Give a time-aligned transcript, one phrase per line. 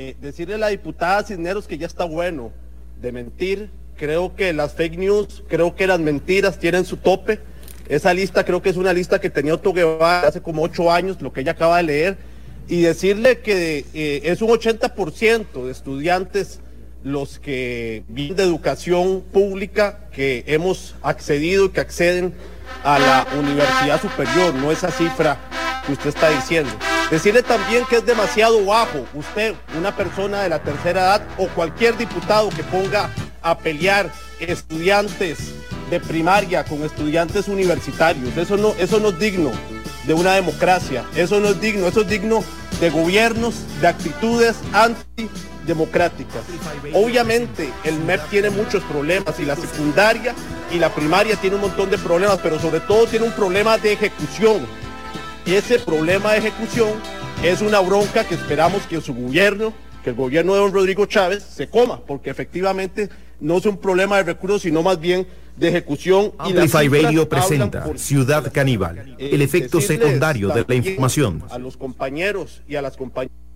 [0.00, 2.52] Eh, decirle a la diputada Cisneros que ya está bueno
[3.00, 3.70] de mentir.
[3.96, 7.40] Creo que las fake news, creo que las mentiras tienen su tope.
[7.88, 11.20] Esa lista creo que es una lista que tenía Otto Guevara hace como ocho años,
[11.20, 12.18] lo que ella acaba de leer.
[12.68, 16.60] Y decirle que eh, es un 80% de estudiantes
[17.02, 22.34] los que vienen de educación pública que hemos accedido y que acceden
[22.84, 25.38] a la universidad superior, no esa cifra
[25.86, 26.70] que usted está diciendo.
[27.10, 31.96] Decirle también que es demasiado bajo usted, una persona de la tercera edad o cualquier
[31.96, 33.10] diputado que ponga
[33.40, 35.54] a pelear estudiantes
[35.88, 38.36] de primaria con estudiantes universitarios.
[38.36, 39.52] Eso no, eso no es digno
[40.04, 42.44] de una democracia, eso no es digno, eso es digno
[42.78, 46.42] de gobiernos, de actitudes antidemocráticas.
[46.92, 50.34] Obviamente el MEP tiene muchos problemas y la secundaria
[50.70, 53.94] y la primaria tiene un montón de problemas, pero sobre todo tiene un problema de
[53.94, 54.66] ejecución
[55.54, 56.90] ese problema de ejecución
[57.42, 59.72] es una bronca que esperamos que su gobierno,
[60.04, 63.08] que el gobierno de don Rodrigo Chávez se coma, porque efectivamente
[63.40, 66.32] no es un problema de recursos, sino más bien de ejecución.
[66.38, 71.42] Amplify Radio presenta Ciudad Caníbal, el efecto secundario de la información.
[71.50, 73.47] A los compañeros y a las compañeras.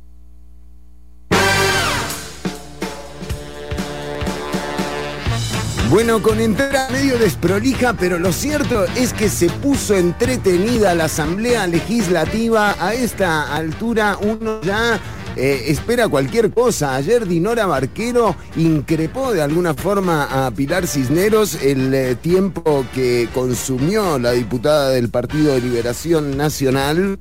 [5.93, 11.67] Bueno, con entrada medio desprolija, pero lo cierto es que se puso entretenida la Asamblea
[11.67, 12.75] Legislativa.
[12.81, 14.99] A esta altura uno ya
[15.37, 16.95] eh, espera cualquier cosa.
[16.95, 24.19] Ayer Dinora Barquero increpó de alguna forma a Pilar Cisneros el eh, tiempo que consumió
[24.19, 27.19] la diputada del Partido de Liberación Nacional.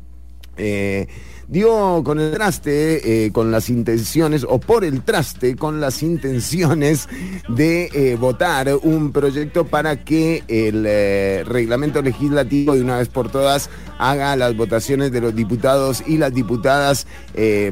[0.55, 1.07] Eh,
[1.51, 7.09] dio con el traste, eh, con las intenciones, o por el traste, con las intenciones
[7.49, 13.29] de eh, votar un proyecto para que el eh, reglamento legislativo de una vez por
[13.29, 17.05] todas haga las votaciones de los diputados y las diputadas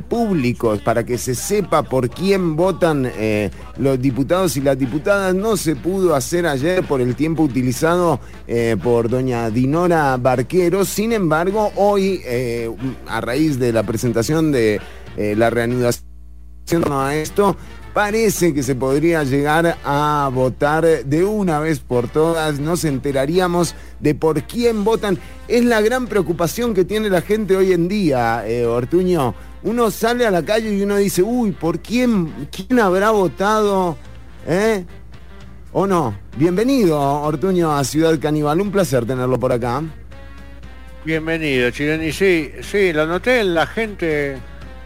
[0.07, 3.11] públicos, para que se sepa por quién votan
[3.77, 5.35] los diputados y las diputadas.
[5.35, 8.19] No se pudo hacer ayer por el tiempo utilizado
[8.81, 12.21] por doña Dinora Barquero, sin embargo, hoy,
[13.07, 14.79] a raíz de la presentación de
[15.17, 16.03] eh, la reanudación
[16.91, 17.57] a esto,
[17.93, 24.15] parece que se podría llegar a votar de una vez por todas, nos enteraríamos de
[24.15, 25.17] por quién votan.
[25.47, 29.33] Es la gran preocupación que tiene la gente hoy en día, eh, Ortuño.
[29.61, 33.97] Uno sale a la calle y uno dice, uy, ¿por quién, quién habrá votado?
[34.47, 34.85] ¿Eh?
[35.73, 36.17] ¿O no?
[36.37, 38.61] Bienvenido, Ortuño, a Ciudad Caníbal.
[38.61, 39.83] Un placer tenerlo por acá.
[41.03, 42.13] Bienvenido, Chireni.
[42.13, 44.37] Sí, sí, lo noté en la gente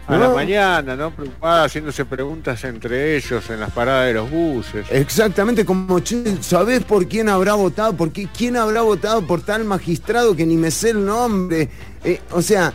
[0.06, 1.10] a la mañana, ¿no?
[1.12, 4.86] Preocupada, haciéndose preguntas entre ellos en las paradas de los buses.
[4.90, 5.98] Exactamente, como,
[6.40, 7.96] ¿sabés por quién habrá votado?
[7.96, 11.70] ¿Por qué, quién habrá votado por tal magistrado que ni me sé el nombre?
[12.04, 12.72] Eh, o sea,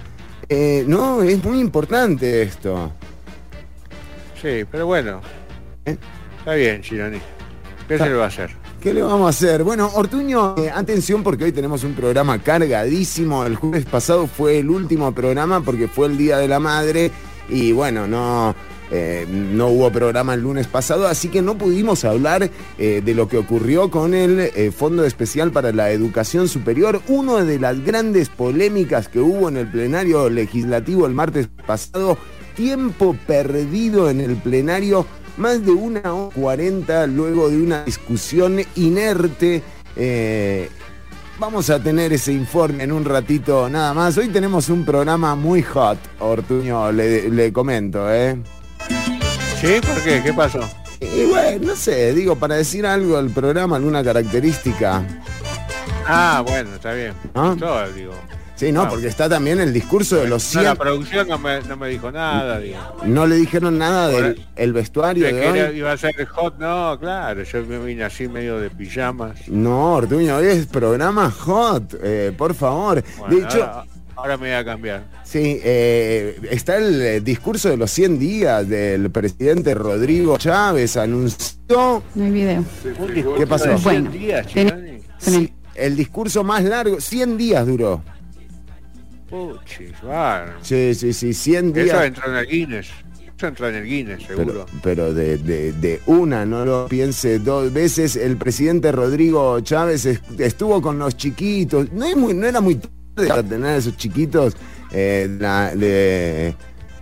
[0.49, 2.91] eh, no, es muy importante esto.
[4.41, 5.21] Sí, pero bueno.
[5.85, 5.97] ¿Eh?
[6.39, 7.19] Está bien, Chironi.
[7.87, 8.51] ¿Qué se le va a hacer?
[8.81, 9.63] ¿Qué le vamos a hacer?
[9.63, 13.45] Bueno, Ortuño, eh, atención porque hoy tenemos un programa cargadísimo.
[13.45, 17.11] El jueves pasado fue el último programa porque fue el Día de la Madre
[17.49, 18.55] y bueno, no,
[18.91, 23.27] eh, no hubo programa el lunes pasado, así que no pudimos hablar eh, de lo
[23.27, 27.01] que ocurrió con el Fondo Especial para la Educación Superior.
[27.07, 32.17] Una de las grandes polémicas que hubo en el plenario legislativo el martes pasado,
[32.55, 35.05] tiempo perdido en el plenario
[35.39, 39.63] más de una hora cuarenta luego de una discusión inerte.
[39.95, 40.69] Eh,
[41.39, 44.17] vamos a tener ese informe en un ratito nada más.
[44.17, 48.38] Hoy tenemos un programa muy hot, Ortuño, le, comento, ¿eh?
[49.59, 49.81] ¿Sí?
[49.85, 50.22] ¿Por qué?
[50.23, 50.61] ¿Qué pasó?
[51.01, 55.03] Y bueno, no sé, digo, para decir algo del programa, alguna característica.
[56.05, 57.13] Ah, bueno, está bien.
[57.33, 57.55] ¿Ah?
[57.57, 58.13] Todo, digo.
[58.55, 60.66] Sí, no, porque está también el discurso de los 100...
[60.66, 62.78] la producción no me, dijo nada, digo.
[63.05, 67.41] No le dijeron nada del el vestuario de, que iba a ser hot, no, claro,
[67.41, 69.47] yo me vine así medio de pijamas.
[69.47, 73.01] No, Ortuño, hoy es programa hot, eh, por favor.
[73.29, 73.63] de hecho...
[73.63, 73.85] Ahora,
[74.28, 75.03] me voy a cambiar.
[75.24, 82.03] Sí, eh, está el eh, discurso de los 100 días del presidente Rodrigo Chávez, anunció...
[82.16, 82.64] No hay video.
[83.38, 83.78] ¿Qué pasó?
[83.79, 84.47] Bueno, días,
[85.17, 88.03] sí, el discurso más largo, 100 días duró.
[89.29, 90.53] Puchis, bueno.
[90.61, 91.88] Sí, sí, sí, 100 días.
[91.88, 92.90] Eso entra en el Guinness.
[93.38, 94.66] Eso entra en el Guinness, seguro.
[94.82, 98.16] Pero, de, de, una, no lo piense dos veces.
[98.16, 100.05] El presidente Rodrigo Chávez
[100.38, 101.91] estuvo con los chiquitos.
[101.93, 102.79] No, es muy, no era muy
[103.27, 104.55] para tener a esos chiquitos
[104.91, 106.55] eh, la, de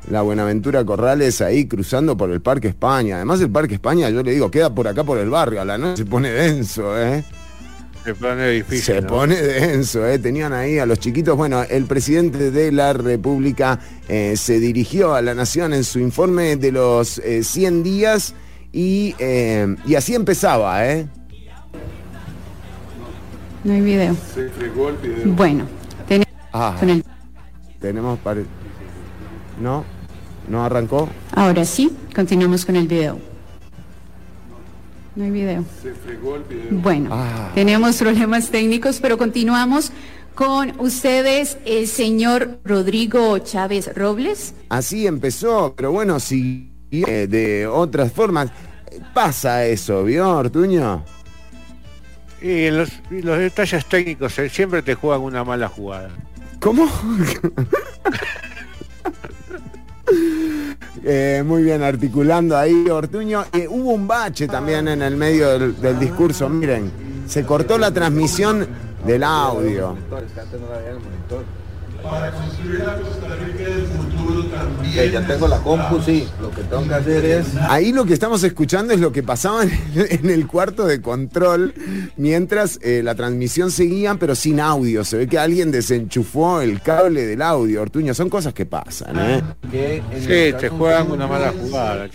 [0.09, 3.17] la Buenaventura Corrales ahí cruzando por el Parque España.
[3.17, 5.77] Además el Parque España, yo le digo, queda por acá por el barrio, a la
[5.77, 7.23] noche se pone denso, ¿eh?
[8.03, 8.95] Se pone difícil.
[8.95, 10.17] Se pone denso, ¿eh?
[10.17, 11.35] Tenían ahí a los chiquitos.
[11.35, 16.55] Bueno, el presidente de la República eh, se dirigió a la Nación en su informe
[16.55, 18.33] de los 100 días
[18.71, 19.13] y,
[19.85, 21.07] y así empezaba, ¿eh?
[23.63, 24.15] No hay video.
[24.33, 25.33] Se fregó el video.
[25.33, 25.65] Bueno,
[26.79, 27.05] tenemos.
[27.79, 28.41] Tenemos para.
[29.61, 29.83] ¿No?
[30.47, 31.09] ¿No arrancó?
[31.33, 33.19] Ahora sí, continuamos con el video.
[35.15, 35.65] No hay video.
[35.81, 36.79] Se fregó el video.
[36.79, 37.51] Bueno, ah.
[37.55, 39.91] tenemos problemas técnicos, pero continuamos
[40.35, 44.53] con ustedes, el señor Rodrigo Chávez Robles.
[44.69, 48.51] Así empezó, pero bueno, sí, eh, de otras formas.
[49.15, 51.03] Pasa eso, ¿vio, Ortuño?
[52.39, 56.11] Y los, los detalles técnicos eh, siempre te juegan una mala jugada.
[56.59, 56.87] ¿Cómo?
[61.09, 63.45] Eh, muy bien, articulando ahí Ortuño.
[63.53, 66.91] Eh, hubo un bache también en el medio del, discurso, miren,
[67.25, 68.67] se cortó la transmisión
[69.05, 69.95] del audio
[74.93, 76.27] ya tengo la compu, sí.
[76.41, 77.47] Lo que tengo que hacer es.
[77.69, 81.73] Ahí lo que estamos escuchando es lo que pasaba en el cuarto de control
[82.15, 85.03] mientras eh, la transmisión seguía, pero sin audio.
[85.03, 88.13] Se ve que alguien desenchufó el cable del audio, Ortuño.
[88.13, 90.01] Son cosas que pasan, ¿eh?
[90.19, 92.07] sí, te juegan una mala jugada,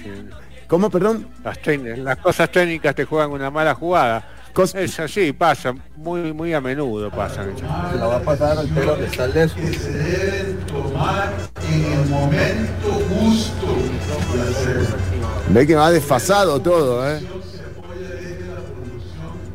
[0.67, 1.29] ¿Cómo, perdón?
[1.45, 1.59] Las,
[1.99, 4.32] las cosas técnicas te juegan una mala jugada
[4.75, 7.45] es así, pasa, muy muy a menudo pasa.
[7.45, 11.33] Se la va a pasar al pelo de se deben tomar
[11.71, 13.67] en el momento justo.
[15.49, 17.21] Ve que va desfasado todo, ¿eh?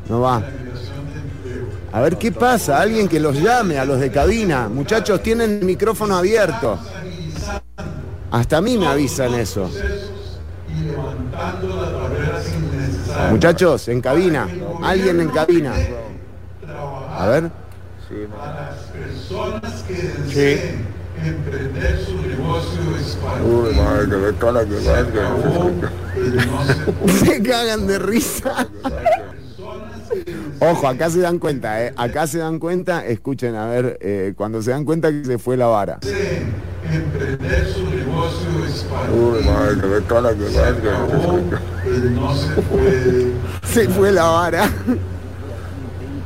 [0.09, 0.41] No va.
[1.91, 4.67] A ver qué pasa, alguien que los llame a los de cabina.
[4.67, 6.77] Muchachos, tienen el micrófono abierto.
[8.31, 9.69] Hasta a mí me avisan eso.
[13.29, 14.47] Muchachos, en cabina.
[14.83, 15.73] Alguien en cabina.
[17.11, 17.51] A ver.
[18.37, 20.85] Para las personas que deseen
[21.23, 22.79] emprender su negocio
[23.43, 24.77] Uy, madre, que
[27.25, 28.67] Se cagan de risa.
[30.59, 31.93] Ojo, acá se dan cuenta, ¿eh?
[31.95, 35.57] Acá se dan cuenta, escuchen, a ver, eh, cuando se dan cuenta que se fue
[35.57, 35.99] la vara.
[36.89, 38.47] Emprender su negocio
[39.13, 39.77] Uy, madre,
[40.81, 43.33] que no se puede.
[43.63, 44.69] Se fue la vara.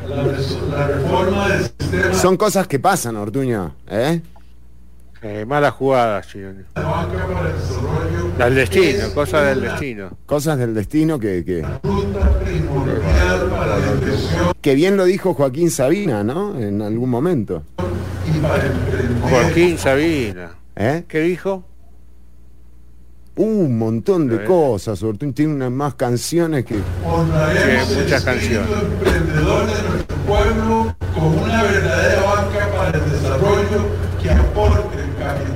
[0.08, 0.24] La,
[0.88, 2.14] reforma del sistema.
[2.14, 4.22] Son cosas que pasan, Ortuño, ¿eh?
[5.24, 6.66] Eh, malas jugadas, Del
[8.56, 10.18] destino, cosas del destino.
[10.26, 11.46] Cosas del destino que...
[11.46, 11.64] Que,
[14.62, 16.60] que bien lo dijo Joaquín Sabina, ¿no?
[16.60, 17.64] En algún momento.
[19.30, 20.52] Joaquín Sabina.
[20.76, 21.04] ¿Eh?
[21.08, 21.66] ¿Qué dijo?
[23.36, 26.76] un montón de cosas, Ortuño tiene unas más canciones que...
[26.76, 28.70] muchas canciones.
[28.70, 34.01] emprendedor de nuestro pueblo con una verdadera banca para el desarrollo que aporte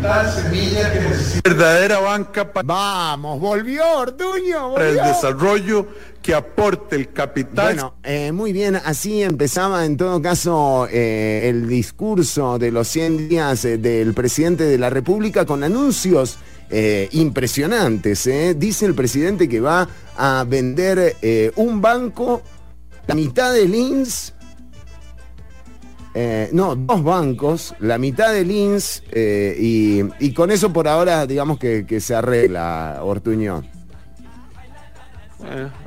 [0.07, 1.49] capital, semilla que necesita.
[1.49, 2.65] Verdadera banca para...
[2.65, 5.87] Vamos, volvió Ortuño, Para el desarrollo
[6.21, 7.75] que aporte el capital.
[7.75, 13.29] Bueno, eh, muy bien, así empezaba en todo caso eh, el discurso de los 100
[13.29, 16.39] días eh, del presidente de la República con anuncios
[16.71, 18.25] eh, impresionantes.
[18.25, 18.55] ¿eh?
[18.57, 19.87] Dice el presidente que va
[20.17, 22.41] a vender eh, un banco,
[23.05, 23.67] la mitad de
[26.15, 31.99] Lins, no, dos bancos, la mitad de Lins, y, con eso por ahora digamos que,
[31.99, 33.63] se arregla, Ortuño.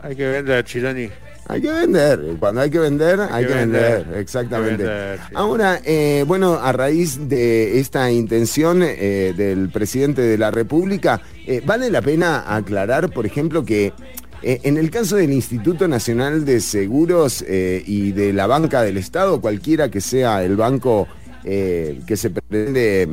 [0.03, 1.09] hay que vender, Chilani.
[1.51, 4.87] Hay que vender, cuando hay que vender, hay, que, vender, exactamente.
[5.33, 11.63] Ahora, eh, bueno, a raíz de esta intención eh, del presidente de la República, eh,
[11.65, 13.95] vale la pena aclarar, por ejemplo, que
[14.43, 19.91] en el caso del Instituto Nacional de Seguros y de la banca del Estado, cualquiera
[19.91, 21.09] que sea el banco
[21.43, 23.09] que se pretende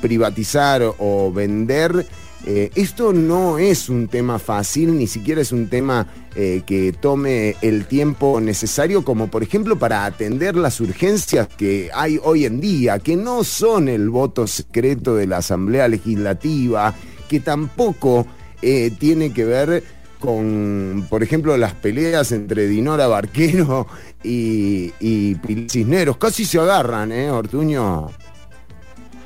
[0.00, 2.06] privatizar o vender,
[2.46, 7.56] eh, esto no es un tema fácil, ni siquiera es un tema eh, que tome
[7.60, 12.98] el tiempo necesario como por ejemplo para atender las urgencias que hay hoy en día,
[12.98, 16.94] que no son el voto secreto de la Asamblea Legislativa,
[17.28, 18.26] que tampoco
[18.62, 19.84] eh, tiene que ver
[20.20, 23.88] con, por ejemplo, las peleas entre Dinora Barquero
[24.22, 25.36] y, y
[25.68, 26.18] Cisneros.
[26.18, 28.08] Casi se agarran, ¿eh, Ortuño?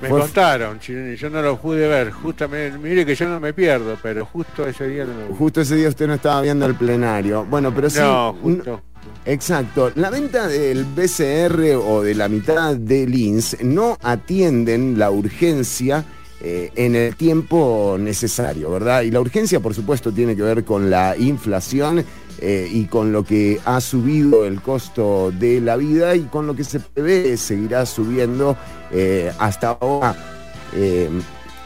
[0.00, 2.10] Me contaron, yo no lo pude ver.
[2.10, 5.76] Justamente, mire que yo no me pierdo, pero justo ese día no lo Justo ese
[5.76, 7.44] día usted no estaba viendo el plenario.
[7.44, 8.00] Bueno, pero sí.
[8.00, 8.82] No, justo.
[9.24, 9.92] Exacto.
[9.94, 16.04] La venta del BCR o de la mitad del INS no atienden la urgencia
[16.46, 19.00] eh, en el tiempo necesario, ¿verdad?
[19.00, 22.04] Y la urgencia, por supuesto, tiene que ver con la inflación
[22.38, 26.54] eh, y con lo que ha subido el costo de la vida y con lo
[26.54, 28.58] que se prevé seguirá subiendo
[28.92, 30.14] eh, hasta ahora.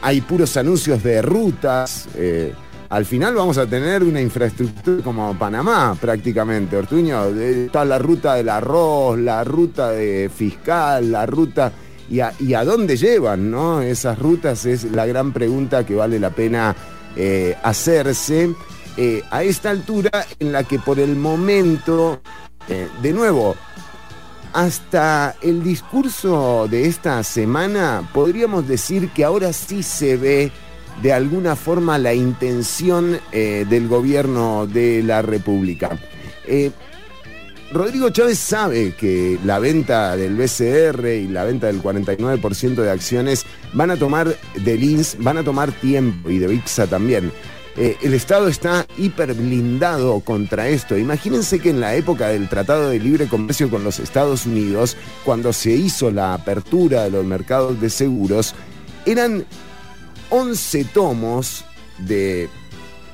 [0.01, 2.07] hay puros anuncios de rutas
[2.87, 7.25] al final vamos a tener una infraestructura como Panamá prácticamente, Ortuño.
[7.25, 11.71] Está la ruta del arroz, la ruta de fiscal, la ruta...
[12.09, 13.81] Y a, dónde llevan ¿no?
[13.81, 16.75] esas rutas es la gran pregunta que vale la pena
[17.15, 18.53] eh, hacerse
[18.97, 22.19] eh, a esta altura en la que por el momento,
[22.67, 23.55] eh, de nuevo,
[24.53, 30.51] hasta el discurso de esta semana podríamos decir que ahora sí se ve
[31.03, 35.97] de alguna forma la intención del gobierno de la República.
[37.71, 43.45] Rodrigo Chávez sabe que la venta del BCR y la venta del 49% de acciones
[43.73, 47.31] van a tomar de Lins, van a tomar tiempo y de VIXA también.
[47.77, 50.97] Eh, el Estado está hiper blindado contra esto.
[50.97, 55.53] Imagínense que en la época del Tratado de Libre Comercio con los Estados Unidos, cuando
[55.53, 58.55] se hizo la apertura de los mercados de seguros,
[59.05, 59.45] eran
[60.29, 61.63] 11 tomos
[61.99, 62.49] de...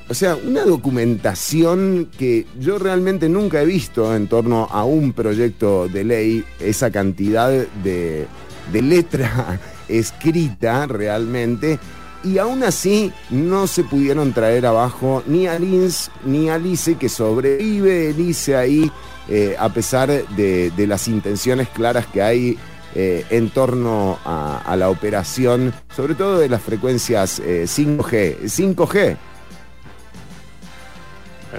[0.08, 5.88] O sea, una documentación que yo realmente nunca he visto en torno a un proyecto
[5.88, 8.26] de ley, esa cantidad de,
[8.72, 11.78] de letra escrita realmente,
[12.26, 17.08] y aún así no se pudieron traer abajo ni a Lins ni a Lice, que
[17.08, 18.90] sobrevive Lice ahí,
[19.28, 22.58] eh, a pesar de, las intenciones claras que hay
[22.94, 27.44] eh, en torno a, la operación, sobre todo de las frecuencias 5G.
[27.44, 28.74] Eh, 5G.
[28.74, 29.16] 5G,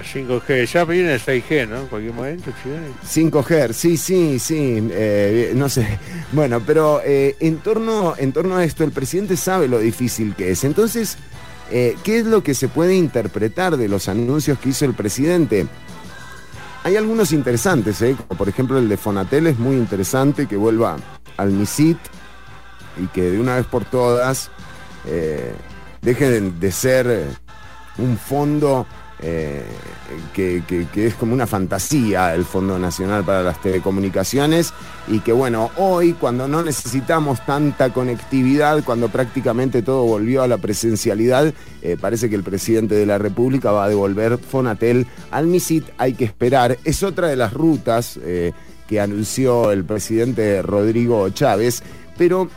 [0.02, 1.80] ya viene el 6G, ¿no?
[1.80, 2.52] En cualquier momento,
[3.04, 5.98] 5G, sí, sí, sí, eh, no sé.
[6.32, 10.64] Bueno, pero en, torno, en torno a esto, el presidente sabe lo difícil que es.
[10.64, 11.16] Entonces,
[11.70, 15.66] ¿qué es lo que se puede interpretar de los anuncios que hizo el presidente?
[16.84, 18.16] Hay algunos interesantes, ¿eh?
[18.36, 20.96] por ejemplo el de Fonatel es muy interesante, que vuelva
[21.36, 21.98] al MISIT
[23.02, 24.50] y que de una vez por todas
[25.06, 25.52] eh,
[26.00, 27.26] dejen de ser
[27.98, 28.86] un fondo
[29.20, 29.64] eh,
[30.32, 30.62] que,
[30.94, 34.72] es como una fantasía el Fondo Nacional para las Telecomunicaciones
[35.08, 40.58] y que bueno, hoy cuando no necesitamos tanta conectividad, cuando prácticamente todo volvió a la
[40.58, 45.84] presencialidad, eh, parece que el presidente de la República va a devolver Fonatel al MISIT,
[45.98, 48.52] hay que esperar, es otra de las rutas eh,
[48.86, 51.82] que anunció el presidente Rodrigo Chávez,
[52.16, 52.48] pero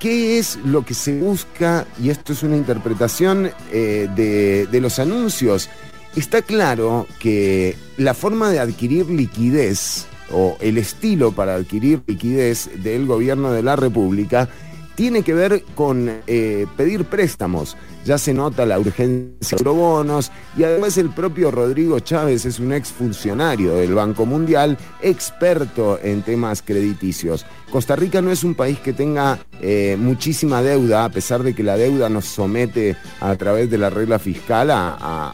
[0.00, 1.86] ¿Qué es lo que se busca?
[2.02, 5.68] Y esto es una interpretación eh, de, los anuncios.
[6.16, 13.04] Está claro que la forma de adquirir liquidez o el estilo para adquirir liquidez del
[13.04, 14.48] gobierno de la República
[14.94, 17.76] tiene que ver con eh, pedir préstamos.
[18.04, 22.72] Ya se nota la urgencia de bonos y además el propio Rodrigo Chávez es un
[22.72, 27.44] exfuncionario del Banco Mundial, experto en temas crediticios.
[27.70, 31.62] Costa Rica no es un país que tenga eh, muchísima deuda, a pesar de que
[31.62, 35.32] la deuda nos somete a través de la regla fiscal a,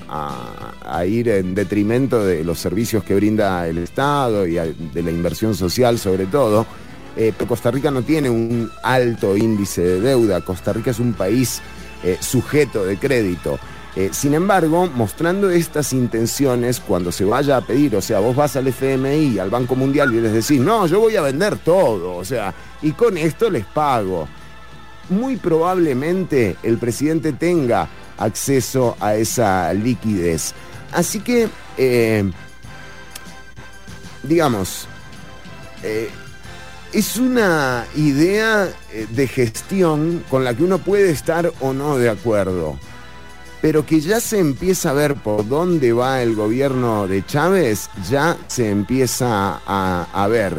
[1.06, 5.98] ir en detrimento de los servicios que brinda el Estado y de la inversión social
[5.98, 6.66] sobre todo.
[7.16, 11.14] Eh, pero Costa Rica no tiene un alto índice de deuda, Costa Rica es un
[11.14, 11.62] país
[12.04, 13.58] eh, sujeto de crédito.
[13.96, 18.54] Eh, sin embargo, mostrando estas intenciones, cuando se vaya a pedir, o sea, vos vas
[18.56, 22.24] al FMI, al Banco Mundial y les decís, no, yo voy a vender todo, o
[22.24, 24.28] sea, y con esto les pago.
[25.08, 30.52] Muy probablemente el presidente tenga acceso a esa liquidez.
[30.92, 31.48] Así que,
[34.24, 34.88] digamos,
[36.96, 42.08] es una idea eh, de gestión con la que uno puede estar o no de
[42.08, 42.78] acuerdo,
[43.60, 48.38] pero que ya se empieza a ver por dónde va el gobierno de Chávez, ya
[48.46, 50.54] se empieza a, ver.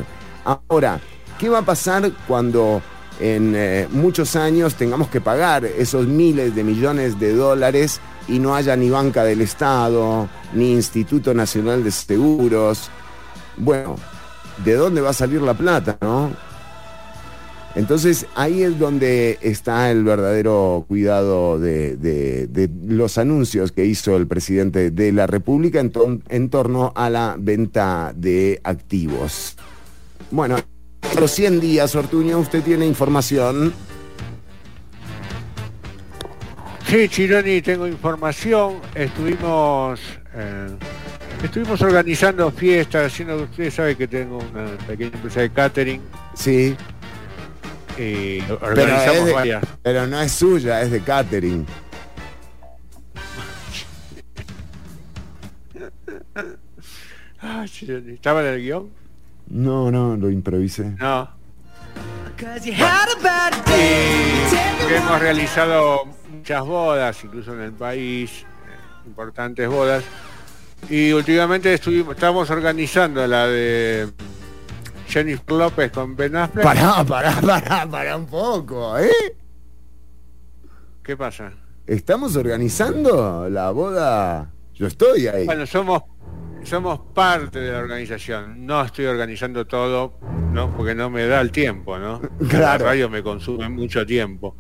[0.45, 1.01] Ahora,
[1.39, 2.83] ¿qué va a pasar cuando
[3.19, 8.53] en eh, muchos años tengamos que pagar esos miles de millones de dólares y no
[8.53, 12.91] haya ni banca del Estado, ni Instituto Nacional de Seguros?
[13.57, 13.95] Bueno,
[14.63, 16.31] de dónde va a salir la plata, ¿no?
[17.77, 24.89] Entonces ahí es donde está el verdadero cuidado de, los anuncios que hizo el presidente
[24.89, 29.57] de la República en, torno a la venta de activos.
[30.31, 30.57] Bueno,
[31.19, 33.71] los 100 días, Ortuño, usted tiene información.
[36.87, 38.77] Sí, Chironi, tengo información.
[38.95, 39.99] Estuvimos...
[40.33, 40.67] Eh,
[41.43, 46.01] Estuvimos organizando fiestas, haciendo, ustedes saben que tengo una pequeña empresa de catering.
[46.33, 46.75] Sí.
[47.97, 49.63] y organizamos de- varias.
[49.81, 51.65] pero no es suya, es de catering.
[58.07, 58.89] ¿Estaba en el guion?
[59.47, 60.95] No, no, lo improvisé.
[60.99, 61.29] No.
[64.87, 66.01] Y hemos realizado
[66.31, 68.45] muchas bodas, incluso en el país, eh,
[69.07, 70.03] importantes bodas.
[70.89, 74.07] Y últimamente estuvimos, estamos organizando la de
[75.07, 76.63] Jennifer López con Ben Affleck.
[76.63, 79.35] Pará, pará, pará, pará un poco, ¿eh?
[81.03, 81.51] ¿Qué pasa?
[81.85, 84.51] Estamos organizando la boda.
[84.73, 85.45] Yo estoy ahí.
[85.45, 86.03] Bueno, somos
[86.63, 88.65] somos parte de la organización.
[88.65, 90.19] No estoy organizando todo,
[90.51, 90.75] ¿no?
[90.75, 92.21] Porque no me da el tiempo, ¿no?
[92.49, 92.85] Claro.
[92.85, 94.55] La radio me consume mucho tiempo.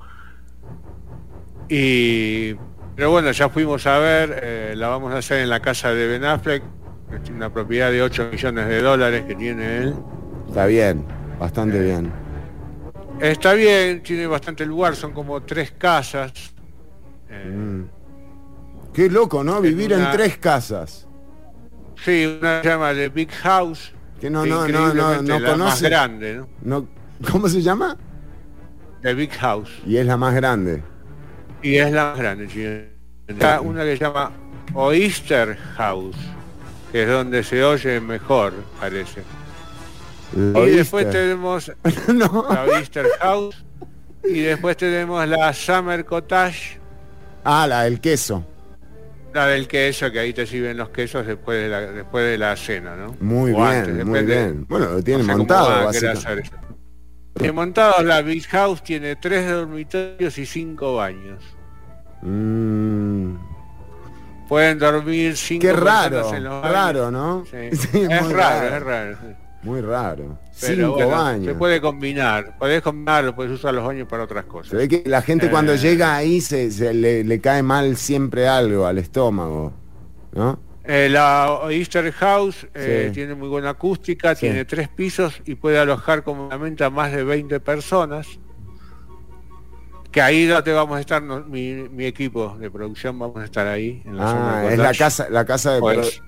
[1.69, 2.55] Y
[2.97, 6.07] pero bueno, ya fuimos a ver, eh, la vamos a hacer en la casa de
[6.07, 6.61] Ben Affleck,
[7.09, 9.95] que tiene una propiedad de 8 millones de dólares que tiene él.
[10.49, 11.05] Está bien,
[11.39, 12.11] bastante bien.
[13.21, 16.33] Está bien, tiene bastante lugar, son como tres casas.
[17.29, 17.83] Eh, Mm.
[18.93, 19.61] Qué loco, ¿no?
[19.61, 21.07] Vivir en una- tres casas.
[22.03, 23.93] Sí, una se llama The Big House.
[24.19, 25.89] Que no, no, no, no, no la más conoce.
[25.89, 26.47] grande, ¿no?
[26.63, 26.87] No,
[27.31, 27.95] ¿Cómo se llama?
[29.03, 29.69] The Big House.
[29.85, 30.81] Y es la más grande.
[31.61, 32.65] Y es la más grande, sí.
[33.27, 34.31] Está una que se llama
[34.73, 36.15] Oyster House,
[36.91, 39.23] que es donde se oye mejor, parece.
[40.31, 41.71] La Y después tenemos
[42.13, 42.45] no.
[42.49, 43.63] la Oyster House
[44.23, 46.79] y después tenemos la Summer Cottage,
[47.43, 48.45] Ah, la del queso.
[49.33, 52.55] la del queso, que ahí te sirven los quesos después de la, después de la
[52.57, 53.15] cena, ¿no?
[53.19, 54.65] Muy O bien, antes, muy bien.
[54.67, 55.91] Bueno, lo tiene No sé cómo montado,
[57.53, 61.43] montado, la Big House tiene tres dormitorios y cinco baños.
[62.21, 63.35] Mm,
[64.47, 67.43] Pueden dormir cinco qué raro, en los raro, ¿no?
[67.45, 67.75] Sí.
[67.77, 69.17] Sí, es raro, es raro.
[69.63, 70.37] Muy raro.
[70.61, 71.45] Pero Cinco bueno, baños.
[71.45, 74.69] se puede combinar, podés combinarlo, puedes usar los baños para otras cosas.
[74.71, 75.77] Se ve que la gente cuando Eh.
[75.77, 79.73] llega ahí se, se le, le cae mal siempre algo al estómago.
[80.33, 80.59] ¿No?
[80.87, 83.13] Eh, la Easter House eh, Sí.
[83.15, 84.41] tiene muy buena acústica, Sí.
[84.47, 88.25] tiene tres pisos y puede alojar cómodamente a más de 20 personas.
[90.11, 93.67] Que ahí donde vamos a estar, no- mi, mi equipo de producción vamos a estar
[93.67, 94.01] ahí.
[94.05, 96.21] En la zona Ah, de es la casa, la casa de Pues,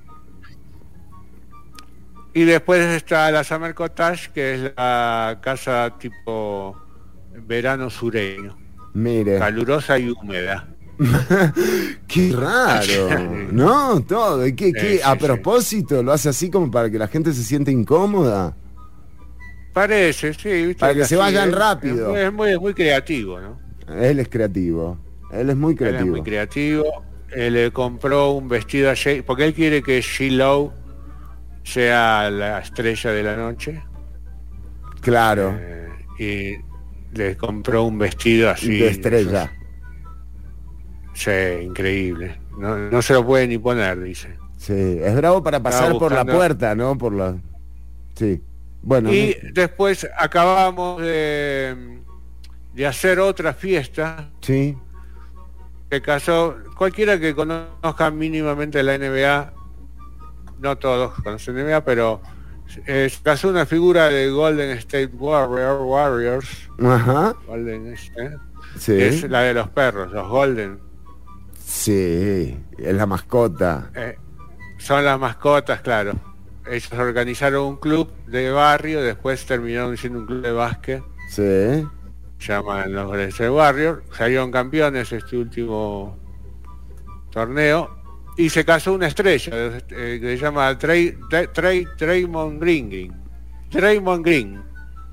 [2.33, 6.77] y después está la Summer Cottage, que es la casa tipo
[7.47, 8.57] verano sureño,
[8.93, 10.67] Mire, calurosa y húmeda.
[12.07, 13.09] qué raro,
[13.51, 14.01] ¿no?
[14.01, 14.45] Todo.
[14.45, 14.97] ¿Y qué, qué?
[14.97, 18.55] Sí, a propósito, lo hace así como para que la gente se sienta incómoda.
[19.73, 20.49] Parece, sí.
[20.67, 20.75] ¿viste?
[20.79, 22.15] Para que se vayan es- rápido.
[22.15, 23.59] Es muy, es creativo, ¿no?
[23.95, 24.97] Él es creativo.
[25.31, 26.11] Él es muy Él es creativo.
[26.15, 26.83] muy creativo.
[27.31, 30.73] Él le compró un vestido a Jay, porque él quiere que Shiloh
[31.63, 33.83] sea la estrella de la noche.
[35.01, 35.87] Claro, eh,
[36.19, 38.79] y le compró un vestido así.
[38.79, 39.51] de estrella.
[41.19, 41.31] Sí,
[41.65, 42.39] increíble.
[42.57, 44.37] No, no se lo puede ni poner, dice.
[44.57, 46.97] Sí, es bravo para pasar por la puerta, ¿no?
[46.97, 47.35] Por la.
[48.15, 48.41] Sí.
[48.81, 51.99] Bueno, y no- después acabamos de,
[52.73, 54.77] de hacer otra fiesta sí.
[55.89, 59.53] que casó cualquiera que conozca mínimamente la NBA,
[60.61, 62.21] no todos conocen NBA, pero
[62.87, 66.47] eh, se casó una figura de Golden State Warrior, Warriors,
[66.81, 67.35] Ajá.
[67.45, 67.97] Golden, ¿eh?
[68.77, 68.93] Sí.
[68.93, 70.79] es la de los perros, los Golden.
[71.69, 72.57] Sí.
[72.79, 73.91] Es la mascota.
[73.93, 74.17] Eh,
[74.79, 76.13] son las mascotas, claro.
[76.65, 81.85] Ellos organizaron un club de barrio, después terminaron siendo un club de básquet, Sí.
[82.39, 86.17] llaman los State Warriors, salieron campeones este último
[87.29, 87.97] torneo
[88.35, 91.15] y se casó una estrella eh, que se llama Trey,
[91.53, 93.13] Trey, Draymond Green.
[93.69, 94.63] Draymond Green.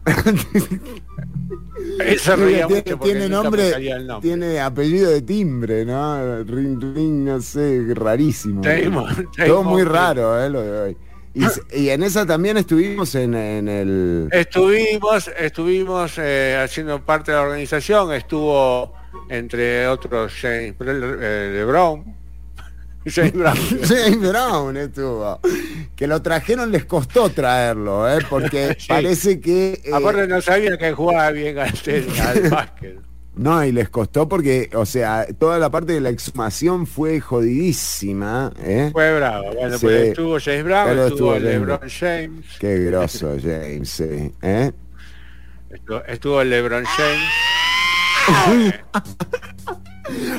[2.19, 4.29] Se reía tiene, mucho tiene nombre, salía el nombre.
[4.29, 6.42] tiene apellido de timbre, ¿no?
[6.45, 8.62] Ring, ring, no sé, rarísimo.
[9.47, 10.51] Todo muy raro, ¿eh?
[10.51, 10.97] Lo de hoy.
[11.73, 14.29] Y, en esa también estuvimos en, en el...
[14.33, 18.95] Estuvimos, estuvimos eh, haciendo parte de la organización, estuvo
[19.29, 22.26] entre otros James eh, LeBron.
[23.07, 23.57] James Brown.
[23.83, 25.40] James Brown estuvo.
[25.95, 28.19] Que lo trajeron, les costó traerlo, ¿eh?
[28.29, 28.87] Porque Sí.
[28.88, 29.81] parece que...
[29.85, 31.69] eh, Aparte no sabía que jugaba bien al,
[32.21, 32.99] al básquet.
[33.37, 38.51] No, y les costó porque, o sea, toda la parte de la exhumación fue jodidísima,
[38.59, 38.88] ¿eh?
[38.92, 39.53] Fue bravo.
[39.53, 39.85] Bueno, Sí.
[39.87, 44.73] pues estuvo James Brown, estuvo, estuvo James LeBron James, Qué grosso, James, sí, ¿eh?
[45.71, 47.31] estuvo, estuvo LeBron James.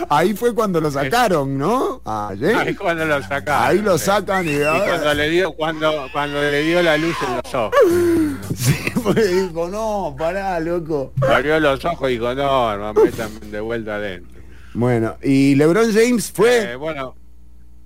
[0.10, 2.01] Ahí fue cuando lo sacaron, ¿no?
[2.06, 3.67] Ahí cuando lo sacaron.
[3.67, 4.51] Ahí lo sacan y...
[4.51, 7.75] Y cuando le dio, cuando, cuando le dio la luz en los ojos.
[8.58, 11.13] Sí, dijo, no, pará, loco.
[11.21, 13.01] Abrió los ojos y dijo, no, hermano,
[13.41, 14.41] de vuelta adentro.
[14.73, 16.71] Bueno, ¿y LeBron James fue?
[16.71, 17.15] Eh, bueno,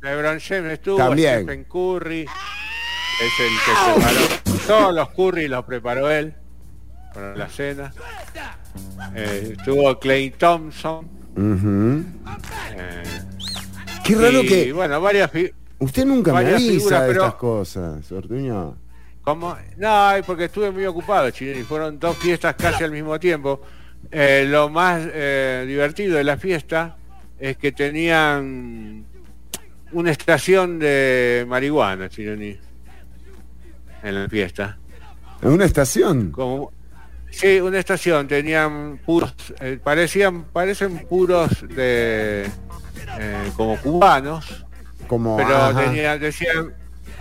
[0.01, 1.43] LeBron James estuvo, También.
[1.43, 4.61] Stephen Curry, es el que preparó.
[4.67, 6.33] Todos los Curry los preparó él
[7.13, 7.93] para la cena.
[9.15, 11.20] Eh, estuvo Clay Thompson.
[11.37, 12.03] Eh,
[14.03, 15.31] Qué raro y, que bueno, varias
[15.79, 18.75] usted nunca me avisa figuras, de pero- estas cosas, Ortuño.
[19.21, 19.55] ¿Cómo?
[19.77, 21.61] No, y porque estuve muy ocupado, Chileni.
[21.63, 23.61] Fueron dos fiestas casi al mismo tiempo.
[24.09, 26.97] Eh, lo más eh, divertido de la fiesta
[27.39, 29.05] es que tenían
[29.91, 32.57] una estación de marihuana, Chileni,
[34.01, 34.79] en la fiesta.
[35.43, 36.31] ¿En una estación?
[36.31, 36.71] Como,
[37.31, 38.27] sí, una estación.
[38.27, 42.49] Tenían puros, eh, parecían, parecen puros de
[43.19, 44.65] eh, como cubanos,
[45.07, 46.73] Como, pero tenían, decían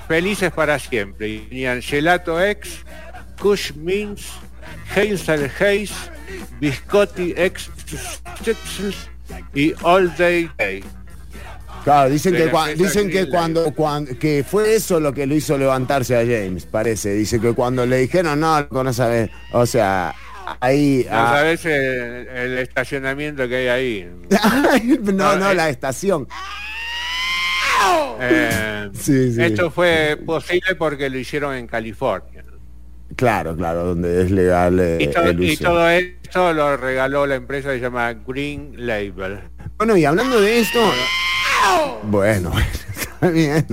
[0.08, 1.28] felices para siempre.
[1.28, 2.84] Y tenían Gelato X,
[3.40, 4.32] Kush Mints,
[4.90, 5.94] Hazel Haze,
[6.60, 7.70] Biscotti X
[9.54, 10.84] y All Day Day.
[11.84, 15.56] Claro, dicen que, cua- dicen que cuando, cuando que fue eso lo que lo hizo
[15.56, 17.14] levantarse a James, parece.
[17.14, 20.14] Dice que cuando le dijeron no, no sabes, o sea,
[20.60, 24.10] ahí No ah, sabes el, el estacionamiento que hay ahí.
[25.14, 25.54] no, no, eh.
[25.54, 26.26] la estación.
[28.20, 29.42] Eh, Sí, sí.
[29.42, 32.42] Esto fue posible porque lo hicieron en California.
[33.16, 35.64] Claro, claro, donde es legal eh, Y, to- el y uso.
[35.64, 39.40] todo esto lo regaló la empresa que se llama Green Label.
[39.78, 40.78] Bueno, y hablando de esto,
[42.04, 42.52] bueno,
[42.98, 43.66] está bien.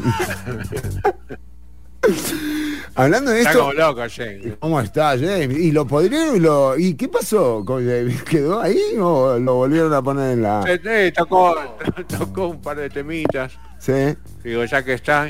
[2.95, 4.53] hablando de Está esto, como loco, James.
[4.59, 5.57] ¿Cómo está James?
[5.57, 8.23] ¿Y lo podrieron y lo y qué pasó con James?
[8.23, 11.55] ¿Quedó ahí o lo volvieron a poner en la Eh, eh, tocó,
[12.17, 13.53] tocó un par de temitas.
[13.79, 14.15] Sí.
[14.43, 15.29] Digo, ya que está,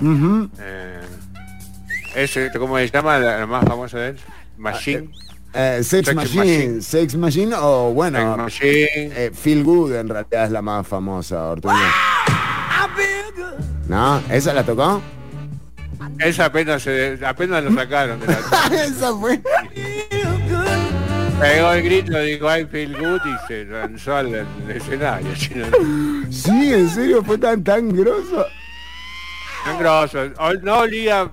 [0.00, 0.48] Ujú.
[0.60, 1.00] eh,
[2.14, 3.18] ese, ¿cómo se llama?
[3.18, 4.16] La, la más famosa de él,
[4.58, 4.98] Machine.
[5.04, 5.10] Eh,
[5.52, 6.82] Sex, Sex Machine, Machine.
[6.82, 8.86] Sex Machine o bueno, Sex Machine.
[9.16, 11.74] eh, Feel Good en realidad es la más famosa, Ortuño.
[13.88, 14.22] ¿No?
[14.30, 15.02] ¿Esa la tocó?
[16.18, 18.34] Esa apenas se, apenas lo sacaron de la
[18.84, 19.40] Esa fue.
[21.40, 25.34] Pegó el grito, dijo I feel good y se lanzó al, al escenario.
[25.34, 25.66] chino.
[26.30, 28.46] Sí, en serio, fue tan tan grosso.
[29.64, 30.18] Tan grosso.
[30.62, 31.30] No olía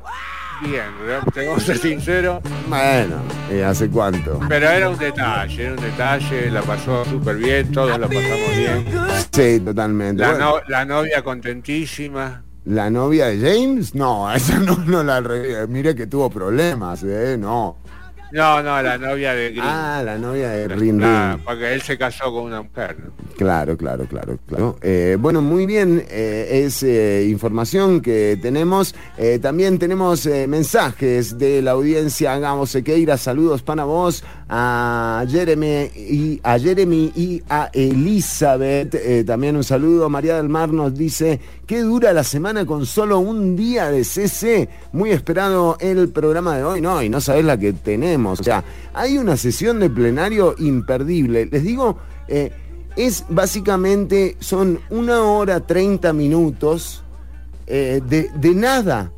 [0.61, 0.85] bien,
[1.33, 3.17] tengo que ser sincero, Bueno,
[3.51, 4.39] ¿y hace cuánto?
[4.47, 8.85] pero era un detalle, era un detalle, la pasó súper bien, todos la pasamos bien.
[9.31, 10.21] Sí, totalmente.
[10.21, 12.43] La, no- la novia contentísima.
[12.65, 13.95] ¿La novia de James?
[13.95, 15.21] No, esa no, no la...
[15.21, 17.37] re- Mire que tuvo problemas, ¿eh?
[17.39, 17.77] No.
[18.31, 19.63] No, no, la novia de Green.
[19.63, 22.97] Ah, la novia de Rin Ah, porque él se casó con una mujer.
[22.99, 23.11] ¿no?
[23.37, 24.77] Claro, claro, claro, claro.
[24.81, 28.95] Eh, bueno, muy bien, eh, es eh, información que tenemos.
[29.17, 32.33] Eh, también tenemos mensajes de la audiencia.
[32.33, 39.25] Hagamos Sequeira, saludos para vos, a Jeremy y a Jeremy y a Elizabeth.
[39.25, 40.09] También un saludo.
[40.09, 44.69] María del Mar nos dice que dura la semana con solo un día de CC.
[44.93, 48.39] Muy esperado el programa de hoy, no, y no sabés la que tenemos.
[48.39, 51.45] O sea, hay una sesión de plenario imperdible.
[51.45, 51.97] Les digo.
[52.27, 52.51] eh,
[52.95, 57.03] es básicamente, son una hora 30 minutos
[57.67, 59.11] eh, de, de nada.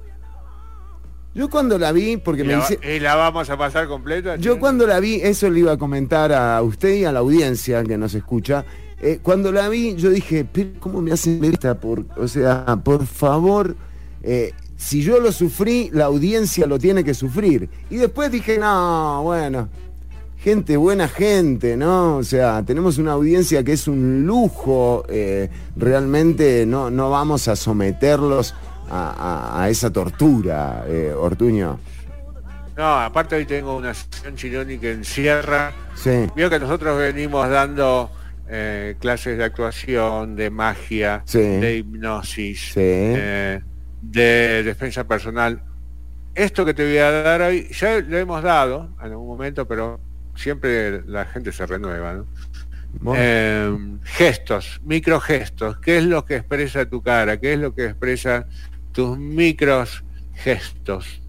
[1.34, 2.80] Yo cuando la vi, porque Y me la, dice...
[2.96, 4.36] y la vamos a pasar completa.
[4.36, 7.84] Yo cuando la vi, eso le iba a comentar a usted y a la audiencia
[7.86, 8.66] que nos escucha.
[9.02, 11.80] Eh, cuando la vi, yo dije, pero ¿cómo me hacen esta?
[11.80, 13.76] Por, o sea, por favor,
[14.24, 17.70] eh, si yo lo sufrí, la audiencia lo tiene que sufrir.
[17.90, 19.70] Y después dije, no, bueno,
[20.38, 22.18] gente, buena gente, ¿no?
[22.18, 27.56] O sea, tenemos una audiencia que es un lujo, eh, realmente no, no vamos a
[27.56, 28.54] someterlos
[28.90, 29.12] a,
[29.58, 30.86] a- a esa tortura,
[31.20, 31.80] Ortuño.
[32.78, 35.74] No, aparte hoy tengo una sesión chiloni que encierra.
[35.96, 36.28] Sí.
[36.34, 38.10] Veo que nosotros venimos dando
[38.50, 41.40] eh, clases de actuación, de magia, Sí.
[41.40, 42.80] de hipnosis, Sí.
[42.82, 43.62] eh,
[44.02, 45.62] de defensa personal.
[46.36, 50.00] Esto que te voy a dar hoy, ya lo hemos dado en algún momento, pero
[50.36, 52.28] siempre la gente se renueva, ¿no?
[52.94, 53.22] Bueno.
[53.24, 57.40] Eh, gestos, microgestos, ¿qué es lo que expresa tu cara?
[57.40, 58.48] ¿Qué es lo que expresa
[58.92, 61.22] tus micros gestos?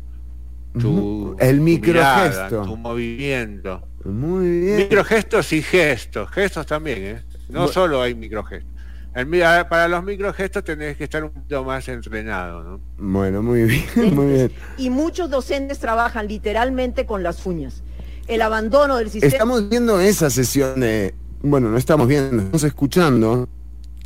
[0.78, 2.62] Tu, El microgesto.
[2.62, 3.87] tu movimiento.
[4.04, 4.76] Muy bien.
[4.78, 7.22] Microgestos y gestos, gestos también, ¿eh?
[7.48, 8.70] No solo hay microgestos.
[9.14, 12.80] El mi- a- para los microgestos tenés que estar un poquito más entrenado, ¿no?
[12.96, 13.84] Bueno, muy bien,
[14.14, 14.52] muy bien.
[14.78, 17.82] Y muchos docentes trabajan literalmente con las uñas.
[18.28, 19.32] El abandono del sistema.
[19.32, 21.14] Estamos viendo esa sesión de.
[21.42, 23.48] Bueno, no estamos viendo, estamos escuchando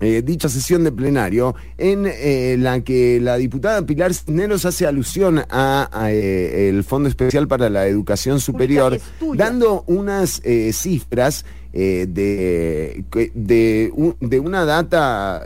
[0.05, 5.43] eh, dicha sesión de plenario en eh, la que la diputada Pilar Cisneros hace alusión
[5.51, 9.01] a, eh, el Fondo Especial para la Educación Superior,
[9.35, 15.45] dando unas cifras de, de, una data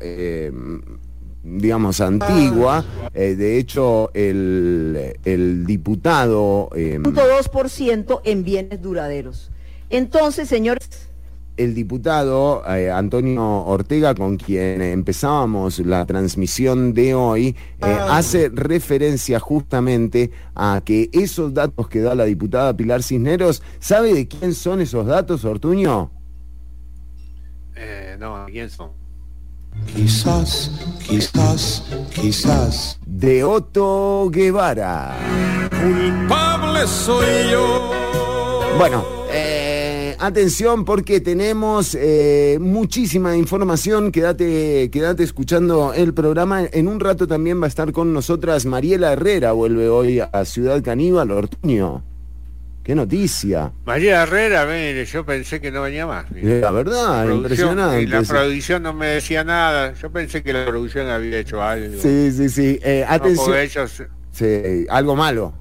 [1.42, 2.84] digamos, antigua.
[3.14, 6.68] de hecho, el, el diputado...
[6.70, 9.50] 2% en bienes duraderos.
[9.90, 11.07] Entonces, señores
[11.58, 18.16] el diputado eh, Antonio Ortega, con quien empezábamos la transmisión de hoy, eh, ah.
[18.16, 24.28] hace referencia justamente a que esos datos que da la diputada Pilar Cisneros, ¿sabe de
[24.28, 26.10] quién son esos datos, Ortuño?
[27.76, 28.90] Eh, no, ¿de quién son?
[29.94, 30.70] Quizás,
[31.06, 32.98] quizás, quizás.
[33.06, 35.14] De Otto Guevara.
[35.70, 37.92] Culpable soy yo.
[38.78, 39.17] Bueno,
[40.18, 44.12] atención porque tenemos eh, muchísima información.
[44.12, 46.64] Quédate, quédate escuchando el programa.
[46.64, 50.82] En un rato también va a estar con nosotras Mariela Herrera, vuelve hoy a Ciudad
[50.82, 52.04] Caníbal, Ortuño.
[52.88, 53.70] Qué noticia.
[53.84, 56.24] María Herrera, mire, yo pensé que no venía más.
[56.32, 58.06] La verdad, impresionante.
[58.06, 59.92] la producción no me decía nada.
[59.92, 62.00] Yo pensé que la producción había hecho algo.
[62.00, 62.80] Sí, sí, sí.
[62.82, 63.54] Eh, atención.
[64.32, 65.52] sí, algo malo.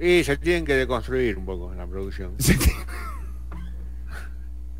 [0.00, 2.32] Y se tienen que deconstruir un poco la producción.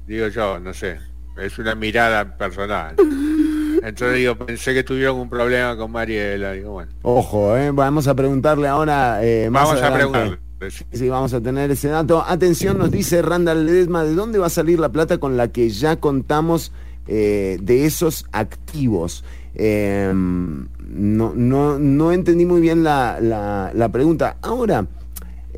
[0.06, 0.98] digo yo, no sé,
[1.38, 2.96] es una mirada personal.
[3.82, 6.90] Entonces digo, pensé que tuvieron un problema con Mariela, digo, bueno.
[7.02, 10.38] Ojo, eh, vamos a preguntarle ahora eh, Vamos a preguntarle.
[10.92, 12.24] Sí, vamos a tener ese dato.
[12.26, 15.68] Atención, nos dice Randall Ledesma, ¿de dónde va a salir la plata con la que
[15.68, 16.72] ya contamos
[17.06, 19.22] eh, de esos activos?
[19.54, 24.38] Em, no, no, no entendí muy bien la, la, la pregunta.
[24.40, 24.86] Ahora,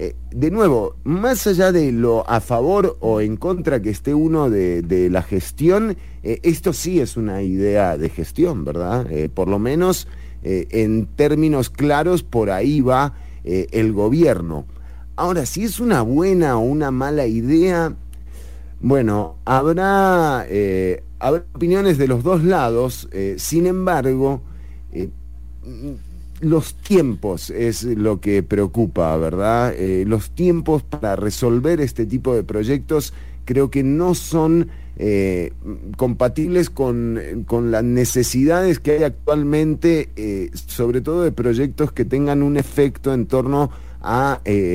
[0.00, 4.48] eh, de nuevo, más allá de lo a favor o en contra que esté uno
[4.48, 9.10] de, la gestión, eh, esto sí es una idea de gestión, ¿verdad?
[9.10, 10.06] Eh, por lo menos
[10.40, 14.66] en términos claros, por ahí va el gobierno.
[15.16, 17.92] Ahora, si es una buena o una mala idea,
[18.80, 20.46] bueno, habrá,
[21.18, 24.42] habrá opiniones de los dos lados, sin embargo,
[26.40, 29.74] los tiempos es lo que preocupa, ¿verdad?
[29.76, 33.12] Eh, los tiempos para resolver este tipo de proyectos
[33.44, 35.52] creo que no son eh,
[35.96, 37.20] compatibles con,
[37.70, 43.26] las necesidades que hay actualmente, eh, sobre todo de proyectos que tengan un efecto en
[43.26, 43.70] torno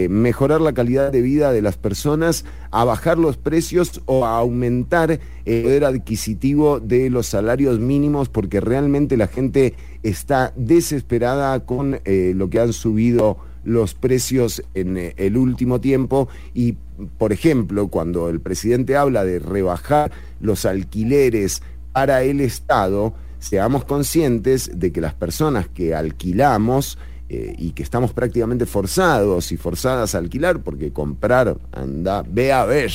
[0.09, 5.19] mejorar la calidad de vida de las personas, a bajar los precios o a aumentar
[5.45, 12.33] el poder adquisitivo de los salarios mínimos, porque realmente la gente está desesperada con eh,
[12.35, 16.27] lo que han subido los precios en eh, el último tiempo.
[16.53, 16.77] Y,
[17.17, 24.71] por ejemplo, cuando el presidente habla de rebajar los alquileres para el Estado, seamos conscientes
[24.73, 26.97] de que las personas que alquilamos
[27.33, 32.65] eh, y que estamos prácticamente forzados y forzadas a alquilar, porque comprar, anda, ve a
[32.65, 32.91] ver,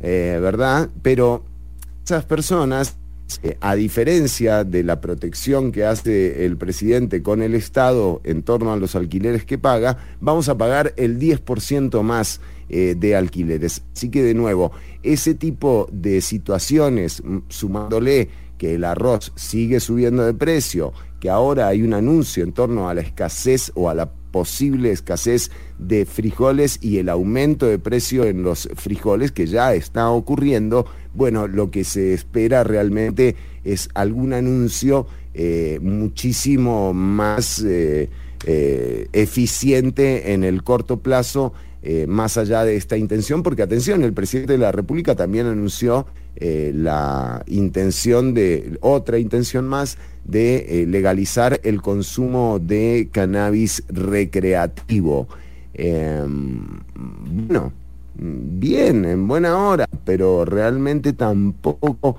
[0.00, 0.88] ¿verdad?
[1.02, 1.44] Pero
[2.04, 2.96] esas personas
[3.42, 8.72] eh, a diferencia de la protección que hace el presidente con el Estado en torno
[8.72, 13.82] a los alquileres que paga, vamos a pagar el 10% más eh, de alquileres.
[13.94, 14.70] Así que de nuevo,
[15.02, 21.68] ese tipo de situaciones, mm, sumándole que el arroz sigue subiendo de precio, que ahora
[21.68, 26.78] hay un anuncio en torno a la escasez o a la posible escasez de frijoles
[26.82, 31.84] y el aumento de precio en los frijoles que ya está ocurriendo, bueno, lo que
[31.84, 38.10] se espera realmente es algún anuncio eh, muchísimo más eh,
[38.46, 41.52] eh, eficiente en el corto plazo,
[42.08, 47.42] más allá de esta intención, porque atención, el presidente de la República también anunció la
[47.46, 55.28] intención de, otra intención más, de legalizar el consumo de cannabis recreativo.
[55.78, 57.72] Em, bueno,
[58.18, 62.16] bien, en buena hora, pero realmente tampoco,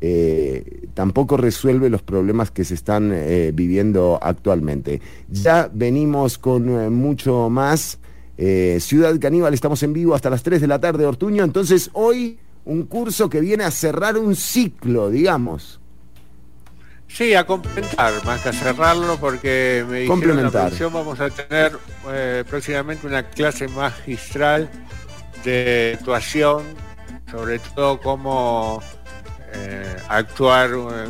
[0.00, 5.00] eh, tampoco resuelve los problemas que se están eh, viviendo actualmente.
[5.30, 7.98] Ya venimos con eh, mucho más.
[8.78, 11.42] Ciudad Caníbal, estamos en vivo hasta las 3 de la tarde, Ortuño.
[11.42, 15.80] Entonces, hoy un curso que viene a cerrar un ciclo, digamos.
[17.08, 21.30] Sí, a complementar, más que a cerrarlo, porque me dijeron en la producción vamos a
[21.30, 21.78] tener
[22.44, 24.68] próximamente una clase magistral
[25.44, 26.64] de actuación,
[27.30, 28.82] sobre todo cómo
[29.52, 31.08] eh, actuar eh,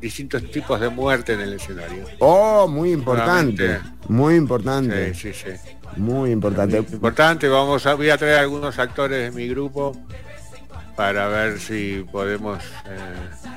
[0.00, 2.04] distintos tipos de muerte en el escenario.
[2.18, 5.14] Oh, muy importante, muy importante.
[5.14, 5.76] Sí, sí, sí.
[5.96, 6.78] Muy importante.
[6.78, 9.96] importante, vamos a, voy a traer algunos actores de mi grupo
[10.96, 13.48] para ver si podemos eh,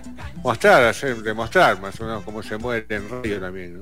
[0.44, 3.82] mostrar, hacer, demostrar más o menos cómo se muere en rollo también.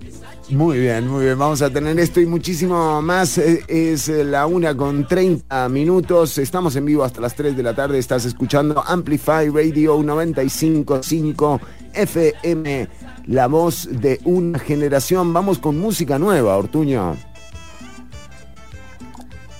[0.50, 1.38] Muy bien, muy bien.
[1.38, 3.38] Vamos a tener esto y muchísimo más.
[3.38, 6.38] Eh, es la una con 30 minutos.
[6.38, 8.00] Estamos en vivo hasta las 3 de la tarde.
[8.00, 11.62] Estás escuchando Amplify Radio 955
[11.94, 12.88] FM,
[13.28, 15.32] la voz de una generación.
[15.32, 17.16] Vamos con música nueva, Ortuño.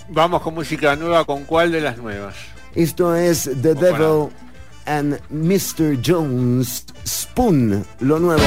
[0.10, 2.53] Vamos con música nueva, ¿con cuál de las nuevas?
[2.76, 4.30] Esto es The Devil
[4.86, 5.96] and Mr.
[6.02, 8.44] Jones Spoon, lo nuevo.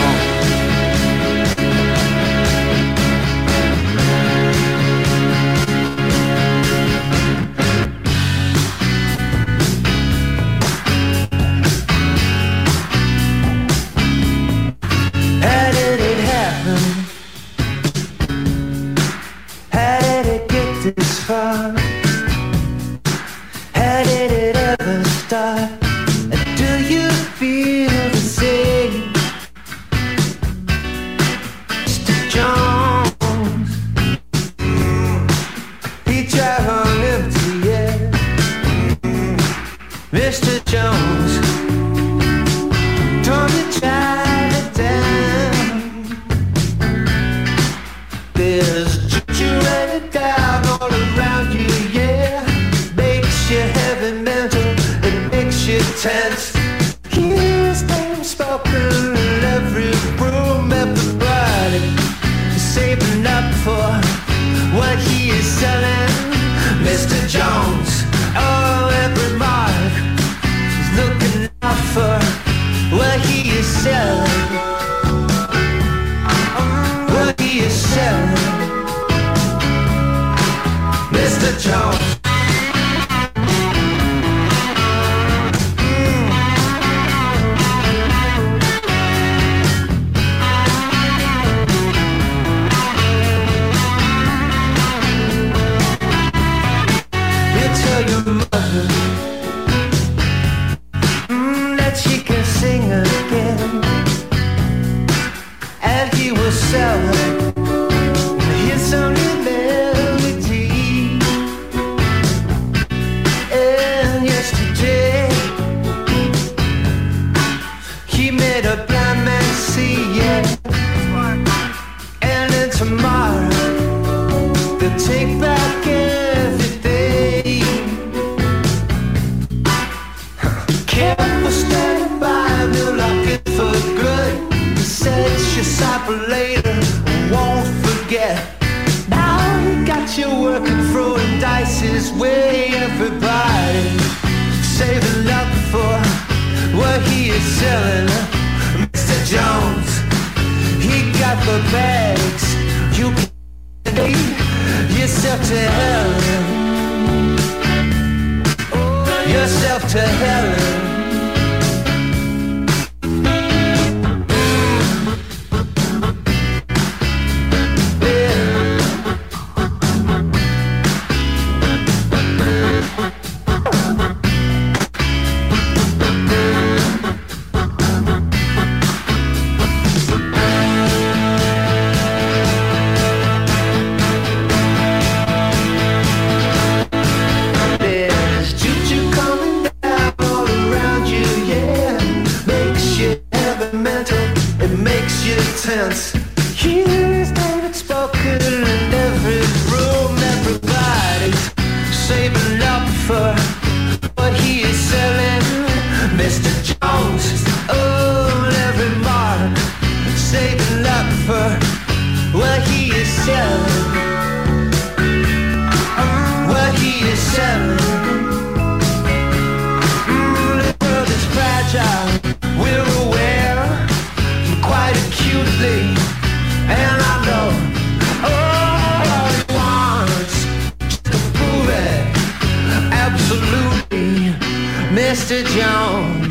[235.26, 235.44] Mr.
[235.57, 236.25] Jones.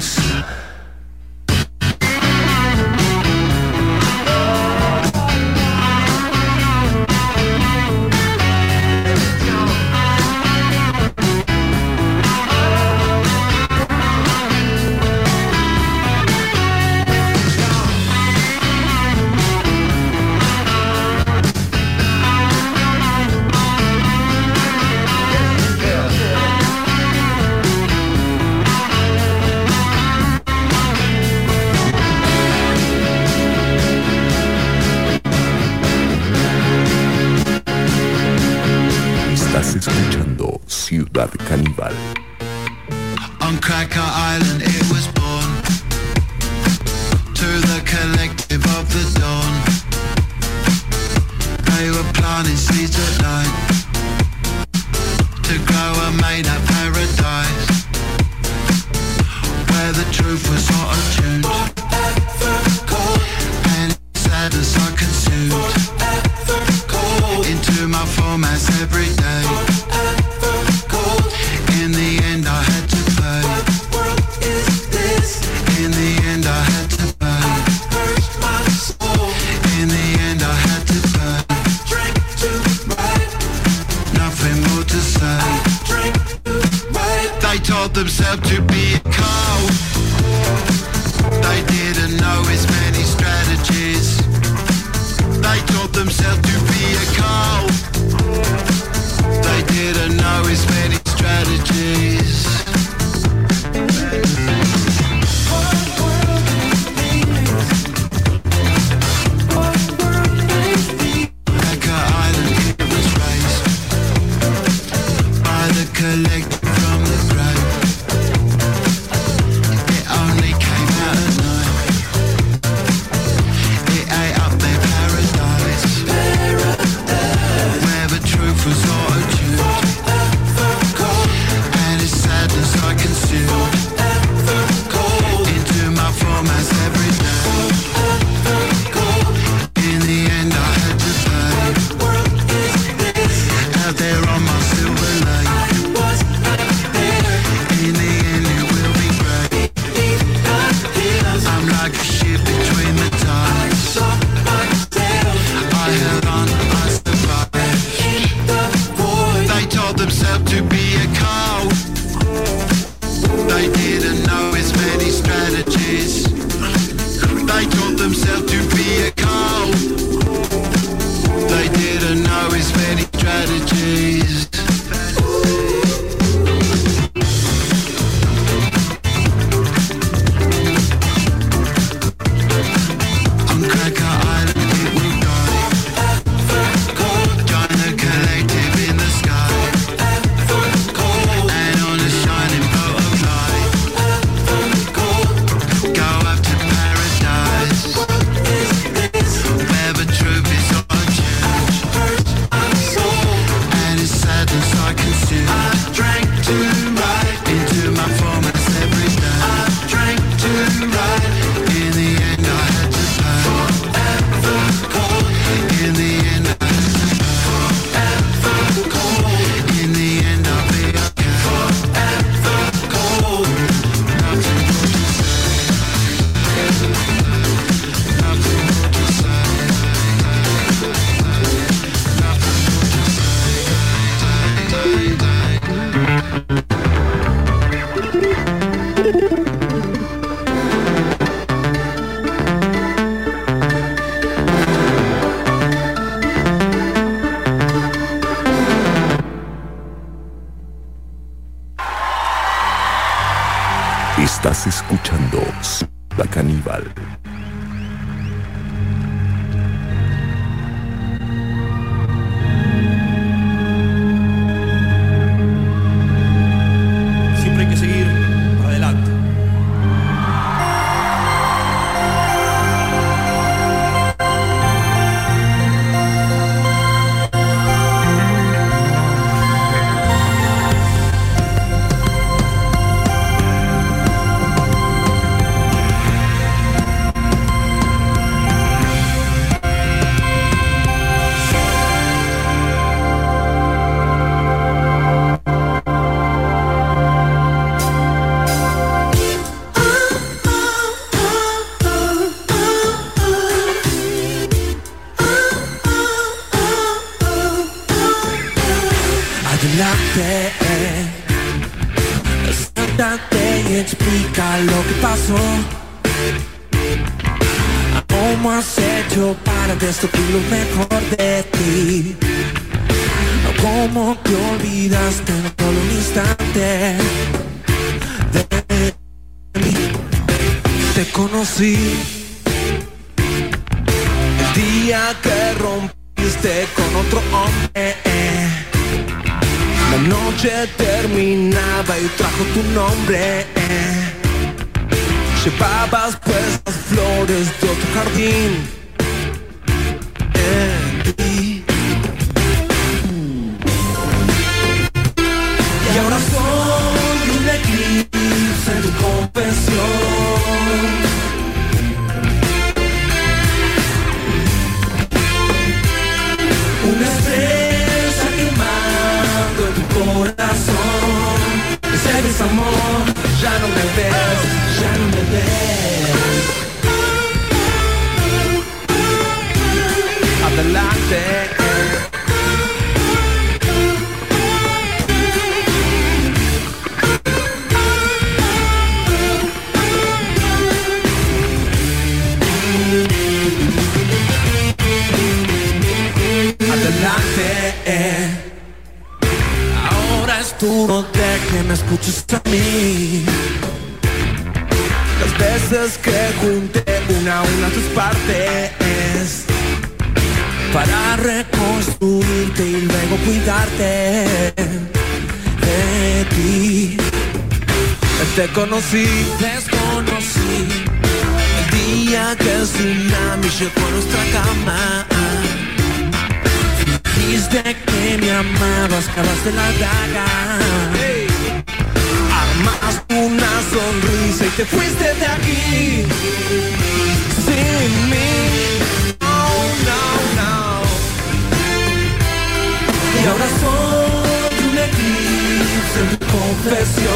[446.65, 447.13] Confesión.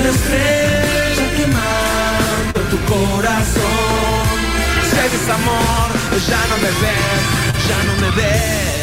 [0.00, 4.36] Una estrella quemando tu corazón.
[4.90, 5.88] Si hay desamor,
[6.28, 7.22] ya no me ves,
[7.68, 8.73] ya no me ves.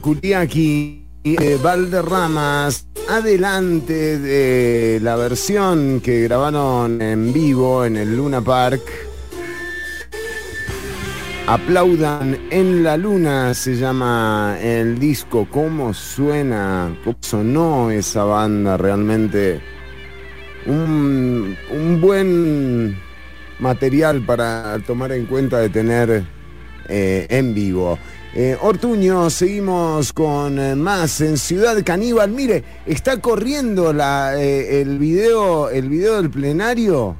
[0.00, 8.40] Ilia Kuriaki, eh, Valderramas, adelante de la versión que grabaron en vivo en el Luna
[8.40, 8.80] Park.
[11.46, 15.46] Aplaudan en la luna se llama el disco.
[15.50, 16.96] ¿Cómo suena?
[17.04, 19.60] ¿Cómo sonó esa banda realmente?
[20.66, 22.96] Un, un buen
[23.58, 26.24] material para tomar en cuenta de tener
[26.88, 27.98] eh, en vivo.
[28.32, 32.30] Eh, Ortuño, seguimos con eh, más en Ciudad Caníbal.
[32.30, 37.16] Mire, está corriendo la, eh, el video, el video del plenario.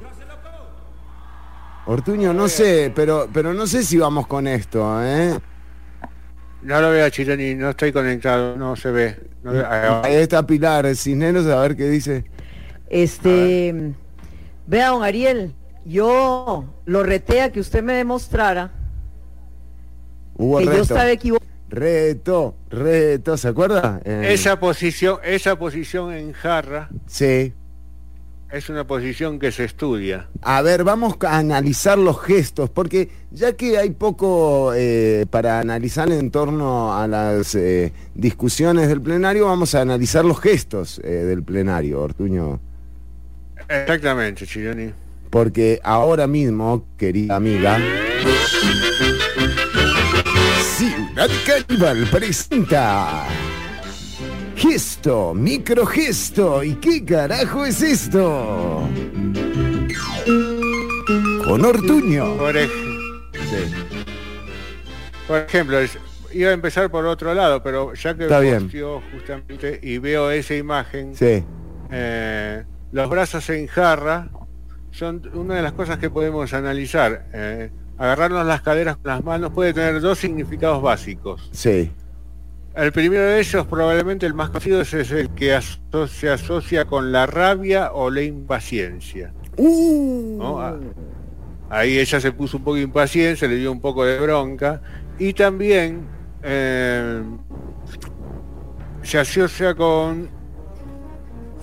[1.85, 5.37] Ortuño, no sé, pero, pero no sé si vamos con esto, ¿eh?
[6.61, 9.19] No lo veo a Chironi, no estoy conectado, no se ve.
[9.43, 12.23] No ve- ah, Ahí está Pilar Cisneros, a ver qué dice.
[12.87, 13.93] Este,
[14.67, 18.71] vea, don Ariel, yo lo reté a que usted me demostrara
[20.41, 20.81] Hubo que yo reto.
[20.83, 21.51] estaba equivocado.
[21.69, 24.01] Reto, reto, ¿se acuerda?
[24.03, 27.53] Eh, Esa posición, esa posición en jarra Sí.
[28.51, 30.27] es una posición que se estudia.
[30.41, 36.11] A ver, vamos a analizar los gestos, porque ya que hay poco eh, para analizar
[36.11, 41.41] en torno a las eh, discusiones del plenario, vamos a analizar los gestos eh, del
[41.43, 42.59] plenario, Ortuño.
[43.69, 44.91] Exactamente, Chironi.
[45.29, 47.79] Porque ahora mismo, querida amiga,
[51.45, 53.25] Caníbal presenta
[54.55, 56.63] gesto, microgesto.
[56.63, 58.87] ¿Y qué carajo es esto?
[61.45, 62.37] Con Ortuño.
[62.37, 62.69] Por, ej-
[65.27, 65.77] por ejemplo,
[66.33, 71.15] iba a empezar por otro lado, pero ya que posteó justamente y veo esa imagen,
[71.15, 71.43] Sí.
[71.91, 74.29] eh, los brazos en jarra
[74.91, 77.27] son una de las cosas que podemos analizar.
[77.33, 77.71] eh,
[78.01, 81.49] agarrarnos las caderas con las manos puede tener dos significados básicos.
[81.51, 81.91] Sí.
[82.73, 87.11] El primero de ellos, probablemente el más conocido, es el que aso- se asocia con
[87.11, 89.33] la rabia o la impaciencia.
[89.57, 90.37] Uh.
[90.39, 90.61] ¿no?
[90.61, 90.77] Ah,
[91.69, 94.81] Ahí ella se puso un poco impaciente, se le dio un poco de bronca.
[95.19, 96.01] Y también
[96.43, 97.21] eh,
[99.03, 100.29] se asocia con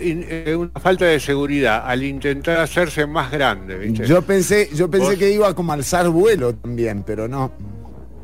[0.01, 3.77] in- eh, una falta de seguridad al intentar hacerse más grande.
[3.79, 4.07] ¿viste?
[4.07, 7.53] Yo pensé, yo pensé Vos- que iba como alzar vuelo también, pero no.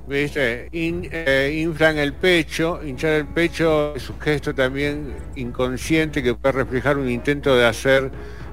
[0.07, 0.69] ¿Viste?
[0.73, 6.53] In- eh, inflan el pecho, hinchar el pecho es un gesto también inconsciente que puede
[6.53, 8.11] reflejar un intento de hacer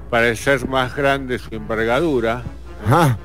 [0.08, 2.42] parecer más grande su envergadura.
[2.86, 3.18] Ajá.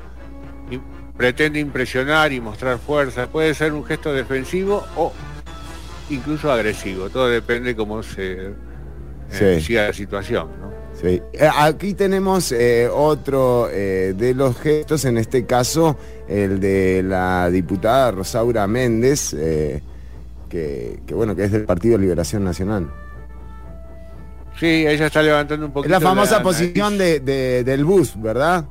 [0.70, 0.78] Y
[1.16, 3.26] pretende impresionar y mostrar fuerza.
[3.28, 5.12] Puede ser un gesto defensivo o
[6.10, 7.08] incluso agresivo.
[7.08, 8.50] Todo depende cómo se
[9.32, 9.66] eh, Sí.
[9.66, 10.48] siga la situación.
[10.60, 10.68] ¿no?
[11.00, 11.22] Sí.
[11.32, 15.96] Eh, Aquí tenemos eh, otro eh, de los gestos, en este caso
[16.28, 19.80] el de la diputada Rosaura Méndez, eh,
[20.48, 22.90] que, que, bueno, que es del Partido Liberación Nacional.
[24.58, 28.64] Sí, ella está levantando un Es poquito la famosa posición de, de- del bus, ¿verdad?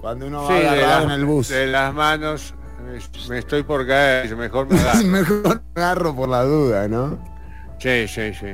[0.00, 1.48] Cuando uno va agarrado en el bus.
[1.48, 2.54] de las manos.
[2.84, 2.98] me-
[3.30, 5.04] Me estoy por caer, mejor me agarro.
[5.06, 7.18] Mejor agarro por la duda, ¿no?
[7.78, 8.46] Sí, sí, sí.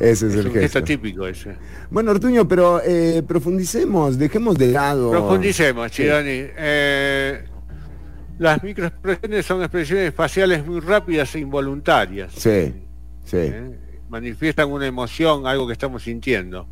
[0.00, 0.60] Ese es, Es el un gesto.
[0.60, 1.56] gesto típico ese.
[1.90, 5.10] Bueno, Ortuño, pero eh, profundicemos, dejemos de lado.
[5.10, 6.02] Profundicemos, Sí.
[6.02, 6.28] Chironi.
[6.56, 7.44] Eh,
[8.38, 12.32] las microexpresiones son expresiones faciales muy rápidas e involuntarias.
[12.36, 12.72] Sí,
[13.24, 13.36] sí.
[13.38, 13.78] ¿eh?
[14.08, 16.66] Manifiestan una emoción, algo que estamos sintiendo.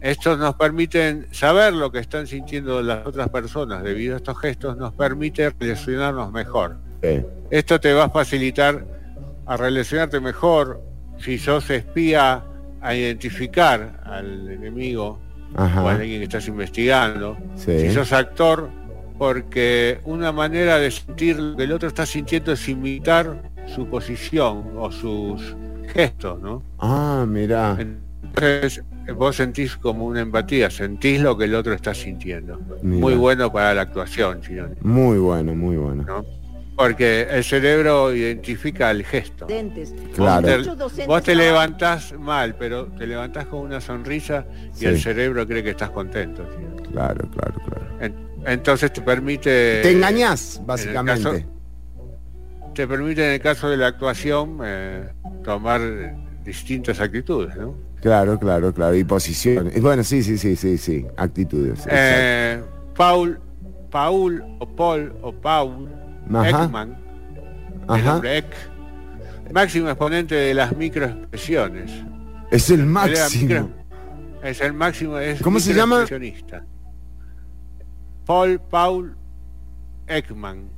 [0.00, 3.82] Estos nos permiten saber lo que están sintiendo las otras personas.
[3.82, 6.76] Debido a estos gestos nos permite relacionarnos mejor.
[7.02, 7.22] Sí.
[7.50, 8.86] Esto te va a facilitar
[9.46, 10.80] a relacionarte mejor
[11.18, 12.42] si sos espía
[12.80, 15.18] a identificar al enemigo
[15.54, 15.82] Ajá.
[15.82, 17.36] o a alguien que estás investigando.
[17.56, 17.78] Sí.
[17.80, 18.70] Si sos actor,
[19.18, 24.72] porque una manera de sentir lo que el otro está sintiendo es imitar su posición
[24.76, 25.56] o sus
[25.92, 26.62] gestos, ¿no?
[26.78, 27.76] Ah, mira.
[27.78, 32.60] Entonces vos sentís como una empatía, sentís lo que el otro está sintiendo.
[32.82, 36.04] Muy bueno para la actuación, Chironi, Muy bueno, muy bueno.
[36.04, 36.24] ¿no?
[36.76, 39.46] Porque el cerebro identifica el gesto.
[40.14, 40.46] Claro.
[40.46, 44.86] Te- vos te levantás mal, pero te levantás con una sonrisa y Sí.
[44.86, 46.44] el cerebro cree que estás contento.
[46.44, 46.88] ¿sí?
[46.92, 47.86] Claro, claro, claro.
[48.00, 49.80] En- Entonces te permite...
[49.82, 51.22] Te engañás, en básicamente.
[51.22, 51.36] caso-
[52.74, 55.08] te permite en el caso de la actuación eh,
[55.42, 55.80] tomar
[56.44, 57.74] distintas actitudes, ¿no?
[58.02, 58.94] Claro, claro, claro.
[58.94, 59.72] Y posición.
[59.74, 61.06] Y Bueno, sí, sí, sí, sí, sí.
[61.16, 61.86] Actitudes.
[61.90, 62.60] Eh,
[62.94, 63.40] Paul,
[63.90, 65.88] Paul o Paul o Paul
[66.32, 66.64] Ajá.
[66.64, 66.96] Ekman,
[67.88, 68.20] el Ajá.
[68.24, 68.46] Ek,
[69.52, 71.90] máximo exponente de las microexpresiones.
[72.50, 73.48] Es el máximo.
[73.48, 73.70] micro-
[74.42, 76.04] es el máximo, es ¿Cómo se llama?
[78.24, 79.16] Paul Paul
[80.08, 80.68] Ekman.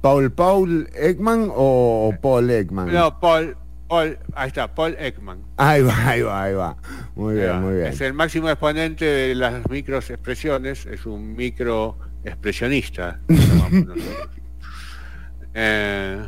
[0.00, 2.90] ¿Paul Paul Ekman o, o Paul Ekman?
[2.92, 3.54] No, Paul,
[3.86, 5.42] Paul, ahí está, Paul Ekman.
[5.58, 6.76] Ahí va, ahí va, ahí va.
[7.14, 7.86] Muy bien, muy bien.
[7.88, 13.20] Es el máximo exponente de las microexpresiones, es un microexpresionista.
[15.54, 16.26] Eh,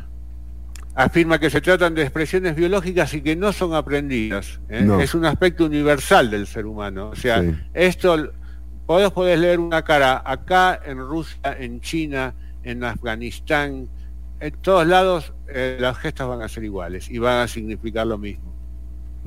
[0.94, 4.60] afirma que se tratan de expresiones biológicas y que no son aprendidas.
[4.68, 4.82] ¿eh?
[4.82, 5.00] No.
[5.00, 7.10] Es un aspecto universal del ser humano.
[7.10, 7.54] O sea, Sí.
[7.72, 8.32] esto,
[8.86, 13.88] vos podés leer una cara acá, en Rusia, en China, en Afganistán,
[14.40, 18.18] en todos lados eh, las gestas van a ser iguales y van a significar lo
[18.18, 18.52] mismo.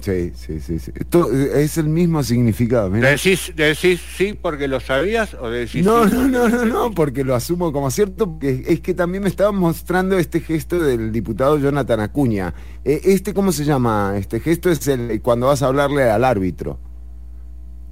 [0.01, 0.77] Sí, sí, sí.
[0.77, 0.91] sí.
[0.93, 2.89] Esto es el mismo significado.
[2.89, 7.23] ¿Decís, decís sí porque lo sabías o decís No, sí no, no, no, no, porque
[7.23, 11.57] lo asumo como cierto, porque es que también me estaba mostrando este gesto del diputado
[11.57, 12.53] Jonathan Acuña.
[12.83, 14.15] Eh, este, ¿cómo se llama?
[14.17, 16.77] Este gesto es el cuando vas a hablarle al árbitro.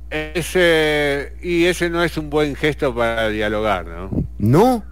[0.10, 4.10] Ese, y ese no es un buen gesto para dialogar, ¿no?
[4.38, 4.84] ¿No?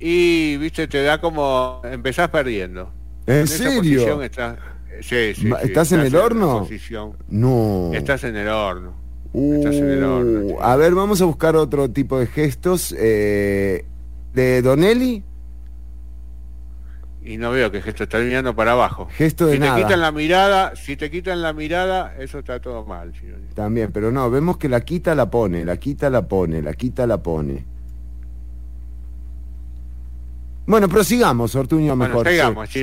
[0.00, 1.80] Y, viste, te da como...
[1.84, 2.92] empezás perdiendo.
[3.26, 3.78] ¿En esa serio?
[3.78, 4.58] posición estás-
[5.00, 6.60] sí, sí, ¿estás en el horno?
[6.60, 7.12] posición.
[7.28, 7.90] No.
[7.94, 8.94] Estás en el horno.
[9.32, 12.94] Uh, estás en el horno, a ver, vamos a buscar otro tipo de gestos.
[12.98, 13.84] eh,
[14.32, 15.22] de Donelli,
[17.24, 19.08] Y no veo que gesto está mirando para abajo.
[19.10, 22.84] gesto de si te quitan la mirada, si te quitan la mirada, eso está todo
[22.84, 23.12] mal.
[23.54, 27.06] También, pero no, vemos que la quita, la pone, la quita, la pone, la quita,
[27.06, 27.64] la pone.
[30.66, 32.28] Bueno, prosigamos, Ortuño, Bueno, mejor.
[32.28, 32.80] sigamos, sí.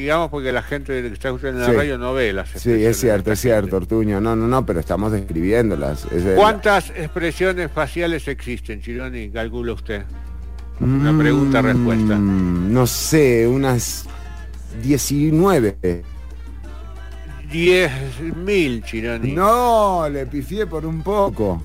[0.00, 1.72] Sigamos porque la gente que está escuchando en Sí.
[1.72, 4.18] la radio no ve las Sí, expresiones es cierto, es cierto, Ortuño.
[4.18, 6.06] No, no, no, pero estamos describiéndolas.
[6.10, 9.28] Es de- ¿Cuántas expresiones faciales existen, Chironi?
[9.28, 10.04] Calcula usted.
[10.80, 12.16] Una pregunta-respuesta.
[12.16, 14.06] Mm, no sé, unas
[14.82, 15.76] 19.
[17.52, 19.32] 10.000, Chironi.
[19.32, 21.62] No, le pifié por un poco.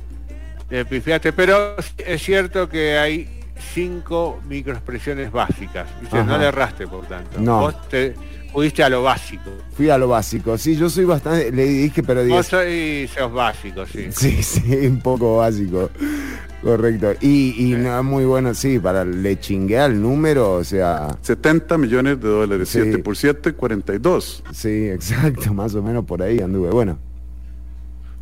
[0.70, 1.76] Le pifiaste, pero
[2.06, 3.30] es cierto que hay
[3.74, 5.88] cinco microexpresiones básicas.
[6.12, 7.40] No le erraste, por tanto.
[7.40, 7.60] No.
[7.62, 8.14] Vos te
[8.52, 9.52] fuiste a lo básico.
[9.76, 10.58] Fui a lo básico.
[10.58, 11.52] Sí, yo soy bastante.
[11.52, 12.36] Le dije, pero digo.
[12.38, 14.08] Vos sois sos básico, sí.
[14.12, 15.90] Sí, sí, un poco básico.
[16.62, 17.14] Correcto.
[17.22, 21.10] Y, y no, muy bueno, sí, para le chingué al número, o sea.
[21.22, 22.80] 70 millones de dólares, Sí.
[22.82, 24.44] 7 por 7, 42.
[24.52, 26.70] Sí, exacto, más o menos por ahí anduve.
[26.72, 26.98] Bueno,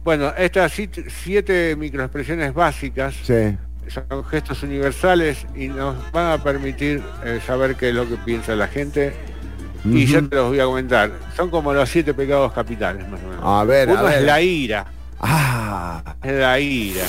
[0.04, 3.56] Bueno, estas siete microexpresiones básicas sí.
[3.88, 8.56] Son gestos universales y nos van a permitir eh, saber qué es lo que piensa
[8.56, 9.14] la gente.
[9.86, 11.12] Y yo te los voy a comentar.
[11.36, 13.42] Son como los siete pecados capitales, más o menos.
[13.44, 14.20] A ver, a Uno ver.
[14.20, 14.86] es la ira.
[15.20, 17.04] Ah, Es la ira.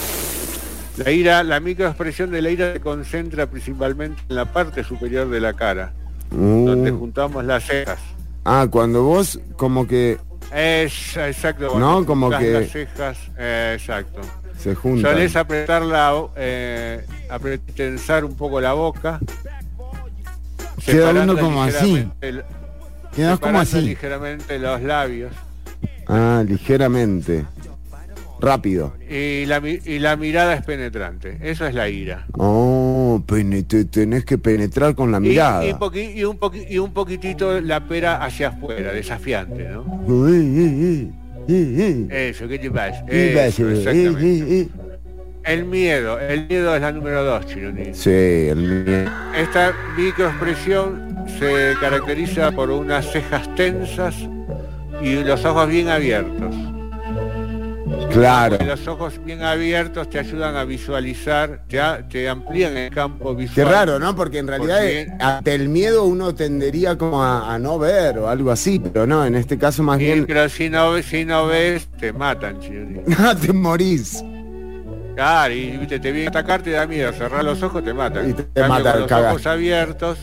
[0.97, 5.41] La ira, la microexpresión de la ira se concentra principalmente en la parte superior de
[5.41, 5.93] la cara,
[6.31, 7.99] uh, donde juntamos las cejas.
[8.45, 10.19] ah, cuando vos como que
[10.53, 11.79] Es exacto.
[11.79, 14.21] No, como que- las cejas, eh, exacto.
[14.65, 15.13] Se juntan.
[15.13, 17.05] Solés apretar la, eh,
[17.77, 19.21] tensar un poco la boca.
[20.85, 22.09] Queda uno como así.
[23.15, 23.81] Quedás como así.
[23.83, 25.33] ligeramente los labios.
[26.09, 27.45] Ah, ligeramente.
[28.41, 28.93] Rápido.
[29.09, 31.39] Y la, y la mirada es penetrante.
[31.43, 32.27] Eso es la ira.
[32.37, 35.65] Oh, tenés que penetrar con la Y- mirada.
[35.67, 39.83] Y, poqui- y un poqui- y un poquitito la pera hacia afuera, desafiante, ¿no?
[40.07, 41.15] Uy, uy, uy, uy, uy.
[41.49, 43.05] Eso, ¿qué te pasa?
[45.45, 47.93] El miedo, el miedo es la número dos, Chironi.
[47.93, 49.11] Sí, el mío.
[49.37, 54.15] Esta microexpresión se caracteriza por unas cejas tensas
[55.03, 56.55] y los ojos bien abiertos.
[58.11, 58.57] Claro.
[58.65, 63.55] Los ojos bien abiertos te ayudan a visualizar, te, a- te amplían el campo visual.
[63.55, 64.15] Qué raro, ¿no?
[64.17, 68.19] Porque en realidad Porque- eh, ante el miedo uno tendería como a, a no ver
[68.19, 70.25] o algo así, pero no, en este caso más Sí, bien...
[70.27, 73.01] pero si no, ves- si no ves, te matan, Chironi.
[73.19, 74.25] Ah, te morís.
[75.15, 78.31] Claro, y viste, te viene a atacar, te da miedo, cerrar los ojos, te matan.
[78.31, 80.19] Y te- te cambio, mata, con los ojos abiertos.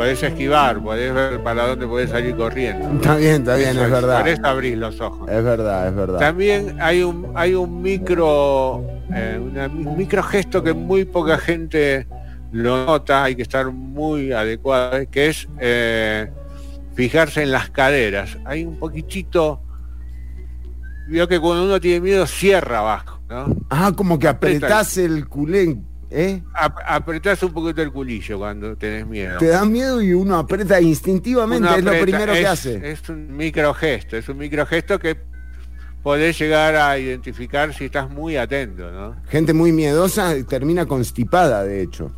[0.00, 2.88] Podés esquivar, podés ver para dónde podés salir corriendo.
[2.94, 4.20] Está bien, está bien, Eso es verdad.
[4.20, 5.28] Por eso abrís los ojos.
[5.28, 6.18] Es verdad, es verdad.
[6.18, 8.82] También hay un hay un micro
[9.14, 12.06] eh, una- un micro gesto que muy poca gente
[12.50, 16.30] lo nota, hay que estar muy adecuado, que es eh,
[16.94, 18.38] fijarse en las caderas.
[18.46, 19.60] Hay un poquitito
[21.08, 23.54] veo que cuando uno tiene miedo cierra abajo, ¿no?
[23.68, 25.76] Ah, como que apretás el culé,
[26.10, 26.42] ¿eh?
[26.54, 29.38] Ap- apretás un poquito el culillo cuando tenés miedo.
[29.38, 32.90] Te da miedo y uno aprieta instintivamente, Uno es lo primero que hace.
[32.90, 35.16] Es un microgesto, es un microgesto que
[36.02, 39.16] podés llegar a identificar si estás muy atento, ¿no?
[39.28, 42.12] Gente muy miedosa termina constipada, de hecho.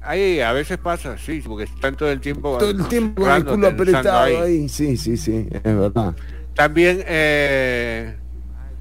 [0.00, 3.44] Ahí a veces pasa, sí, porque están todo el tiempo Todo el tiempo con el
[3.44, 4.68] culo apretado ahí.
[4.68, 6.14] Sí, sí, sí, es verdad.
[6.54, 8.14] También eh,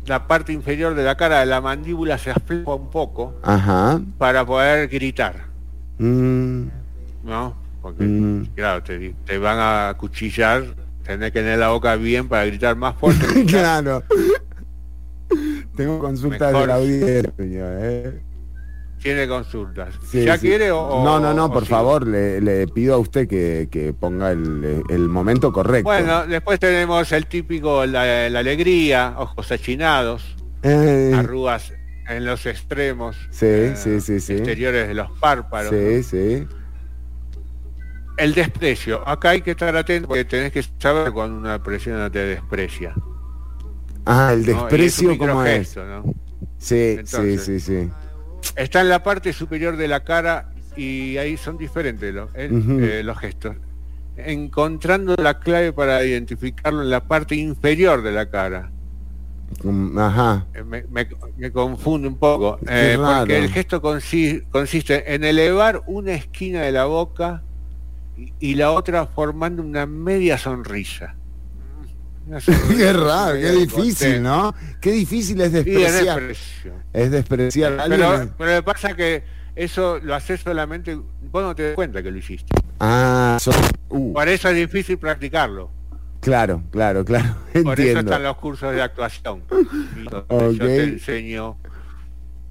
[0.05, 4.01] la parte inferior de la cara de la mandíbula se afloja un poco Ajá.
[4.17, 5.35] para poder gritar,
[5.99, 6.63] Mm,
[7.23, 7.55] ¿no?
[7.81, 8.47] Porque, Mm.
[8.55, 10.63] claro, te, te van a cuchillar,
[11.03, 13.25] tenés que tener la boca bien para gritar más fuerte.
[13.45, 14.03] claro.
[15.75, 16.67] Tengo consultas de Mejor.
[16.67, 18.21] la audiencia, ¿eh?
[19.03, 19.93] Tiene consultas.
[20.09, 20.47] Sí, ¿Ya sí.
[20.47, 24.31] quiere o, No, no, no, por favor, le, le pido a usted que, que ponga
[24.31, 25.83] el, el momento correcto.
[25.89, 31.73] Bueno, después tenemos el típico, la, la alegría, ojos achinados, Eh, arrugas
[32.07, 33.45] en los extremos sí.
[33.45, 35.71] exteriores de los párpados.
[35.71, 36.47] sí, sí.
[38.17, 39.07] El desprecio.
[39.07, 42.93] Acá hay que estar atento porque tenés que saber cuando una persona te desprecia.
[44.05, 44.45] Ah, el ¿no?
[44.45, 45.75] Es desprecio, ¿cómo es?
[45.75, 46.03] microgesto, ¿no?
[46.57, 47.91] Sí, Entonces, sí, sí, sí.
[48.55, 52.79] Está en la parte superior de la cara y ahí son diferentes los, Ujú.
[52.81, 53.55] eh, los gestos.
[54.17, 58.69] Encontrando la clave para identificarlo en la parte inferior de la cara.
[59.63, 60.45] Mm, Ajá.
[60.53, 62.59] Eh, Me, me- me confunde un poco.
[62.67, 67.43] Eh, porque el gesto consi- consiste en elevar una esquina de la boca
[68.17, 71.15] y, y la otra formando una media sonrisa.
[72.77, 74.23] Qué raro, qué difícil.
[74.23, 74.55] ¿no?
[74.79, 76.21] Qué difícil es despreciar.
[76.21, 76.73] desprecio.
[76.93, 77.99] Es despreciar a alguien.
[78.01, 79.23] Pero, pero lo que pasa que
[79.55, 82.55] eso lo haces solamente, vos no te das cuenta que lo hiciste.
[82.79, 83.51] Ah, so-
[83.89, 85.69] uh, Por eso es difícil practicarlo.
[86.21, 87.35] claro, claro, claro.
[87.53, 87.99] Por eso Entiendo.
[88.11, 89.43] están los cursos de actuación.
[89.99, 90.51] Y donde Ok.
[90.53, 91.57] Yo te enseño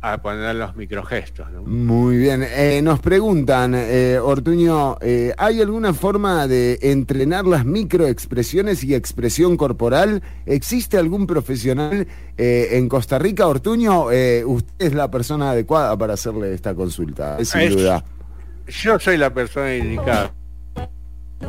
[0.04, 1.48] a poner los microgestos.
[1.52, 1.62] ¿no?
[1.62, 2.42] Muy bien.
[2.42, 9.56] Eh, nos preguntan, eh, Ortuño, eh, ¿hay alguna forma de entrenar las microexpresiones y expresión
[9.56, 10.20] corporal?
[10.44, 14.06] ¿Existe algún profesional en Costa Rica, Ortuño?
[14.06, 18.04] Usted es la persona adecuada para hacerle esta consulta, sin Es- duda.
[18.66, 20.32] Yo soy la persona indicada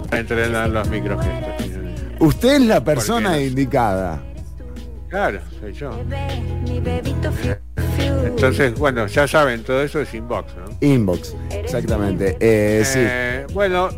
[0.09, 1.53] para entrenar los microgestos.
[2.19, 4.23] Usted es la persona indicada.
[5.13, 5.91] Claro, soy yo.
[8.25, 10.65] Entonces, bueno, ya saben, todo eso es inbox, ¿no?
[10.81, 12.35] Inbox, exactamente.
[12.39, 12.97] Eh, sí.
[12.99, 13.89] Eh, bueno,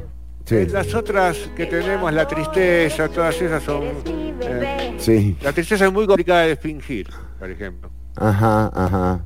[0.44, 0.56] Sí.
[0.58, 3.84] eh, las otras que tenemos, la tristeza, todas esas son...
[4.42, 5.38] eh, Sí.
[5.42, 7.08] la tristeza es muy complicada de fingir,
[7.40, 7.90] por ejemplo.
[8.18, 9.22] Ajá, ajá.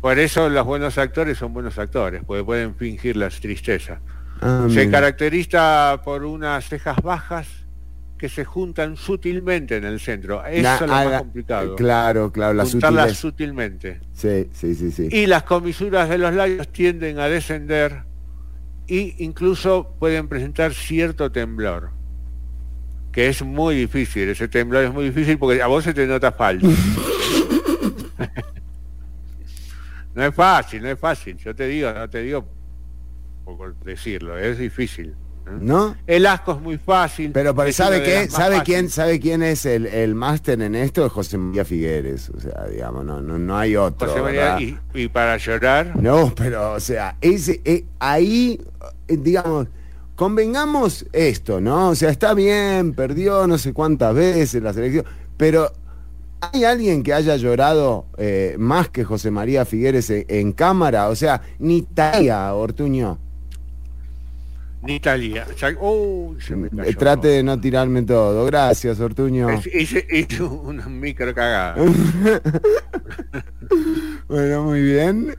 [0.00, 4.00] Por eso los buenos actores son buenos actores, porque pueden fingir la tristeza.
[4.40, 4.90] Ah, se mira.
[4.92, 7.48] caracteriza por unas cejas bajas
[8.18, 10.44] que se juntan sutilmente en el centro.
[10.44, 11.76] Eso La- es lo más complicado.
[11.76, 14.00] Claro, claro, la Juntarlas sutilmente.
[14.12, 15.08] Sí, sí, sí, sí.
[15.10, 18.02] Y las comisuras de los labios tienden a descender
[18.88, 21.90] y incluso pueden presentar cierto temblor.
[23.12, 26.32] Que es muy difícil, ese temblor es muy difícil porque a vos se te nota
[26.32, 26.66] falso.
[30.14, 31.36] no es fácil, no es fácil.
[31.38, 32.58] Yo te digo, no te digo
[33.44, 35.14] por decirlo, es difícil.
[35.60, 35.96] ¿No?
[36.06, 37.32] El asco es muy fácil.
[37.32, 38.28] Pero, ¿sabe qué?
[38.28, 41.06] ¿Sabe quién, ¿Sabe quién es el, el máster en esto?
[41.06, 42.30] Es José María Figueres.
[42.30, 44.08] O sea, digamos, no, no, no hay otro.
[44.08, 48.60] José María, y, y para llorar, No, pero, o sea, ese, eh, ahí,
[49.08, 49.68] eh, digamos,
[50.14, 51.90] convengamos esto, ¿no?
[51.90, 55.04] O sea, está bien, perdió no sé cuántas veces la selección,
[55.36, 55.72] pero
[56.40, 61.08] ¿hay alguien que haya llorado eh, más que José María Figueres en, en cámara?
[61.08, 63.18] O sea, ni Talia, Ortuño.
[64.82, 65.46] Ni Italia.
[65.80, 66.96] Uy, se me cayó.
[66.96, 68.46] Trate de no tirarme todo.
[68.46, 69.48] Gracias, Ortuño.
[69.72, 71.76] Hice, hice una micro cagada.
[74.28, 75.34] Bueno, muy bien.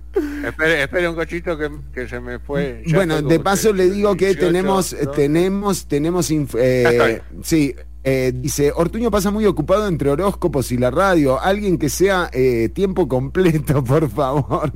[0.45, 2.81] espere, espere un cochito que, que se me fue.
[2.85, 7.21] Ya Bueno, de paso le digo que 18, tenemos, tenemos, tenemos, eh, estoy.
[7.43, 12.29] sí, eh, dice, Ortuño pasa muy ocupado entre horóscopos y la radio, alguien que sea
[12.33, 14.71] eh, tiempo completo, por favor.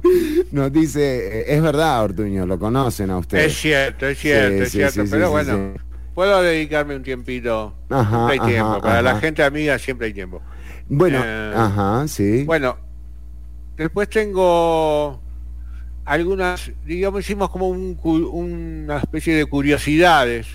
[0.51, 3.39] Nos dice, eh, es verdad, Ortuño, lo conocen a usted.
[3.39, 5.03] Es cierto, es cierto, Sí, es sí, cierto.
[5.05, 5.73] sí, pero bueno,
[6.13, 7.73] puedo dedicarme un tiempito.
[7.89, 8.71] Ajá, siempre hay tiempo.
[8.71, 10.41] ajá, Para la gente amiga siempre hay tiempo.
[10.89, 12.43] Bueno, Eh, ajá, sí.
[12.43, 12.75] Bueno,
[13.77, 15.21] después tengo
[16.05, 20.45] algunas, digamos, hicimos como un una especie de curiosidades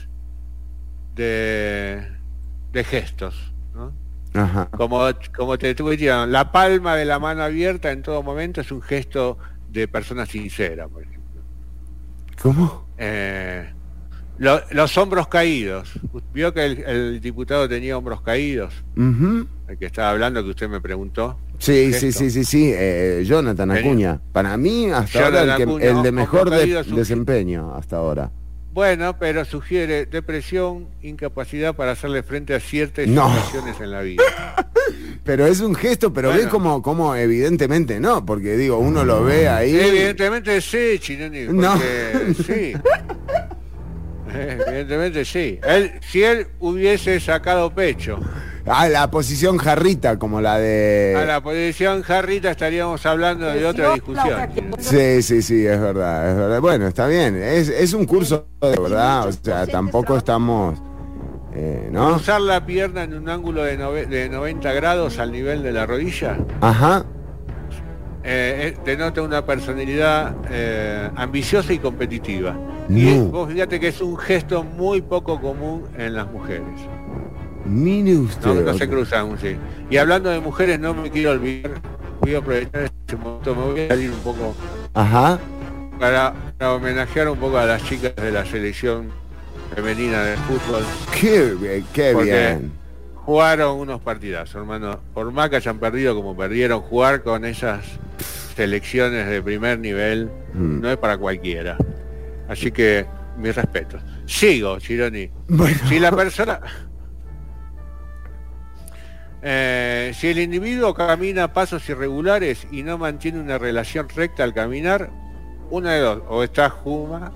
[1.16, 2.06] de,
[2.78, 3.34] de gestos,
[3.74, 3.92] ¿no?
[4.34, 4.68] Ajá.
[4.76, 5.00] Como,
[5.36, 9.36] como te tuitearon, la palma de la mano abierta en todo momento es un gesto
[9.70, 11.42] de persona sincera, por ejemplo.
[12.40, 12.86] ¿Cómo?
[12.98, 13.68] Eh,
[14.38, 15.90] lo- los hombros caídos.
[16.32, 18.72] ¿Vio que el, el diputado tenía hombros caídos?
[18.96, 21.38] El que estaba hablando, que usted me preguntó.
[21.58, 23.72] Sí, sí, sí, sí, sí, eh, Jonathan.
[23.72, 24.20] Acuña.
[24.32, 28.30] Para mí, hasta Jonathan ahora, el, que- Acuña, el de mejor de- desempeño, hasta ahora.
[28.78, 33.28] Bueno, pero sugiere depresión, incapacidad para hacerle frente a ciertas No.
[33.28, 34.22] situaciones en la vida.
[35.24, 39.48] Pero es un gesto, pero ve como, como evidentemente no, porque digo, uno lo ve
[39.48, 39.74] ahí.
[39.76, 41.72] Evidentemente sí, Chinoni, No.
[41.72, 42.72] porque sí.
[44.32, 45.58] Evidentemente sí.
[45.66, 48.20] Él, si él hubiese sacado pecho
[48.70, 51.16] Ah, la posición jarrita, como la de.
[51.16, 54.38] a la posición jarrita estaríamos hablando de otra discusión.
[54.78, 56.60] Sí, sí, sí, es verdad, es verdad.
[56.60, 57.36] Bueno, está bien.
[57.36, 60.78] Es, es un curso de verdad, o sea, tampoco estamos.
[61.54, 62.10] eh, ¿No?
[62.14, 65.86] Cruzar la pierna en un ángulo de, nove- de 90 grados al nivel de la
[65.86, 67.04] rodilla Ajá.
[68.22, 72.56] eh, eh, denota una personalidad eh, ambiciosa y competitiva.
[72.88, 73.24] Y No.
[73.26, 76.64] vos fíjate que es un gesto muy poco común en las mujeres.
[77.68, 78.64] Mire No, usted.
[78.64, 79.56] no se cruzan, sí.
[79.90, 81.72] Y hablando de mujeres, no me quiero olvidar,
[82.20, 84.54] voy a aprovechar este momento, me voy a salir un poco
[84.94, 85.38] Ajá.
[85.98, 89.10] para, para homenajear un poco a las chicas de la selección
[89.74, 90.82] femenina de fútbol.
[91.20, 91.54] Qué,
[92.24, 92.72] bien.
[93.14, 95.00] jugaron unos partidazos, hermano.
[95.12, 97.84] Por más que hayan perdido como perdieron, jugar con esas
[98.56, 100.80] selecciones de primer nivel Mm.
[100.80, 101.76] no es para cualquiera.
[102.48, 103.04] Así que
[103.36, 104.00] mis respetos.
[104.26, 105.30] Sigo, Chironi.
[105.48, 105.76] Bueno.
[105.88, 106.58] Si la persona...
[109.42, 114.52] Eh, si el individuo camina a pasos irregulares y no mantiene una relación recta al
[114.52, 115.10] caminar,
[115.70, 117.32] una de dos, o está juma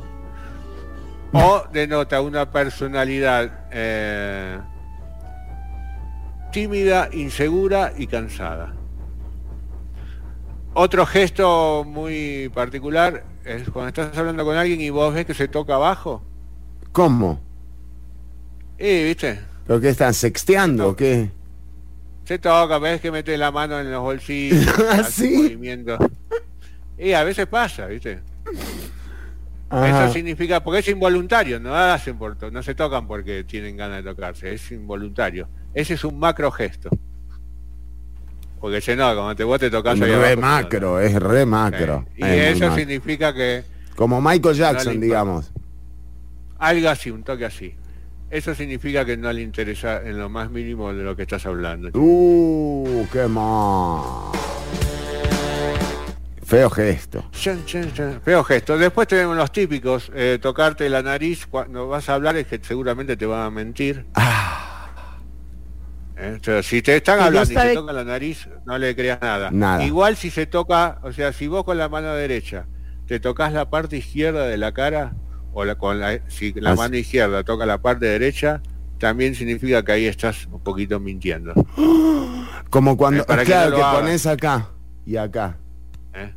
[1.32, 4.58] o denota una personalidad eh,
[6.52, 8.74] tímida, insegura y cansada.
[10.74, 15.48] Otro gesto muy particular es cuando estás hablando con alguien y vos ves que se
[15.48, 16.22] toca abajo.
[16.92, 17.40] ¿Cómo?
[18.78, 19.40] Y, ¿viste?
[19.66, 21.30] ¿Pero qué están sexteando o qué?
[22.24, 25.36] Se toca, ves que mete la mano en los bolsillos, ¿Ah, hace sí?
[25.36, 25.98] movimientos.
[26.98, 28.20] Y a veces pasa, ¿viste?
[29.70, 30.04] Ajá.
[30.04, 34.10] Eso significa, porque es involuntario, no hacen por no se tocan porque tienen ganas de
[34.10, 35.48] tocarse, es involuntario.
[35.74, 36.90] Ese es un macro gesto.
[38.60, 42.06] Porque si no, como te vos te tocas ahí re abajo, macro, es re macro.
[42.16, 43.64] Y Es eso significa que
[43.96, 45.50] Como Michael Jackson, digamos.
[46.58, 47.74] algo así, un toque así.
[48.32, 51.90] Eso significa que no le interesa en lo más mínimo de lo que estás hablando.
[51.92, 54.32] Uh, qué mal.
[56.42, 57.28] Feo gesto.
[57.32, 58.22] Chan, chan, chan.
[58.24, 58.78] Feo gesto.
[58.78, 63.18] Después tenemos los típicos, eh, tocarte la nariz cuando vas a hablar es que seguramente
[63.18, 64.06] te van a mentir.
[66.16, 68.78] Eh, o sea, si te están Y no hablando y te tocan la nariz, no
[68.78, 69.50] le creas nada.
[69.50, 69.84] Nada.
[69.84, 72.66] Igual si se toca, o sea, si vos con la mano derecha
[73.06, 75.12] te tocas la parte izquierda de la cara,
[75.52, 76.78] o la, con la, si la Así.
[76.78, 78.60] mano izquierda toca la parte derecha,
[78.98, 81.52] también significa que ahí estás un poquito mintiendo.
[82.70, 84.00] Como cuando, Eh, para que claro, no que lo hagas.
[84.00, 84.68] pones acá
[85.04, 85.56] y acá.
[86.14, 86.32] ¿eh?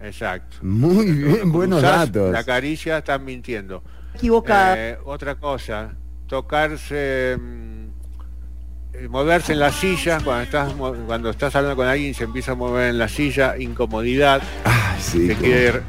[0.00, 0.56] Exacto.
[0.62, 2.32] Muy bien, buenos Usás datos.
[2.32, 3.82] La caricia estás mintiendo.
[4.14, 4.76] Equivocada.
[4.78, 5.94] Eh, otra cosa,
[6.26, 7.84] tocarse, mm,
[8.94, 10.72] eh, moverse en la silla, cuando estás,
[11.06, 14.91] cuando estás hablando con alguien y se empieza a mover en la silla, incomodidad, Ah,
[15.02, 15.80] sí, se, como- quiere,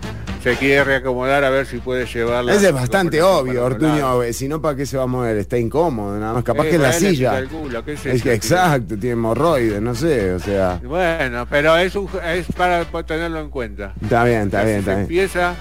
[0.43, 2.53] se quiere reacomodar a ver si puede llevarla.
[2.53, 3.63] Ese es bastante obvio.
[3.63, 4.23] Ortuño.
[4.23, 5.37] eh, Si no, ¿para qué se va a mover?
[5.37, 6.43] Está incómodo, nada más.
[6.43, 7.29] Capaz Eh, que es la silla.
[7.29, 10.79] pica el culo, ¿qué es que exacto, tiene hemorroides, no sé, o sea.
[10.83, 13.93] Bueno, pero es, un- es para tenerlo en cuenta.
[14.01, 15.01] Está bien, está Si bien, se está bien.
[15.01, 15.55] empieza,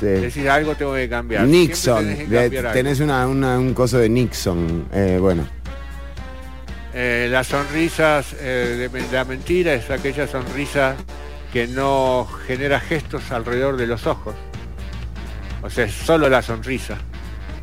[0.00, 0.06] Sí.
[0.06, 1.44] decir algo tengo que cambiar.
[1.46, 2.74] Nixon, Siempre tenés que de- cambiar algo.
[2.74, 4.86] tenés una, una- un coso de Nixon.
[4.94, 5.46] eh, bueno,
[6.94, 10.94] Eh, las sonrisas eh, de la mentira es aquella sonrisa
[11.52, 14.34] que no genera gestos alrededor de los ojos.
[15.62, 16.96] O sea, es solo la sonrisa.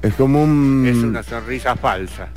[0.01, 0.85] es como un.
[0.87, 2.27] Es una sonrisa falsa.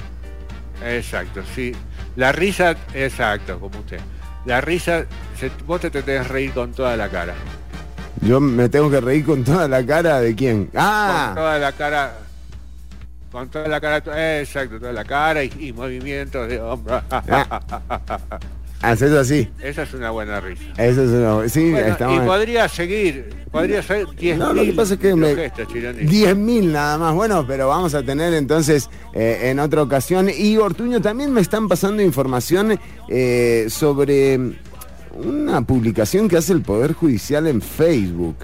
[0.84, 1.72] Exacto, sí.
[2.16, 4.00] La risa, exacto, como usted.
[4.44, 5.04] La risa,
[5.38, 7.34] se- vos te tenés que reír con toda la cara.
[8.22, 10.66] Yo me tengo que reír con toda la cara de quién.
[10.66, 11.32] Con ¡Ah!
[11.34, 12.12] toda la cara.
[13.30, 17.00] Con toda la cara, exacto, toda la cara y, y movimientos de hombro.
[18.82, 19.48] Haces así.
[19.62, 20.64] Esa es una buena risa.
[20.76, 21.48] Eso es una.
[21.48, 25.34] Sí, Bueno, y podría seguir, podría ser 10 No, lo que pasa es que me-
[25.34, 27.14] 10.000 nada más.
[27.14, 30.28] Bueno, pero vamos a tener entonces eh, en otra ocasión.
[30.36, 32.78] Y Ortuño, también me están pasando información
[33.08, 34.38] eh, sobre
[35.14, 38.36] una publicación que hace el Poder Judicial en Facebook.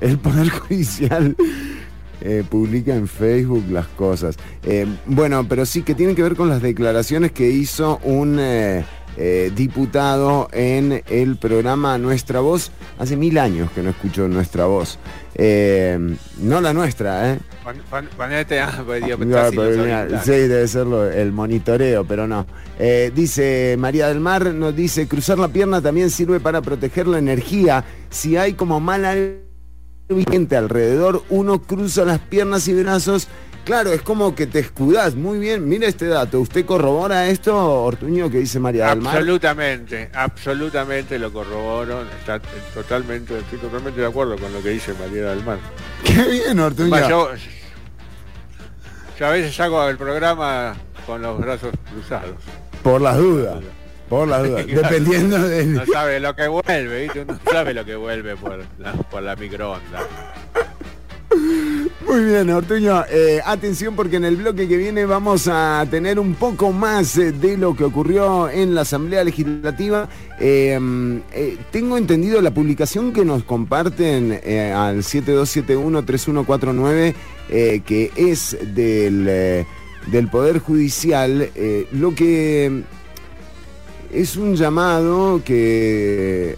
[0.00, 1.36] El Poder Judicial
[2.22, 4.36] eh, publica en Facebook las cosas.
[5.04, 8.38] Bueno, pero sí que tiene que ver con las declaraciones que hizo un
[9.16, 12.70] eh, diputado en el programa Nuestra Voz.
[12.98, 14.98] Hace mil años que no escucho Nuestra Voz.
[15.34, 15.98] Eh,
[16.40, 17.38] no la nuestra, ¿eh?
[17.62, 20.24] Pon- pon- Ponete, ah, digo, No, estás sin pero los mira, auriculares.
[20.24, 22.46] sí, debe serlo el monitoreo, pero no.
[22.78, 27.18] Eh, dice María del Mar, nos dice, cruzar la pierna también sirve para proteger la
[27.18, 27.84] energía.
[28.10, 29.14] Si hay como mala
[30.30, 33.28] gente alrededor, uno cruza las piernas y brazos.
[33.66, 35.16] Claro, es como que te escudás.
[35.16, 36.40] Muy bien, mira este dato.
[36.40, 39.16] ¿Usted corrobora esto, Ortuño, que dice María del Mar?
[39.16, 42.02] Absolutamente, absolutamente lo corroboro.
[42.02, 42.40] Está
[42.72, 45.58] totalmente, estoy totalmente de acuerdo con lo que dice María del Mar.
[46.04, 46.90] Qué bien, Ortuño.
[46.90, 47.30] Más, yo,
[49.18, 52.36] yo a veces hago el programa con los brazos cruzados.
[52.84, 53.64] Por las dudas.
[54.08, 54.64] Por las dudas.
[54.68, 55.66] Dependiendo de...
[55.66, 57.22] No sabe lo que vuelve, ¿viste?
[57.22, 60.06] Uno sabe lo que vuelve por la, por la microonda.
[62.06, 63.04] Muy bien, Ortuño.
[63.10, 67.32] Eh, atención porque en el bloque que viene vamos a tener un poco más eh,
[67.32, 70.08] de lo que ocurrió en la Asamblea Legislativa.
[70.38, 71.18] Eh, mm,
[71.70, 77.14] tengo entendido la publicación que nos comparten al 7271-3149,
[77.50, 79.66] eh, que es del,
[80.06, 81.50] del Poder Judicial,
[81.92, 82.84] lo que
[84.12, 86.54] es un llamado que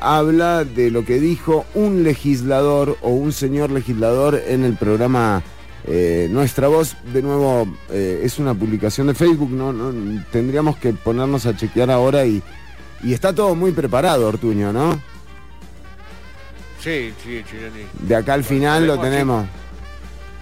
[0.00, 5.42] habla de lo que dijo un legislador o un señor legislador en el programa
[5.84, 6.96] eh, Nuestra Voz.
[7.12, 9.72] De nuevo, eh, es una publicación de Facebook, ¿no?
[9.72, 9.92] No,
[10.32, 12.42] tendríamos que ponernos a chequear ahora y,
[13.02, 15.00] y está todo muy preparado, Ortuño, ¿no?
[16.82, 17.84] Sí, sí, Chironi.
[18.06, 19.44] De acá al final lo tenemos.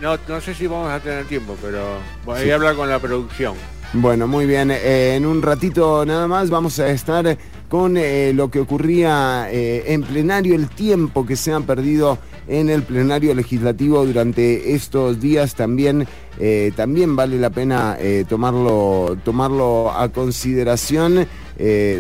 [0.01, 2.51] No, no sé si vamos a tener tiempo, pero voy Sí.
[2.51, 3.55] a hablar con la producción.
[3.93, 4.71] Bueno, muy bien.
[4.71, 7.37] Eh, en un ratito nada más vamos a estar
[7.69, 12.71] con eh, lo que ocurría eh, en plenario, el tiempo que se ha perdido en
[12.71, 16.07] el plenario legislativo durante estos días también.
[16.41, 17.99] eh, también vale la pena
[18.29, 21.27] tomarlo, tomarlo a consideración,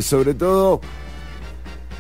[0.00, 0.80] sobre todo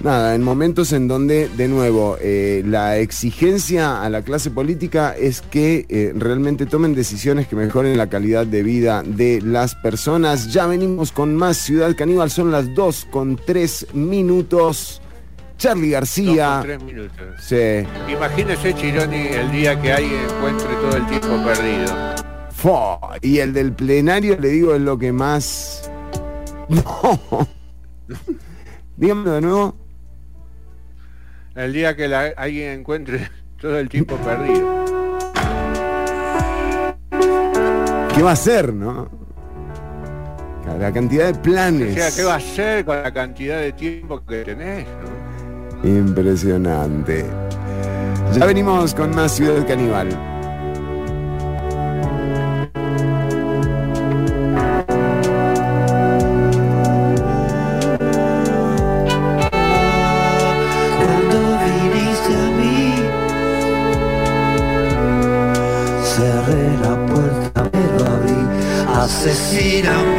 [0.00, 5.42] Nada, en momentos en donde, de nuevo, eh, la exigencia a la clase política es
[5.42, 10.52] que eh, realmente tomen decisiones que mejoren la calidad de vida de las personas.
[10.52, 15.02] Ya venimos con más Ciudad Caníbal, son las 2 con 3 minutos.
[15.56, 16.58] Charlie García.
[16.58, 17.26] con tres minutos.
[17.40, 17.56] Sí.
[18.12, 22.14] Imagínese, Chironi, el día que alguien encuentre todo el tiempo perdido.
[22.52, 25.90] Fo, Y el del plenario, le digo, es lo que más...
[26.68, 27.48] No.
[28.96, 29.87] Dígamelo de nuevo.
[31.58, 33.28] El día que la- alguien encuentre
[33.60, 34.84] todo el tiempo perdido.
[38.14, 39.08] ¿Qué va a hacer, no?
[40.78, 41.96] La cantidad de planes.
[41.96, 44.86] O sea, ¿qué va a hacer con la cantidad de tiempo que tenés?
[45.82, 45.88] no?
[45.88, 47.24] Impresionante.
[48.34, 50.08] Ya venimos con más Ciudad Caníbal.
[69.28, 70.17] necesita.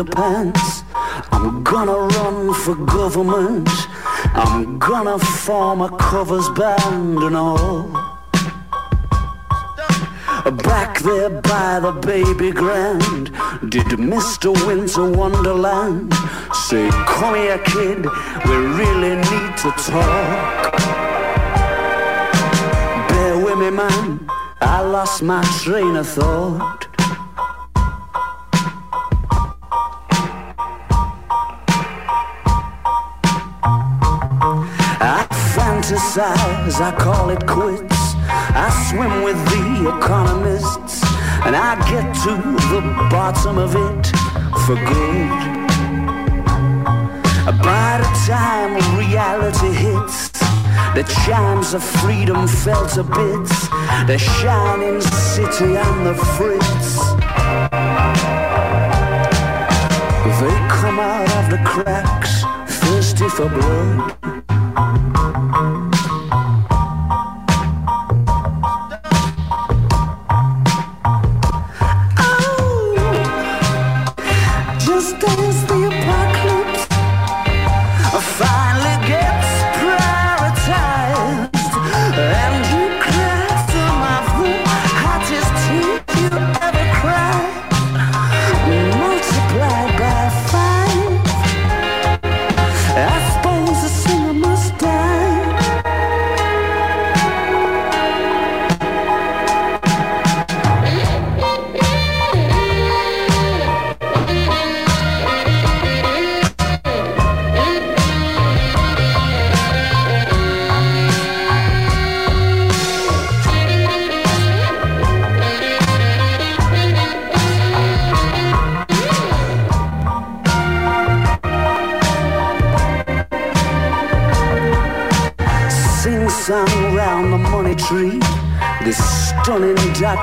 [0.00, 0.84] Underpants.
[1.32, 3.68] I'm gonna run for government.
[4.34, 7.88] I'm gonna form a covers band and all.
[10.64, 13.26] Back there by the baby grand,
[13.70, 14.50] did Mr.
[14.66, 16.12] Winter Wonderland
[16.68, 18.06] say, Come here, kid,
[18.46, 20.72] we really need to talk.
[23.08, 24.28] Bear with me, man,
[24.60, 26.79] I lost my train of thought.
[35.90, 38.14] Fantasize, I call it quits.
[38.28, 41.02] I swim with the economists,
[41.44, 42.36] and I get to
[42.70, 42.80] the
[43.10, 44.06] bottom of it
[44.66, 45.50] for good.
[47.62, 50.30] By the time reality hits,
[50.94, 53.68] the chimes of freedom fell to bits.
[54.06, 57.10] The shining city on the fritz.
[60.40, 62.44] They come out of the cracks,
[62.80, 64.29] thirsty for blood.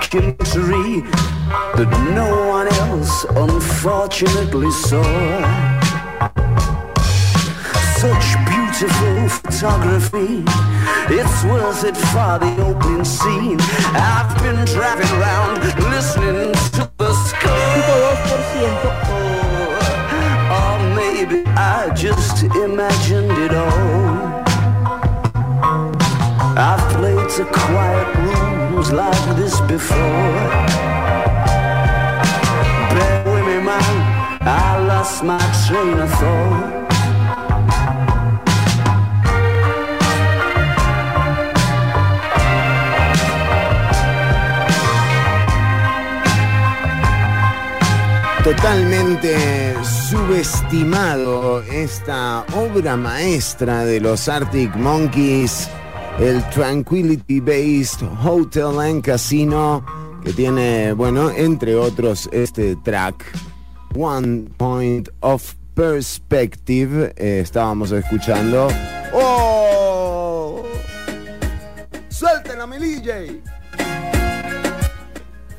[0.02, 1.02] Documentary
[1.76, 5.02] that no one else unfortunately saw.
[7.98, 10.44] Such beautiful photography.
[11.10, 13.57] It's worth it for the opening scene.
[13.95, 17.57] I've been driving around listening to the score.
[20.57, 24.47] Or maybe I just imagined it all.
[26.59, 30.49] I've played to quiet rooms like this before.
[32.93, 33.95] Bear with me, man,
[34.41, 36.77] I lost my train of thought.
[48.43, 55.69] Totalmente subestimado esta obra maestra de los Arctic Monkeys,
[56.19, 59.85] el Tranquility Based Hotel and Casino,
[60.23, 63.23] que tiene, bueno, entre otros este track,
[63.95, 68.68] One Point of Perspective, eh, estábamos escuchando.
[69.14, 70.64] ¡Oh!
[72.10, 73.41] ¡Suéltenla, mi DJ!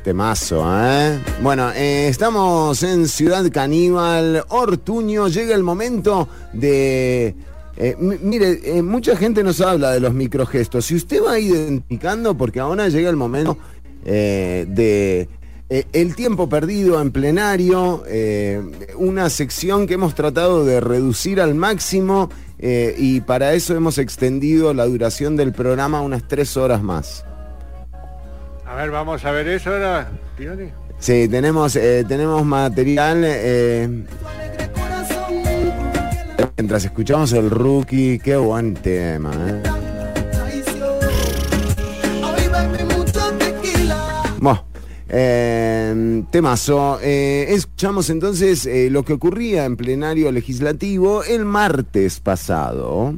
[0.02, 1.20] Temazo, ¿eh?
[1.42, 5.28] Bueno, eh, estamos en Ciudad Caníbal, Ortuño.
[5.28, 7.36] Llega el momento de.
[7.80, 10.84] Eh, mire, eh, mucha gente nos habla de los microgestos.
[10.86, 13.56] Si usted va identificando, porque ahora llega el momento
[14.04, 15.28] eh, de
[15.92, 18.02] el tiempo perdido en plenario,
[18.96, 24.86] una sección que hemos tratado de reducir al máximo y para eso hemos extendido la
[24.86, 27.22] duración del programa unas tres horas más.
[28.64, 30.10] A ver, vamos a ver eso ahora.
[30.98, 34.06] Sí, tenemos, tenemos material.
[36.58, 39.32] Mientras escuchamos el rookie, qué buen tema.
[39.32, 39.62] ¿eh?
[44.40, 44.64] Bueno,
[45.08, 46.98] eh, temazo.
[47.00, 53.14] Eh, escuchamos entonces eh, lo que ocurría en plenario legislativo el martes pasado.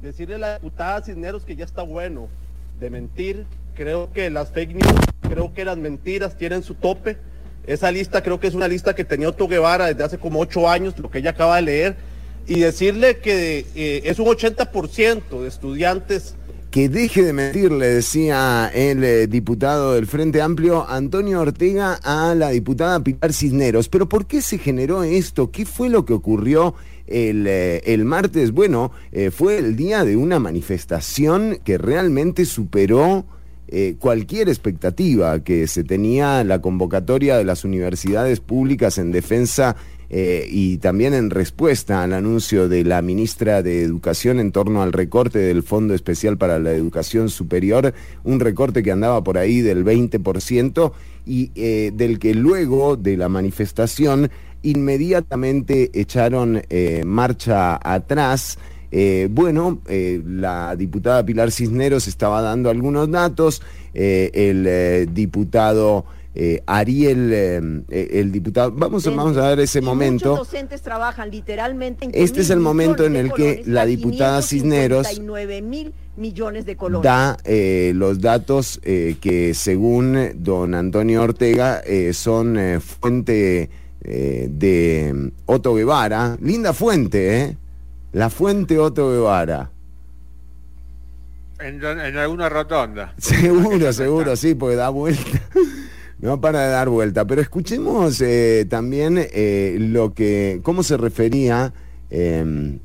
[0.00, 2.28] Decirle a la diputada Cisneros que ya está bueno
[2.78, 3.46] de mentir.
[3.74, 7.18] Creo que las fake news, creo que las mentiras tienen su tope.
[7.66, 10.68] Esa lista creo que es una lista que tenía Otto Guevara desde hace como ocho
[10.68, 11.96] años, lo que ella acaba de leer.
[12.48, 16.34] Y decirle que eh, es un 80% de estudiantes
[16.70, 22.34] Que deje de mentir, le decía el eh, diputado del Frente Amplio, Antonio Ortega, a
[22.34, 23.88] la diputada Pilar Cisneros.
[23.88, 25.50] Pero ¿por qué se generó esto?
[25.50, 26.74] ¿Qué fue lo que ocurrió
[27.06, 28.52] el, eh, el martes?
[28.52, 28.92] Bueno,
[29.32, 33.24] fue el día de una manifestación que realmente superó
[33.68, 39.74] eh, cualquier expectativa que se tenía la convocatoria de las universidades públicas en defensa
[40.08, 44.92] eh, y también en respuesta al anuncio de la ministra de Educación en torno al
[44.92, 47.92] recorte del Fondo Especial para la Educación Superior,
[48.22, 50.92] un recorte que andaba por ahí del 20%
[51.26, 54.30] y eh, del que luego de la manifestación
[54.62, 58.58] inmediatamente echaron eh, marcha atrás.
[59.28, 63.60] Bueno, la diputada Pilar Cisneros estaba dando algunos datos,
[63.92, 66.06] el diputado
[66.38, 70.32] eh, Ariel, eh, eh, el diputado, vamos, a- vamos a ver ese momento.
[70.32, 75.06] Muchos docentes trabajan literalmente en Este es el momento en el que la diputada Cisneros
[75.08, 77.04] 559 mil millones de colones.
[77.04, 83.68] da eh, los datos eh, que según don Antonio Ortega eh, son eh, fuente
[84.02, 86.36] eh, de mm, Otto Guevara.
[86.40, 87.56] Linda fuente, ¿eh?
[88.12, 89.70] La fuente Otto Guevara.
[91.58, 93.14] En, en alguna rotonda.
[93.18, 95.22] Seguro, seguro, sí, porque da vuelta.
[96.18, 97.26] No para de dar vuelta.
[97.26, 101.72] Pero escuchemos eh, también eh, lo que, cómo se refería
[102.10, 102.78] eh,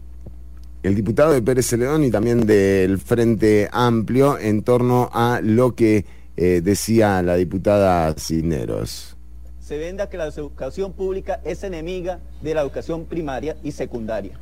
[0.83, 6.05] el diputado de Pérez Celedón y también del Frente Amplio en torno a lo que
[6.37, 9.15] eh, decía la diputada Cisneros.
[9.59, 14.39] se venda que la educación pública es enemiga de la educación primaria y secundaria.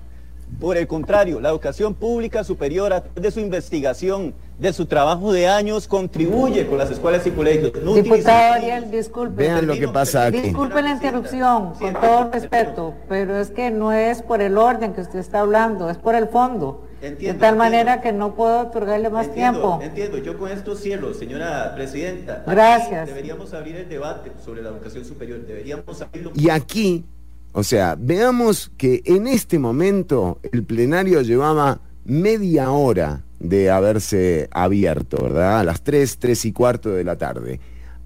[0.60, 5.32] Por el contrario, la educación pública superior, a través de su investigación, de su trabajo
[5.32, 7.72] de años, contribuye con las escuelas y colegios.
[7.84, 9.44] No Diputado Ariel, disculpe.
[9.44, 10.42] Vean lo que pasa aquí.
[10.42, 15.02] Disculpe la interrupción, con todo respeto, pero es que no es por el orden que
[15.02, 16.86] usted está hablando, es por el fondo.
[17.02, 17.58] Entiendo, de tal entiendo.
[17.58, 19.80] manera que no puedo otorgarle más Entiendo, tiempo.
[19.82, 22.42] Entiendo, yo con esto cierro, señora presidenta.
[22.42, 23.08] Aquí Gracias.
[23.08, 26.32] Deberíamos abrir el debate sobre la educación superior, deberíamos abrirlo.
[26.36, 27.06] Y aquí,
[27.52, 35.24] o sea, veamos que en este momento el plenario llevaba media hora de haberse abierto,
[35.24, 35.60] ¿verdad?
[35.60, 37.60] A las 3, 3 y cuarto de la tarde.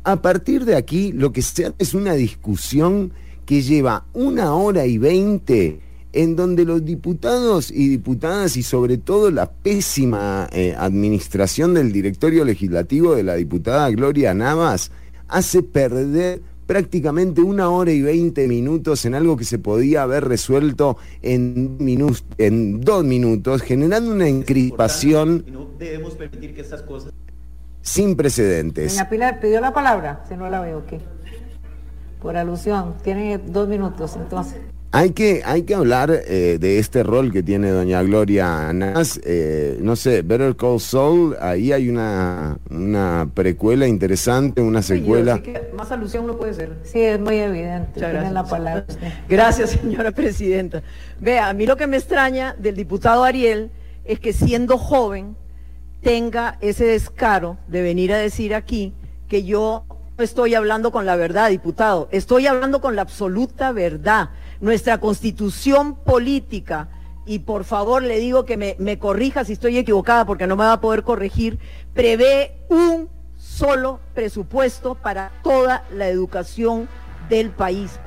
[0.03, 3.13] A partir de aquí, lo que se hace es una discusión
[3.45, 5.79] que lleva una hora y veinte
[6.13, 12.45] en donde los diputados y diputadas y sobre todo la pésima eh, administración del directorio
[12.45, 14.91] legislativo de la diputada Gloria Navas
[15.27, 20.97] hace perder prácticamente una hora y veinte minutos en algo que se podía haber resuelto
[21.21, 27.11] en, minus- en dos minutos, generando una encripación Y no debemos permitir que estas cosas
[27.81, 28.93] sin precedentes.
[28.95, 30.23] Doña Pilar, ¿pidió la palabra?
[30.29, 30.99] Si no la veo, ¿qué?
[32.21, 34.57] Por alusión, tiene dos minutos entonces.
[34.95, 39.19] Hay que, hay que hablar eh, de este rol que tiene doña Gloria Nas.
[39.23, 45.33] eh, no sé, Better Call Saul, ahí hay una, una precuela interesante, una secuela.
[45.33, 46.77] Así que más alusión no puede ser.
[46.83, 47.99] Sí, es muy evidente.
[47.99, 48.31] Gracias.
[48.31, 49.07] la palabra usted.
[49.27, 50.83] Gracias, señora presidenta.
[51.19, 53.71] Vea, a mí lo que me extraña del diputado Ariel
[54.05, 55.35] es que siendo joven
[56.03, 58.93] tenga ese descaro de venir a decir aquí
[59.27, 59.85] que yo
[60.17, 62.09] no estoy hablando con la verdad, diputado.
[62.11, 64.29] Estoy hablando con la absoluta verdad.
[64.63, 66.87] Nuestra constitución política,
[67.25, 70.71] y por favor le digo que me, corrija si estoy equivocada porque no me va
[70.71, 71.59] a poder corregir,
[71.93, 76.87] prevé un solo presupuesto para toda la educación
[77.27, 77.99] del país.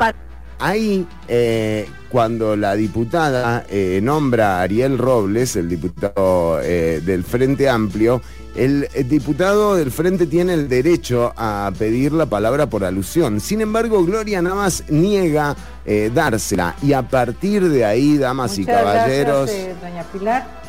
[0.59, 7.69] Ahí, eh, cuando la diputada eh, nombra a Ariel Robles, el diputado eh, del Frente
[7.69, 8.23] Amplio,
[8.57, 13.41] el, eh, diputado del Frente tiene el derecho a pedir la palabra por alusión.
[13.41, 16.75] Sin embargo, Gloria Navas niega eh, dársela.
[16.83, 20.67] Y a partir de ahí, damas y caballeros, Gracias, eh, doña Pilar.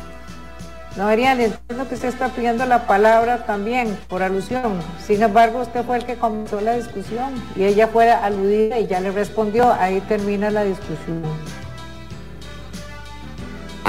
[0.96, 4.80] No, Ariel, entiendo que usted está pidiendo la palabra también por alusión.
[5.06, 9.00] Sin embargo, usted fue el que comenzó la discusión y ella fue aludida y ya
[9.00, 9.72] le respondió.
[9.72, 11.22] Ahí termina la discusión.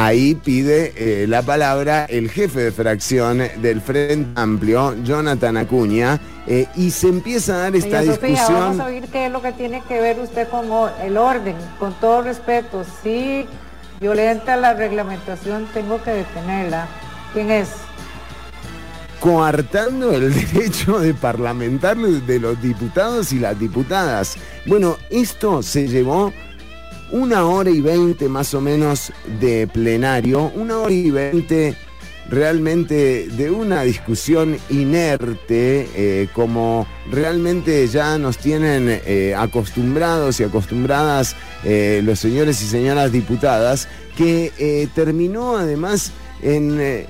[0.01, 6.67] Ahí pide eh, la palabra el jefe de fracción del Frente Amplio, Jonathan Acuña, eh,
[6.77, 8.59] y se empieza a dar esta Doña Sofía, discusión.
[8.61, 10.67] vamos a oír qué es lo que tiene que ver usted con
[11.03, 11.57] el orden.
[11.79, 13.45] Con todo respeto, si
[13.99, 16.87] violenta la reglamentación, tengo que detenerla.
[17.33, 17.67] ¿Quién es?
[19.19, 24.37] coartando el derecho de parlamentar de los diputados y las diputadas.
[24.65, 26.31] Bueno, esto se llevó
[27.11, 31.75] una hora y veinte más o menos de plenario, una hora y veinte
[32.29, 41.35] realmente de una discusión inerte, eh, como realmente ya nos tienen eh, acostumbrados y acostumbradas
[41.63, 46.11] eh, los señores y señoras diputadas, que terminó además
[46.41, 47.07] en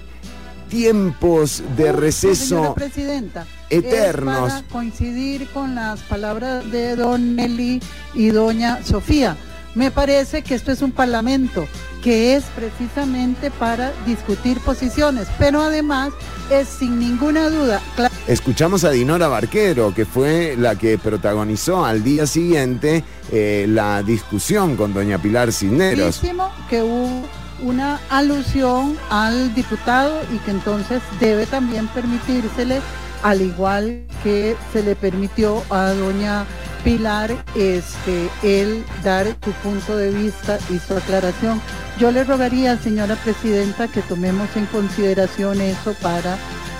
[0.70, 4.48] tiempos de receso presidenta, eternos.
[4.48, 7.82] es para coincidir con las palabras de don Nelly
[8.14, 9.36] y doña Sofía.
[9.76, 11.68] Me parece que esto es un parlamento
[12.04, 16.12] que es precisamente para discutir posiciones, pero además
[16.50, 17.82] es sin ninguna duda
[18.28, 24.76] Escuchamos a Dinora Barquero, que fue la que protagonizó al día siguiente eh, la discusión
[24.76, 26.22] con doña Pilar Cisneros.
[26.70, 27.24] que hubo
[27.62, 32.82] una alusión al diputado y que entonces debe también permitírsele,
[33.24, 36.46] al igual que se le permitió a doña
[36.84, 41.62] Pilar, este, el dar su punto de vista y su aclaración.
[42.00, 46.38] Yo le rogaría, señora presidenta, que tomemos en consideración eso para,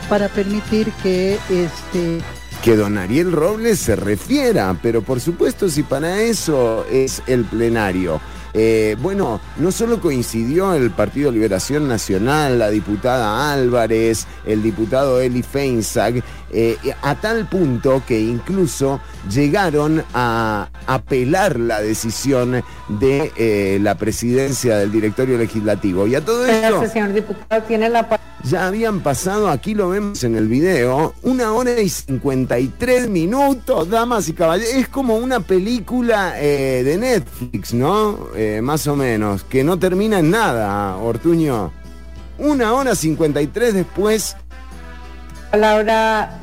[0.08, 2.22] para permitir que este,
[2.64, 8.22] Que don Ariel Robles se refiera, pero por supuesto si para eso es el plenario.
[8.54, 15.44] Eh, bueno, no solo coincidió el Partido Liberación Nacional, la diputada Álvarez, el diputado Eli
[15.44, 19.00] Feinzag, eh, a tal punto que incluso
[19.30, 26.08] llegaron a apelar la decisión de eh, la presidencia del directorio legislativo.
[26.08, 26.60] Y a todo esto...
[26.60, 27.62] Gracias, señor diputado.
[27.64, 28.20] Tiene la.
[28.44, 34.30] Ya habían pasado, aquí lo vemos en el video, una hora y 53 minutos, damas
[34.30, 34.74] y caballeros.
[34.76, 38.30] Es como una película eh, de Netflix, ¿no?
[38.62, 41.74] Más o menos, que no termina en nada, Ortuño.
[42.38, 44.38] Una hora 53 después.
[45.52, 46.39] Palabra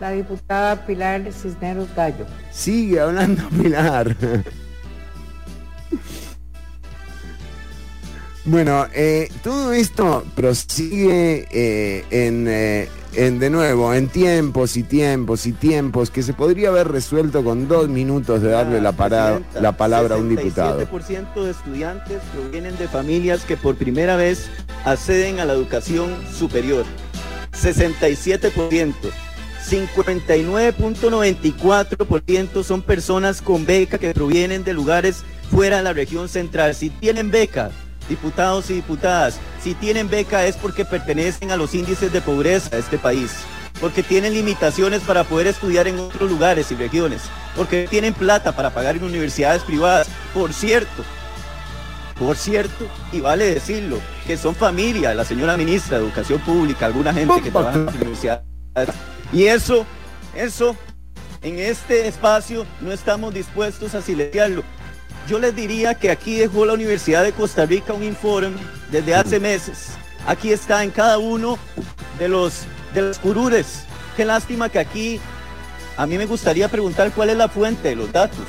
[0.00, 2.26] la diputada Pilar Cisneros Gallo.
[2.52, 4.16] Sigue hablando Pilar.
[8.44, 15.46] Bueno, eh, todo esto prosigue eh, en, eh, en, de nuevo, en tiempos y tiempos
[15.46, 19.60] y tiempos que se podría haber resuelto con dos minutos de darle la, para- Presidenta,
[19.60, 20.80] la palabra a un diputado.
[20.86, 24.46] 67% de estudiantes provienen de familias que por primera vez
[24.84, 26.84] acceden a la educación superior.
[27.60, 28.94] 67%.
[29.70, 36.72] 59.94% son personas con beca que provienen de lugares fuera de la región central.
[36.74, 37.70] Si tienen beca,
[38.08, 42.78] diputados y diputadas, si tienen beca es porque pertenecen a los índices de pobreza de
[42.78, 43.32] este país,
[43.80, 47.22] porque tienen limitaciones para poder estudiar en otros lugares y regiones,
[47.56, 50.08] porque tienen plata para pagar en universidades privadas.
[50.32, 51.04] Por cierto,
[52.18, 57.12] por cierto, y vale decirlo, que son familia, la señora ministra de Educación Pública, alguna
[57.12, 58.44] gente que trabaja en las universidades.
[59.36, 59.84] Y eso,
[60.34, 60.74] eso,
[61.42, 64.62] en este espacio no estamos dispuestos a silenciarlo.
[65.28, 68.56] Yo les diría que aquí dejó la Universidad de Costa Rica un informe
[68.90, 69.88] desde hace meses.
[70.26, 71.58] Aquí está en cada uno
[72.18, 72.62] de los,
[72.94, 73.84] de los curures.
[74.16, 75.20] Qué lástima que aquí,
[75.98, 78.46] a mí me gustaría preguntar cuál es la fuente de los datos.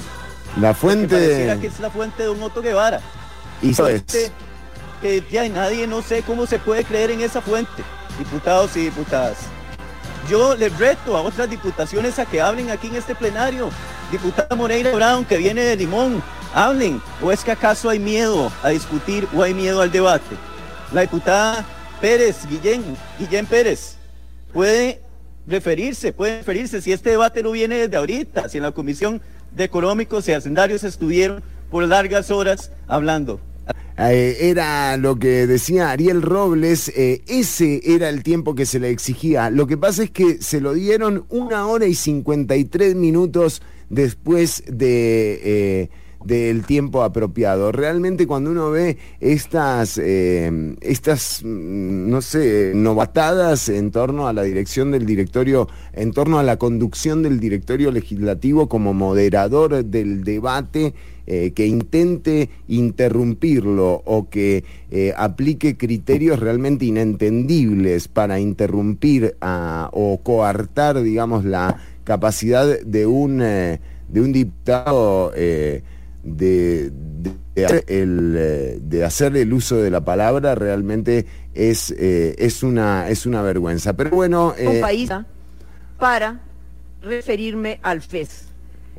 [0.57, 1.59] La fuente pareciera de...
[1.59, 3.01] que es la fuente de un Otto Guevara.
[3.61, 3.73] Y.
[3.73, 4.31] Fuente
[5.01, 7.83] que ya nadie, no sé cómo se puede creer en esa fuente,
[8.17, 9.35] diputados y diputadas.
[10.29, 13.69] Yo les reto a otras diputaciones a que hablen aquí en este plenario.
[14.11, 16.21] Diputada Moreira Brown, que viene de Limón,
[16.53, 17.01] hablen.
[17.21, 20.35] ¿O es que acaso hay miedo a discutir o hay miedo al debate?
[20.91, 21.65] La diputada
[22.01, 22.83] Pérez, Guillén,
[23.17, 23.95] Guillén Pérez,
[24.51, 25.01] puede
[25.47, 29.21] referirse, puede referirse si este debate no viene desde ahorita, si en la Comisión
[29.51, 31.41] de Económicos y Hacendarios estuvieron
[31.71, 33.39] por largas horas hablando.
[33.99, 38.91] Eh, era lo que decía Ariel Robles, eh, ese era el tiempo que se le
[38.91, 39.49] exigía.
[39.49, 45.41] Lo que pasa es que se lo dieron una hora y 53 minutos después de,
[45.43, 45.89] eh,
[46.27, 47.71] del tiempo apropiado.
[47.71, 54.43] Realmente cuando uno ve estas, eh, estas, mm, no sé, novatadas en torno a la
[54.43, 60.93] dirección del directorio, en torno a la conducción del directorio legislativo como moderador del debate,
[61.29, 70.19] eh, que intente interrumpirlo o que eh, aplique criterios realmente inentendibles para interrumpir ah, o
[70.21, 73.79] coartar, digamos, la capacidad de un, de
[74.15, 75.33] un diputado
[76.35, 76.91] de,
[77.65, 83.09] hacer el, eh, de hacer el uso de la palabra realmente es, eh, es, una,
[83.09, 83.93] es una vergüenza.
[83.93, 84.53] Pero bueno...
[84.59, 85.09] un eh, país
[85.97, 86.41] para
[87.01, 88.45] referirme al FES.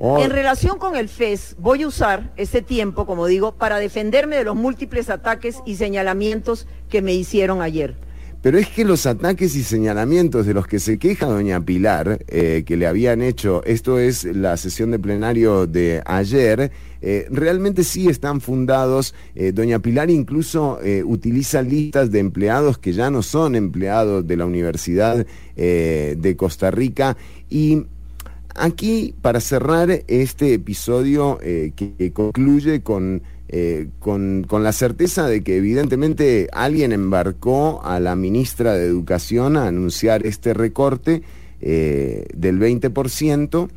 [0.00, 0.22] Oh.
[0.22, 4.44] En relación con el FES, voy a usar ese tiempo, como digo, para defenderme de
[4.44, 7.96] los múltiples ataques y señalamientos que me hicieron ayer.
[8.40, 12.62] Pero es que los ataques y señalamientos de los que se queja doña Pilar, eh,
[12.64, 16.70] que le habían hecho, esto es la sesión de plenario de ayer,
[17.02, 19.14] eh, realmente sí están fundados.
[19.34, 24.36] Eh, doña Pilar incluso eh, utiliza listas de empleados que ya no son empleados de
[24.36, 25.26] la Universidad
[25.56, 27.16] de Costa Rica
[27.50, 27.84] y
[28.54, 33.22] aquí, para cerrar este episodio que, concluye con,
[33.98, 39.66] con, con la certeza de que evidentemente alguien embarcó a la ministra de Educación a
[39.66, 41.22] anunciar este recorte
[41.60, 43.68] eh, del 20%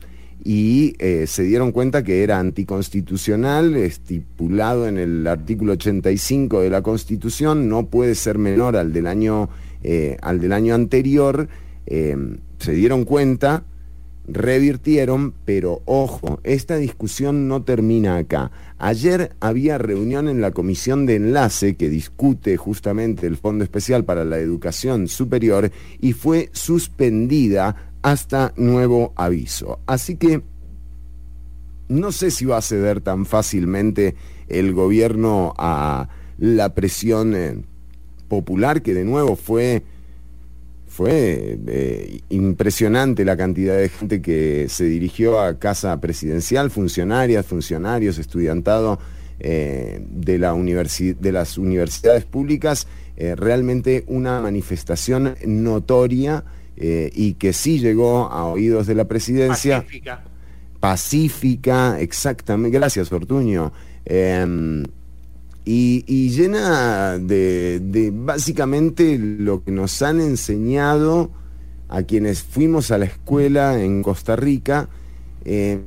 [0.43, 6.81] y eh, se dieron cuenta que era anticonstitucional, estipulado en el artículo 85 de la
[6.81, 9.49] Constitución, no puede ser menor al del año,
[9.83, 11.47] eh, al del año anterior.
[11.85, 12.15] Eh,
[12.57, 13.63] se dieron cuenta,
[14.27, 18.51] revirtieron, pero ojo, esta discusión no termina acá.
[18.79, 24.25] Ayer había reunión en la comisión de enlace que discute justamente el Fondo Especial para
[24.25, 29.79] la Educación Superior y fue suspendida hasta nuevo aviso.
[29.85, 30.41] Así que
[31.87, 34.15] no sé si va a ceder tan fácilmente
[34.47, 36.07] el gobierno a
[36.37, 37.61] la presión eh,
[38.27, 39.83] popular, que de nuevo fue,
[40.87, 48.17] fue eh, impresionante la cantidad de gente que se dirigió a casa presidencial, funcionarias, funcionarios,
[48.17, 48.99] estudiantado
[49.39, 52.87] eh, de, la universi- de las universidades públicas,
[53.17, 56.43] realmente una manifestación notoria
[56.81, 60.23] eh, y que sí llegó a oídos de la presidencia Pacífica.
[60.79, 63.71] pacífica, exactamente, gracias Ortuño,
[64.05, 64.83] eh,
[65.63, 71.29] y, y llena de, de básicamente lo que nos han enseñado
[71.87, 74.89] a quienes fuimos a la escuela en Costa Rica,
[75.45, 75.81] eh,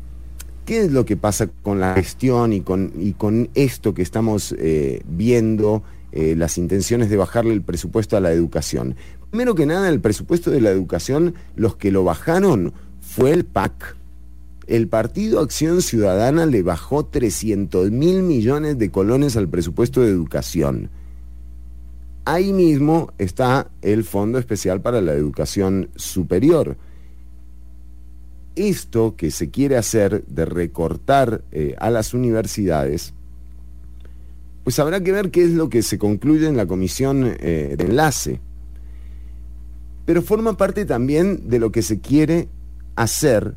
[0.65, 4.55] qué es lo que pasa con la gestión y con, y con esto que estamos
[4.59, 8.95] eh, viendo, eh, las intenciones de bajarle el presupuesto a la educación.
[9.35, 13.97] Primero que nada, el presupuesto de la educación, los que lo bajaron fue el PAC.
[14.69, 20.89] El Partido Acción Ciudadana le bajó 300 mil millones de colones al presupuesto de educación.
[22.25, 26.77] Ahí mismo está el Fondo Especial para la Educación Superior.
[28.55, 33.15] Esto que se quiere hacer de recortar eh, a las universidades,
[34.63, 37.85] pues habrá que ver qué es lo que se concluye en la comisión eh, de
[37.85, 38.39] enlace.
[40.05, 42.49] Pero forma parte también de lo que se quiere
[42.97, 43.55] hacer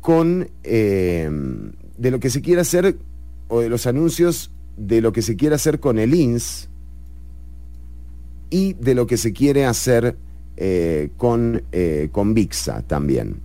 [0.00, 1.28] con eh,
[1.98, 2.96] de lo que se quiere hacer
[3.48, 6.68] o de los anuncios de lo que se quiere hacer con el INS
[8.50, 10.16] y de lo que se quiere hacer
[10.56, 13.40] eh, con, eh, con VIXA también.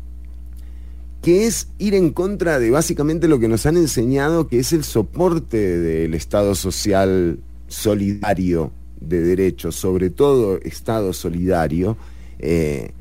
[1.22, 4.84] Que es ir en contra de básicamente lo que nos han enseñado que es el
[4.84, 8.72] soporte del Estado social solidario
[9.08, 11.98] de derechos, sobre todo Estado solidario,
[12.40, 12.92] eh,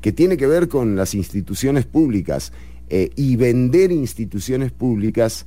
[0.00, 2.52] que tiene que ver con las instituciones públicas.
[2.90, 5.44] Eh, y vender instituciones públicas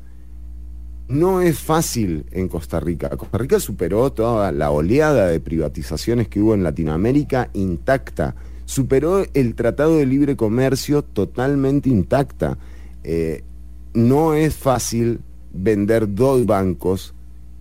[1.08, 3.10] no es fácil en Costa Rica.
[3.10, 8.36] Costa Rica superó toda la oleada de privatizaciones que hubo en Latinoamérica intacta.
[8.66, 12.58] Superó el Tratado de Libre Comercio totalmente intacta.
[13.04, 13.44] Eh,
[13.94, 15.20] no es fácil
[15.52, 17.14] vender dos bancos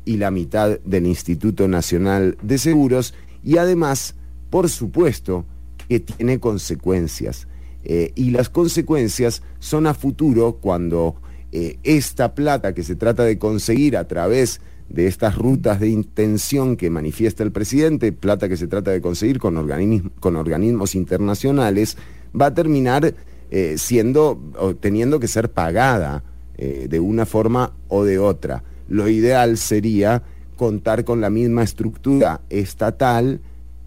[0.04, 3.14] y la mitad del Instituto Nacional de Seguros
[3.44, 4.14] y además,
[4.50, 5.44] por supuesto,
[5.88, 7.48] que tiene consecuencias.
[7.84, 11.16] Eh, y las consecuencias son a futuro cuando
[11.52, 16.76] eh, esta plata que se trata de conseguir a través de estas rutas de intención
[16.76, 21.96] que manifiesta el presidente, plata que se trata de conseguir con, organism- con organismos internacionales,
[22.38, 23.14] va a terminar
[23.50, 26.24] eh, siendo o teniendo que ser pagada
[26.58, 28.62] de una forma o de otra.
[28.90, 30.22] Lo ideal sería
[30.56, 33.40] contar con la misma estructura estatal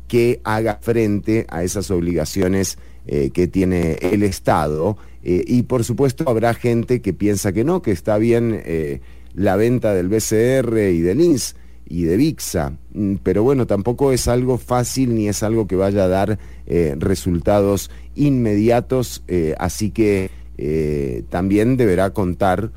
[0.08, 4.98] que haga frente a esas obligaciones eh, que tiene el Estado.
[5.24, 9.02] Eh, y por supuesto habrá gente que piensa que no, que está bien eh,
[9.36, 11.56] la venta del BCR y del INS
[11.86, 16.06] y de VIXA, Mm, pero bueno, tampoco es algo fácil ni es algo que vaya
[16.06, 16.40] a dar
[16.98, 19.22] resultados inmediatos,
[19.58, 20.32] así que
[21.30, 22.72] también deberá contar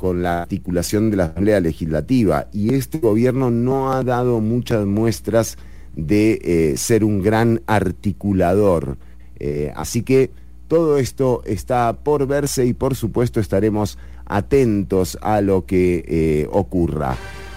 [0.00, 5.58] con la articulación de la Asamblea Legislativa y este gobierno no ha dado muchas muestras
[5.94, 8.96] de eh, ser un gran articulador.
[9.38, 10.30] Eh, así que
[10.68, 17.14] todo esto está por verse y por supuesto estaremos atentos a lo que eh, ocurra.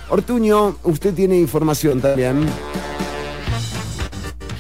[0.10, 2.46] Ortuño, usted tiene información también.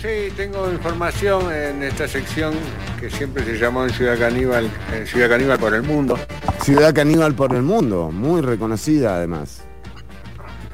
[0.03, 2.53] Sí, tengo información en esta sección
[2.99, 6.19] que siempre se llamó en Ciudad Caníbal, en Ciudad Caníbal por el mundo.
[6.61, 9.61] Ciudad Caníbal por el mundo, muy reconocida además.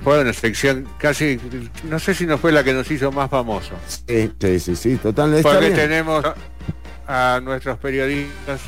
[0.03, 1.39] Fue una sección casi,
[1.83, 3.75] no sé si no fue la que nos hizo más famoso.
[4.07, 5.35] Sí, sí, sí, sí total.
[5.35, 6.25] está Porque tenemos
[7.05, 8.61] a nuestros periodistas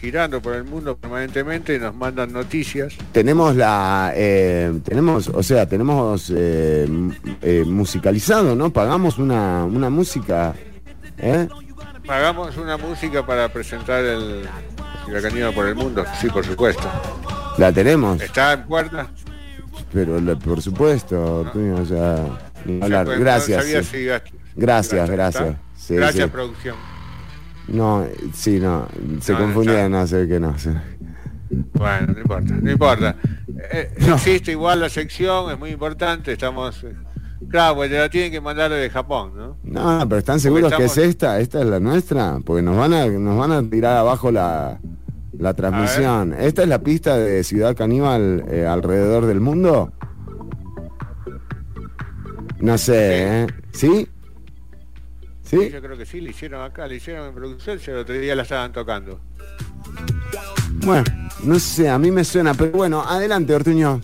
[0.00, 2.94] girando por el mundo permanentemente y nos mandan noticias.
[3.12, 6.86] Tenemos la, eh, tenemos, o sea, tenemos eh,
[7.42, 8.70] eh, musicalizado, ¿no?
[8.72, 10.54] Pagamos una, una música,
[11.18, 11.48] ¿eh?
[12.06, 14.48] Pagamos una música para presentar el
[15.22, 16.04] Caníbal por el mundo.
[16.20, 16.88] Sí, por supuesto.
[17.58, 19.08] La tenemos, Está en puerta.
[19.92, 22.24] pero la- por supuesto, Ortuño, o sea,
[22.82, 23.06] hablar.
[23.06, 23.64] pues, Gracias.
[23.64, 23.82] sí.
[23.82, 24.06] si
[24.54, 25.56] Gracias, gracias.
[25.76, 26.30] Sí, Gracias, sí.
[26.30, 26.76] producción.
[27.68, 28.86] No, sí, no,
[29.20, 30.58] se No, confundía, no sé que no.
[30.58, 30.70] sí.
[31.72, 33.16] Bueno, no importa, no importa.
[33.72, 36.82] Eh, Existe igual la sección, es muy importante, estamos...
[36.84, 36.94] eh,
[37.48, 39.56] Claro, pues te la tienen que mandar desde Japón, ¿no?
[39.62, 41.38] No, pero ¿están seguros que es esta?
[41.38, 42.40] ¿Esta es la nuestra?
[42.44, 44.80] Porque nos van a, nos van a tirar abajo la,
[45.38, 46.34] la transmisión.
[46.34, 49.92] ¿Esta es la pista de Ciudad Caníbal eh, alrededor del mundo?
[52.60, 53.46] No sé, ¿eh?
[53.72, 54.08] ¿Sí?
[55.48, 55.70] ¿Sí?
[55.70, 58.42] Yo creo que sí, le hicieron acá, le hicieron en producción, el otro día la
[58.42, 59.20] estaban tocando.
[60.84, 61.04] Bueno,
[61.44, 64.00] no sé, a mí me suena, pero bueno, adelante, Ortuño.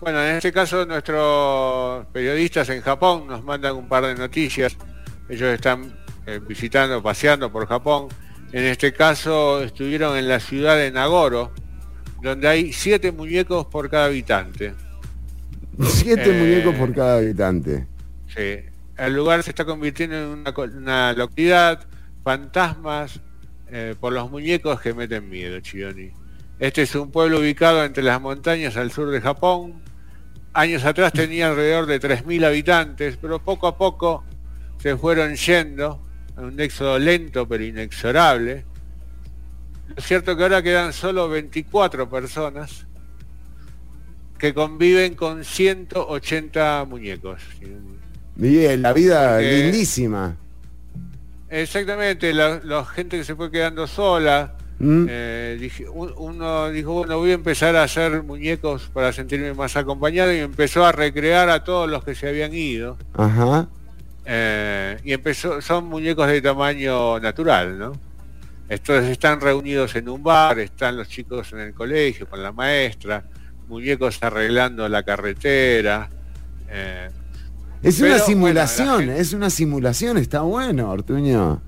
[0.00, 4.76] Bueno, en este caso nuestros periodistas en Japón nos mandan un par de noticias.
[5.28, 5.92] Ellos están
[6.26, 8.08] eh, visitando, paseando por Japón.
[8.52, 11.52] En este caso estuvieron en la ciudad de Nagoro,
[12.22, 14.74] donde hay siete muñecos por cada habitante.
[15.84, 17.86] Siete Eh, muñecos por cada habitante.
[18.34, 18.67] Sí.
[18.98, 20.44] El lugar se está convirtiendo en
[20.74, 21.86] una, localidad,
[22.24, 23.20] fantasmas
[23.70, 26.10] eh, por los muñecos que meten miedo, Chiyoni.
[26.58, 29.80] Este es un pueblo ubicado entre las montañas al sur de Japón.
[30.52, 34.24] Años atrás tenía alrededor de 3.000 habitantes, pero poco a poco
[34.78, 36.04] se fueron yendo
[36.36, 38.64] en un éxodo lento pero inexorable.
[39.94, 42.88] Lo cierto que ahora quedan solo 24 personas
[44.38, 47.42] que conviven con 180 muñecos.
[48.38, 50.36] Bien, la vida Porque- lindísima.
[51.50, 54.54] Exactamente, la, la gente que se fue quedando sola.
[54.80, 55.06] Mm.
[55.08, 59.76] eh, dije- un- uno dijo, bueno, voy a empezar a hacer muñecos para sentirme más
[59.76, 62.96] acompañado y empezó a recrear a todos los que se habían ido.
[63.14, 63.68] Ajá.
[64.30, 67.92] eh, y empezó, son muñecos de tamaño natural, ¿no?
[68.68, 73.24] Entonces están reunidos en un bar, están los chicos en el colegio con la maestra,
[73.68, 76.08] muñecos arreglando la carretera.
[76.70, 77.08] eh,
[77.82, 81.62] Es Pero, una bueno, simulación, la es una simulación, está bueno, Ortuño.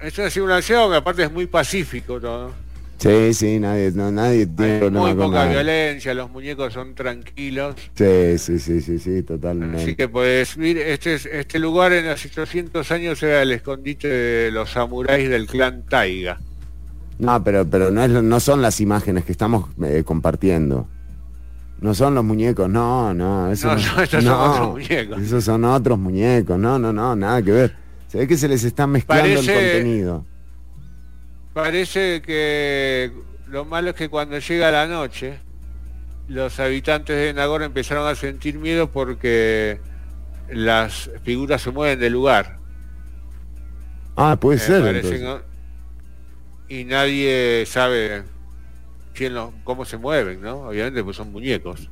[0.00, 2.52] es una simulación, aparte es muy pacífico todo.
[2.98, 6.94] Sí, sí, nadie, no, nadie tiene Hay problema muy con poca violencia, los muñecos son
[6.96, 7.76] tranquilos.
[7.94, 9.94] Sí, sí, sí, sí, sí, Así totalmente.
[9.96, 14.50] que puedes ir, este, es- este lugar en hace 800 años era el escondite de
[14.50, 16.40] los samuráis del clan Taiga.
[17.20, 20.88] No, pero, pero no, es, no son las imágenes que estamos eh, compartiendo.
[21.80, 23.50] No son los muñecos, no, no.
[23.52, 25.20] Eso No, no, no, estos son otros muñecos.
[25.20, 27.76] Esos son otros muñecos, no, no, no, nada que ver.
[28.08, 30.24] Se ve que se les está mezclando el contenido.
[31.52, 33.12] Parece que
[33.48, 35.38] lo malo es que cuando llega la noche,
[36.28, 39.80] los habitantes de Nagoro empezaron a sentir miedo porque
[40.50, 42.58] las figuras se mueven del lugar.
[44.16, 44.86] Ah, puede Eh, ser.
[44.96, 45.22] entonces.
[45.22, 45.40] ¿no?
[46.68, 48.24] Y nadie sabe
[49.18, 49.34] quién
[49.64, 50.60] cómo se mueven, ¿no?
[50.68, 51.90] Obviamente pues son muñecos.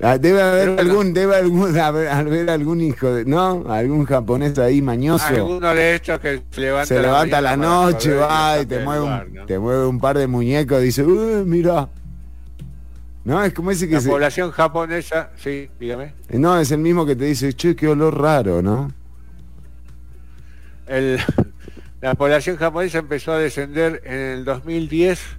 [0.00, 3.64] Ah, debe haber Pero algún, debe algún, haber, haber algún hijo de, ¿no?
[3.68, 5.26] Algún japonés ahí mañoso.
[5.26, 9.00] Alguno de estos que se levanta, se levanta a la noche, va y te mueve,
[9.00, 9.46] lugar, un, ¿no?
[9.46, 11.88] te mueve un par de muñecos, dice, uy, mira.
[13.24, 16.14] No, es como ese que La se, población japonesa, sí, dígame.
[16.30, 18.92] No, es el mismo que te dice, che, qué olor raro, ¿no?
[20.86, 21.18] El-
[22.00, 25.37] la población japonesa empezó a descender en el 2010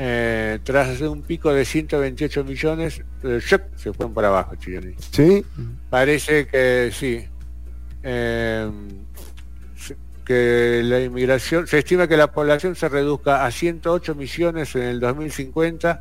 [0.00, 3.62] eh, tras un pico de 128 millones, ¡shup!
[3.76, 4.94] se fueron para abajo, Chirioni.
[5.10, 5.44] ¿Sí?
[5.90, 7.24] Parece que sí.
[8.04, 8.70] Eh,
[9.76, 14.82] se- que la inmigración, se estima que la población se reduzca a 108 millones en
[14.82, 16.00] el 2050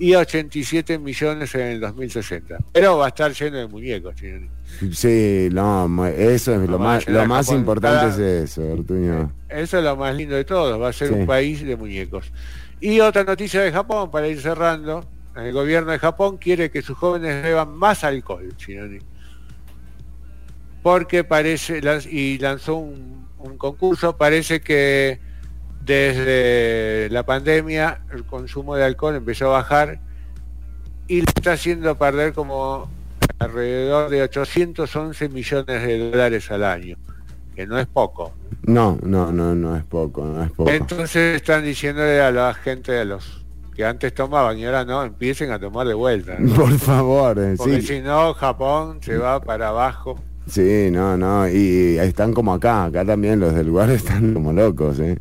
[0.00, 2.58] y a 87 millones en el 2060.
[2.72, 4.14] Pero va a estar lleno de muñecos.
[4.16, 4.48] Chironi.
[4.92, 8.10] Sí, no, eso es lo más, lo más importante Cada-
[8.44, 9.32] es eso, Ortuño.
[9.48, 11.14] Eso es lo más lindo de todo, va a ser Sí.
[11.14, 12.32] un país de muñecos.
[12.80, 15.04] Y otra noticia de Japón, para ir cerrando,
[15.36, 18.98] el gobierno de Japón quiere que sus jóvenes beban más alcohol, Chironi.
[20.82, 21.80] Porque parece,
[22.10, 25.20] y lanzó un, un concurso, parece que
[25.84, 30.00] desde la pandemia el consumo de alcohol empezó a bajar
[31.06, 32.90] y le está haciendo perder como
[33.38, 36.96] alrededor de 811 millones de dólares al año,
[37.58, 38.32] que no es poco.
[38.62, 40.70] No, no, no, no es poco, no es poco.
[40.70, 43.44] Entonces están diciéndole a la gente, a los
[43.74, 46.36] que antes tomaban y ahora no, empiecen a tomar de vuelta.
[46.38, 46.54] ¿no?
[46.54, 47.96] Por favor, eh, Porque sí.
[47.96, 50.20] si no, Japón se va para abajo.
[50.46, 55.00] Sí, no, no, y están como acá, acá también los del lugar están como locos,
[55.00, 55.18] ¿eh?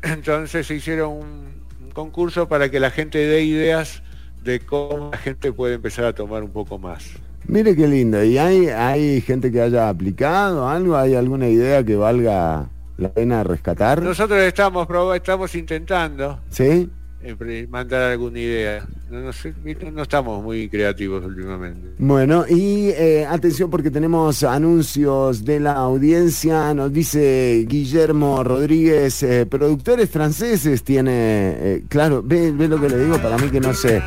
[0.00, 1.52] Entonces se hicieron un,
[1.84, 4.02] un concurso para que la gente dé ideas
[4.42, 7.10] de cómo la gente puede empezar a tomar un poco más.
[7.50, 10.96] Mire qué lindo, ¿y hay, hay gente que haya aplicado algo?
[10.96, 14.00] ¿Hay alguna idea que valga la pena rescatar?
[14.00, 14.86] Nosotros estamos
[15.16, 16.88] estamos intentando ¿Sí?
[17.22, 18.86] eh, mandar alguna idea.
[19.10, 19.52] No, no sé,
[19.92, 21.88] no estamos muy creativos últimamente.
[21.98, 29.44] Bueno, y eh, atención porque tenemos anuncios de la audiencia, nos dice Guillermo Rodríguez, eh,
[29.44, 33.74] productores franceses tiene, eh, claro, ve, ve lo que le digo, para mí que no
[33.74, 34.00] sé.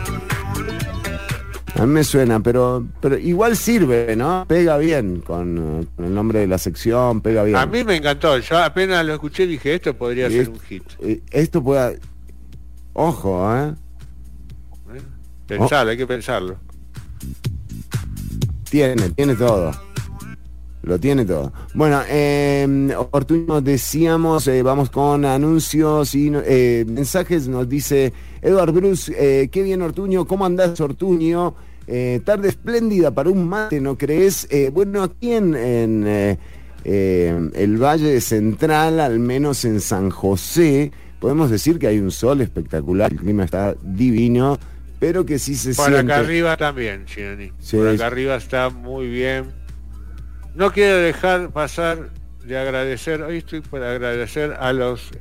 [1.76, 4.46] A mí me suena, pero, pero igual sirve, ¿no?
[4.48, 7.58] Pega bien con, con el nombre de la sección, pega bien.
[7.58, 10.84] A mí me encantó, yo apenas lo escuché dije esto podría Y ser un hit.
[11.32, 11.94] Esto pueda...
[12.94, 13.74] Ojo, ¿eh?
[15.48, 16.58] Pensarlo, hay que pensarlo.
[18.70, 19.72] Tiene, tiene todo.
[20.84, 21.54] Lo tiene todo.
[21.74, 27.48] Bueno, eh, Ortuño, decíamos, eh, vamos con anuncios y eh, mensajes.
[27.48, 28.12] Nos dice
[28.44, 31.56] Eduard Bruce, eh, qué bien Ortuño, ¿cómo andás Ortuño?
[31.88, 34.48] Eh, tarde espléndida para un mate, ¿no crees?
[34.52, 36.04] Eh, bueno, aquí en, en,
[36.84, 42.42] eh, el Valle Central, al menos en San José, podemos decir que hay un sol
[42.42, 44.60] espectacular, el clima está divino,
[45.00, 46.12] pero que sí se Por siente...
[46.12, 47.52] acá arriba también, Chironi.
[47.60, 49.46] Sí, Por acá arriba está muy bien.
[50.54, 52.10] No quiero dejar pasar
[52.46, 55.12] de agradecer, hoy estoy por agradecer a los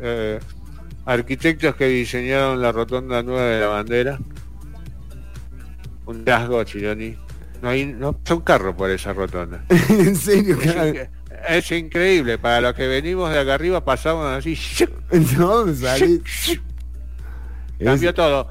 [1.04, 4.18] arquitectos que diseñaron la rotonda nueva de la bandera.
[6.06, 7.16] Un rasgo, Chironi.
[7.62, 9.64] No hay, no pasa un carro por esa rotonda.
[9.88, 11.08] en serio, Es,
[11.48, 14.58] es increíble, para los que venimos de acá arriba pasamos así.
[15.38, 16.22] No, salí-
[17.82, 18.48] Cambió todo.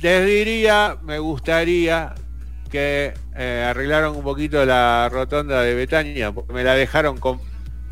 [0.00, 2.14] Les diría, me gustaría
[2.70, 7.40] que eh, arreglaron un poquito la rotonda de Betania, porque me la dejaron con...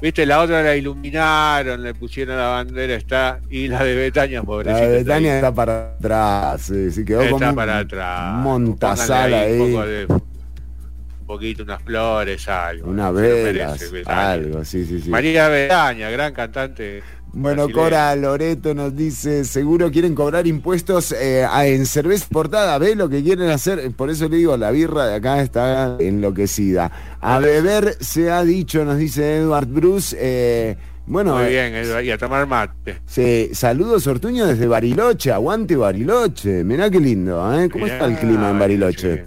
[0.03, 4.45] Viste, la otra la iluminaron, le pusieron la bandera, está, y la de Betania, La
[4.45, 4.81] pobrecita.
[4.81, 8.35] de está Betania está para atrás, sí, sí, quedó Está como para atrás.
[8.35, 12.91] montazal ahí, Un, poco de- un poquito, unas flores, algo.
[12.91, 13.77] una vela,
[14.07, 15.09] algo, sí, sí, sí.
[15.09, 17.03] María Betania, gran cantante.
[17.35, 17.67] Bueno.
[17.71, 23.09] Cora Loreto nos dice, seguro quieren cobrar impuestos eh, a- en cerveza importada, ve lo
[23.09, 26.93] que quieren hacer, por eso le digo, la birra de acá está enloquecida.
[27.21, 30.77] A beber se ha dicho, nos dice Edward Bruce, eh,
[31.07, 32.99] bueno, Muy eh, bien, y a tomar mate.
[33.07, 37.69] Sí, saludos Ortuño desde Bariloche, aguante Bariloche, mirá qué lindo, ¿eh?
[37.71, 39.25] ¿Cómo está el clima en Bariloche?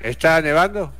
[0.00, 0.92] ¿Está nevando?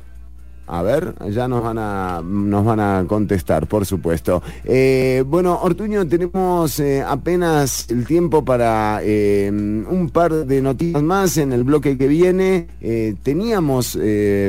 [0.67, 4.41] A ver, ya nos van a, nos van a contestar, por supuesto.
[4.63, 11.37] Eh, bueno, Ortuño, tenemos eh, apenas el tiempo para eh, un par de noticias más
[11.37, 12.67] en el bloque que viene.
[13.21, 13.97] Teníamos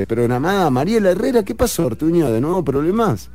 [0.09, 1.43] programada a Mariela Herrera.
[1.43, 2.31] ¿Qué pasó, Ortuño?
[2.31, 3.31] ¿De nuevo problemas?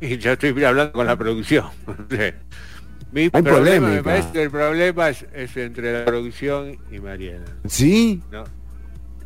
[0.00, 1.66] Y yo estoy hablando con la producción.
[3.12, 3.90] Mi Hay problema, polémica.
[3.90, 7.44] me parece que el problema es, es entre la producción y Mariela.
[7.66, 8.22] ¿Sí?
[8.32, 8.44] ¿no?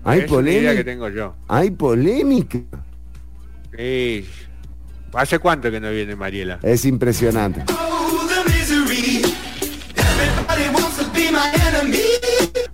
[0.07, 0.77] ¿Hay es polémica?
[0.77, 1.35] que tengo yo.
[1.49, 2.61] ¿Hay polémica?
[3.77, 4.25] Sí.
[5.13, 6.59] ¿Hace cuánto que no viene Mariela?
[6.63, 7.65] Es impresionante.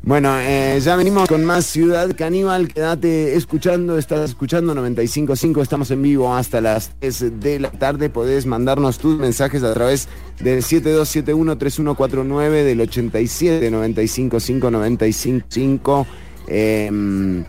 [0.04, 2.66] Bueno, eh, ya venimos con más Ciudad Caníbal.
[2.68, 5.62] Quédate escuchando, estás escuchando 95.5.
[5.62, 8.10] Estamos en vivo hasta las 3 de la tarde.
[8.10, 10.08] Podés mandarnos tus mensajes a través
[10.40, 16.06] del 7271-3149, del 87 955 955
[16.46, 17.44] Em,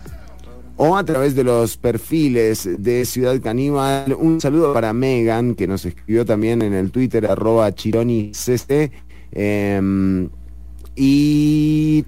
[0.77, 4.15] o a través de los perfiles de Ciudad Caníbal.
[4.17, 8.69] Un saludo para Megan, que nos escribió también en el Twitter, arroba chironicc.
[8.69, 8.91] Eh,
[9.31, 10.29] em,
[10.95, 12.05] y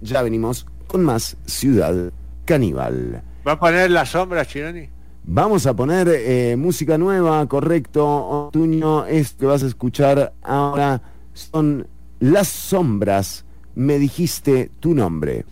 [0.00, 2.12] ya venimos con más Ciudad
[2.44, 3.22] Caníbal.
[3.46, 4.88] ¿Va a poner las sombras Chironi?
[5.26, 8.06] Vamos a poner eh, música nueva, correcto,
[8.48, 9.06] Otuño.
[9.06, 11.00] Es que vas a escuchar ahora
[11.32, 11.86] son
[12.20, 13.43] las sombras
[13.74, 15.44] me dijiste tu nombre.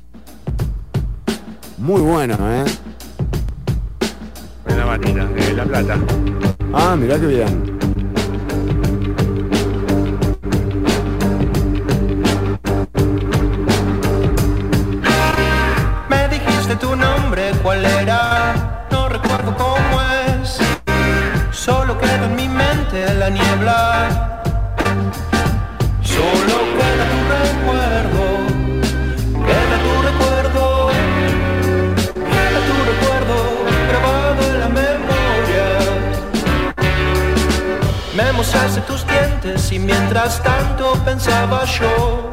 [1.79, 2.65] Muy bueno, ¿eh?
[4.67, 5.99] En la máquina, de La Plata.
[6.73, 7.79] Ah, mirá que bien.
[16.09, 18.32] Me dijiste tu nombre, ¿cuál era?
[38.75, 42.31] de tus dientes y mientras tanto pensaba yo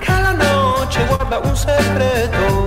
[0.00, 2.65] que la noche guarda un secreto.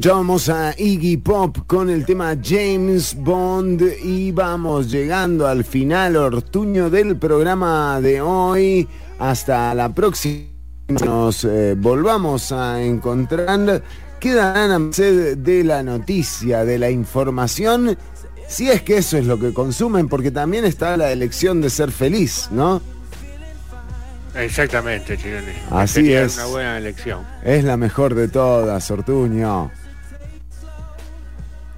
[0.00, 6.88] Escuchábamos a Iggy Pop con el tema James Bond y vamos llegando al final ortuño
[6.88, 8.88] del programa de hoy.
[9.18, 10.46] Hasta la próxima.
[10.88, 13.82] Nos eh, volvamos a encontrar.
[14.18, 17.98] Quedarán a merced de la noticia, de la información,
[18.48, 21.92] si es que eso es lo que consumen, porque también está la elección de ser
[21.92, 22.80] feliz, ¿no?
[24.34, 25.52] Exactamente, Chironi.
[25.70, 26.36] Así Sería es.
[26.36, 27.20] una buena elección.
[27.44, 29.70] Es la mejor de todas, Ortuño.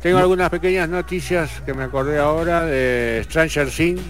[0.03, 4.01] Tengo algunas pequeñas noticias que me acordé ahora de Stranger Things.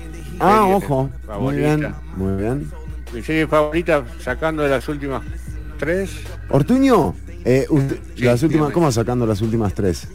[0.40, 1.10] Ah, ojo.
[1.38, 2.70] Muy bien, muy bien.
[3.12, 5.22] Mi serie favorita sacando de las últimas
[5.78, 6.10] tres.
[6.48, 7.14] Ortuño,
[7.44, 8.72] eh, usted- Sí, las últimas, dígame.
[8.72, 10.08] ¿cómo sacando las últimas tres?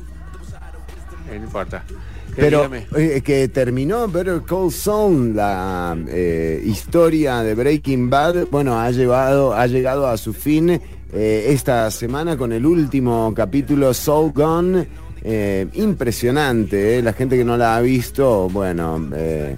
[1.29, 1.83] eh, no importa.
[1.87, 8.79] Eh, Pero eh, que terminó Better Call Saul, la eh, historia de Breaking Bad, bueno,
[8.79, 10.81] ha llevado, ha llegado a su fin
[11.13, 14.87] esta semana con el último capítulo Soul Gone.
[15.29, 19.57] Eh, impresionante, eh, la gente que no la ha visto, bueno, eh,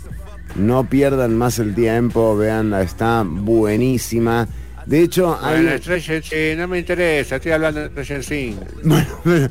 [0.55, 4.47] no pierdan más el tiempo, veanla, está buenísima.
[4.87, 5.37] De hecho.
[5.39, 5.69] Bueno,
[6.57, 8.57] no me interesa, estoy hablando de Stranger Things.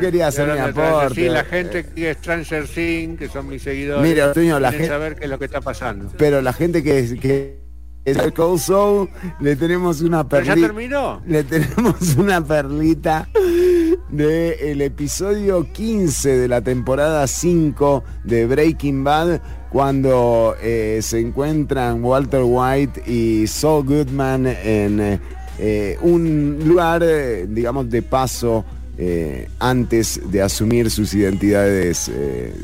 [0.00, 1.14] quería hacer mi aporte.
[1.14, 4.88] Things, la gente que es Stranger Things, que son mis seguidores, Mira, Ortuño, la quieren
[4.88, 6.10] gen- saber qué es lo que está pasando.
[6.18, 7.60] Pero la gente que, que
[8.04, 9.08] es el Cold Soul,
[9.38, 10.66] le tenemos una ¿Pero ya perlita.
[10.66, 11.22] terminó?
[11.24, 13.28] Le tenemos una perlita
[14.12, 19.40] de el episodio 15 de la temporada 5 de Breaking Bad
[19.70, 25.20] cuando eh, se encuentran Walter White y Saul Goodman en
[25.58, 28.64] eh, un lugar, eh, digamos, de paso
[28.98, 32.10] eh, antes de asumir sus identidades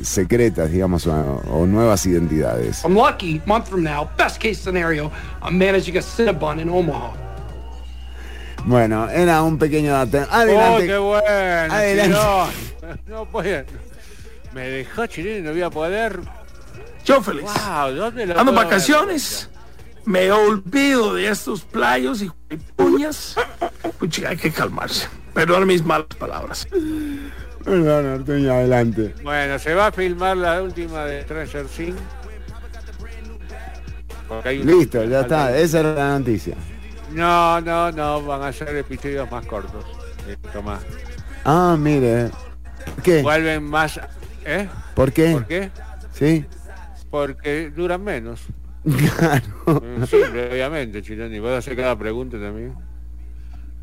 [0.02, 2.82] secretas, digamos, o, o nuevas identidades.
[2.84, 5.10] I'm lucky, month from now, best case scenario,
[5.42, 7.27] I'm managing a Cinnabon in Omaha.
[8.64, 10.18] Bueno, era un pequeño dato.
[10.30, 10.86] ¡Oh, Adelante.
[10.86, 11.74] qué bueno!
[11.74, 12.16] Adelante.
[12.16, 12.98] Chirón.
[13.06, 13.64] No puedo.
[14.54, 16.20] Me dejó Chirón y no voy a poder.
[17.04, 17.42] Yo feliz.
[17.44, 19.50] Wow, ¿dónde lo Ando puedo vacaciones.
[20.04, 22.30] Me olvido de estos playos y
[22.76, 23.36] puñas.
[23.98, 25.06] Pucha, hay que calmarse.
[25.34, 26.66] Perdón mis malas palabras.
[27.62, 29.14] Perdón, adelante.
[29.22, 31.24] Bueno, se va a filmar la última de
[34.44, 35.56] hay un- Listo, ya está.
[35.58, 36.54] Esa era la noticia.
[37.12, 39.84] No, no, no, van a ser episodios más cortos.
[40.26, 40.82] eh, Tomás.
[41.44, 42.30] Ah, mire.
[42.94, 43.22] ¿Por qué?
[43.22, 44.00] Vuelven más...
[44.44, 44.68] ¿Eh?
[44.94, 45.32] ¿Por qué?
[45.32, 45.70] ¿Por qué?
[46.12, 46.44] Sí.
[47.10, 48.42] Porque duran menos.
[48.84, 49.82] Claro.
[49.82, 50.16] Mm, Sí,
[50.50, 51.38] obviamente, Chironi.
[51.40, 52.74] Vas a hacer cada pregunta también.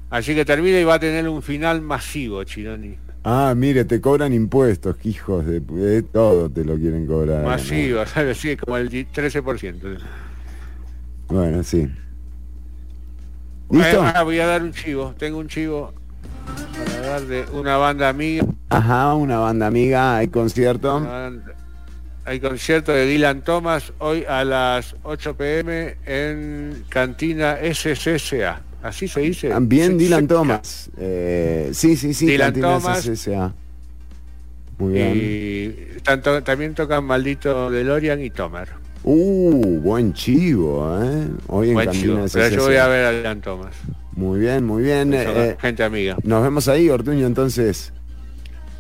[0.10, 2.97] Así que termina y va a tener un final masivo, Chironi.
[3.23, 7.41] Ah, mire, te cobran impuestos, hijos de, de todo te lo quieren cobrar.
[7.41, 7.49] ¿no?
[7.49, 8.38] Masivo, ¿sabes?
[8.38, 9.97] Sí, como el 13%.
[11.27, 11.89] Bueno, sí.
[13.69, 14.01] ¿Listo?
[14.01, 15.13] ahora voy a dar un chivo.
[15.17, 15.93] Tengo un chivo
[16.77, 18.45] para dar de una banda amiga.
[18.69, 21.01] Ajá, una banda amiga, hay concierto.
[21.01, 21.53] Banda-
[22.27, 28.61] Hay concierto de Dylan Thomas hoy a las 8 pm en Cantina SCCA.
[28.81, 29.53] ¿Así se dice?
[29.53, 30.89] Ah, Bien, Se- Dylan Thomas.
[30.97, 33.05] Eh, sí, sí, sí, Dylan Cantina Thomas.
[33.05, 33.53] SSA.
[34.79, 35.13] Muy bien.
[35.15, 38.69] Y tanto, también tocan Maldito DeLorean y Tomer.
[39.07, 41.27] Uh, buen chivo, ¿eh?
[41.45, 42.26] Hoy en Buen chivo.
[42.34, 43.76] Pero yo voy a ver a Dylan Thomas.
[44.14, 45.14] Muy bien, muy bien.
[45.14, 46.18] Eh, gente amiga.
[46.23, 47.94] nos vemos ahí, Ortuño, entonces.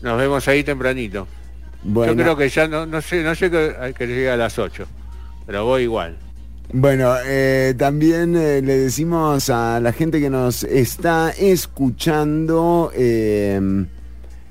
[0.01, 1.27] Nos vemos ahí tempranito.
[1.83, 4.35] Bueno, Yo creo que ya no, no sé, no sé que, hay que llegue a
[4.35, 4.87] las 8.
[5.45, 6.17] Pero voy igual.
[6.73, 13.85] Bueno, eh, también eh, le decimos a la gente que nos está escuchando, eh,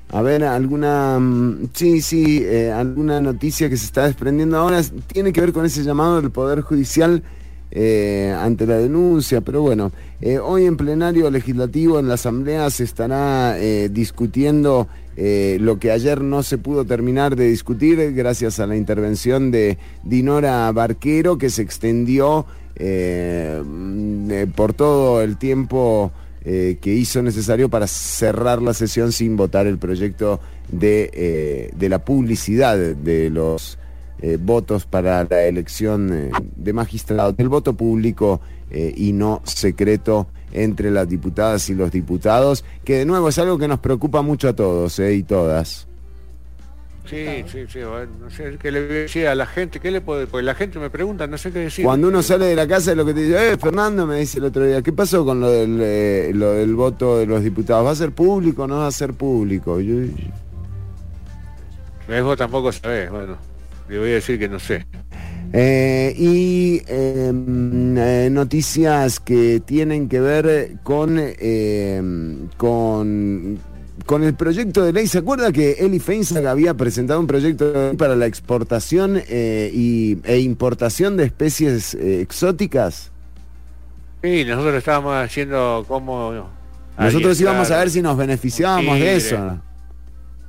[0.09, 5.33] a ver, alguna, mm, sí, sí, eh, alguna noticia que se está desprendiendo ahora tiene
[5.33, 7.23] que ver con ese llamado del Poder Judicial
[7.77, 9.91] eh, ante la denuncia, pero bueno,
[10.21, 14.87] eh, hoy en plenario legislativo en la Asamblea se estará eh, discutiendo
[15.17, 20.69] lo que ayer no se pudo terminar de discutir gracias a la intervención de Dinora
[20.73, 22.45] Barquero que se extendió
[22.77, 26.11] mm, por todo el tiempo
[26.47, 30.39] eh, que hizo necesario para cerrar la sesión sin votar el proyecto
[30.71, 33.79] de, eh, de la publicidad de los
[34.19, 38.41] eh, votos para la elección de magistrados, el voto público
[38.71, 43.67] y no secreto entre las diputadas y los diputados, que de nuevo es algo que
[43.67, 45.87] nos preocupa mucho a todos y todas.
[47.05, 47.79] Sí, sí, sí.
[47.83, 49.79] bueno, no sé qué le voy a decir a la gente.
[49.79, 50.27] ¿Qué le puede?
[50.27, 51.85] Porque la gente me pregunta, no sé qué decir.
[51.85, 54.39] Cuando uno sale de la casa es lo que te dice, eh, Fernando me dice
[54.39, 57.85] el otro día, ¿qué pasó con lo del, eh, lo del voto de los diputados?
[57.85, 59.79] ¿Va a ser público o no va a ser público?
[59.79, 60.07] Yo-
[62.23, 63.09] Vos tampoco sabés.
[63.09, 63.37] Bueno,
[63.89, 64.85] le voy a decir que no sé.
[65.53, 71.19] Eh, y eh, mm, eh, noticias que tienen que ver con,
[72.57, 73.59] con,
[74.05, 75.07] con el proyecto de ley.
[75.07, 79.71] ¿Se acuerda que Eli Feinsack había presentado un proyecto de ley para la exportación eh,
[79.73, 83.11] y, e importación de especies eh, exóticas?
[84.23, 86.49] Sí, nosotros estábamos haciendo como...
[86.97, 89.59] Nosotros íbamos a ver si no nos beneficiábamos de eso.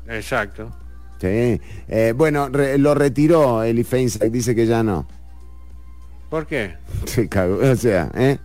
[0.09, 0.71] Exacto.
[1.21, 1.61] Sí.
[1.89, 5.09] Eh, bueno, re- lo retiró Eli Feinsack, dice que ya no.
[6.31, 6.75] ¿Por qué?
[7.07, 8.39] Se cagó, o sea, ¿eh?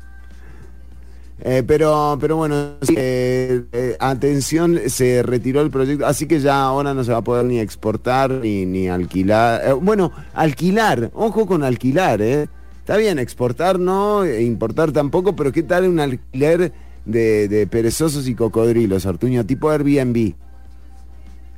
[1.43, 6.93] Eh, pero, pero bueno, eh, eh, atención, se retiró el proyecto, así que ya ahora
[6.93, 9.61] no se va a poder ni exportar ni, ni alquilar.
[9.65, 12.47] Eh, bueno, alquilar, ojo con alquilar, ¿eh?
[12.79, 16.73] Está bien, exportar no, e importar tampoco, pero ¿qué tal un alquiler
[17.05, 19.43] de, de perezosos y cocodrilos, Artuño?
[19.43, 20.33] Tipo Airbnb,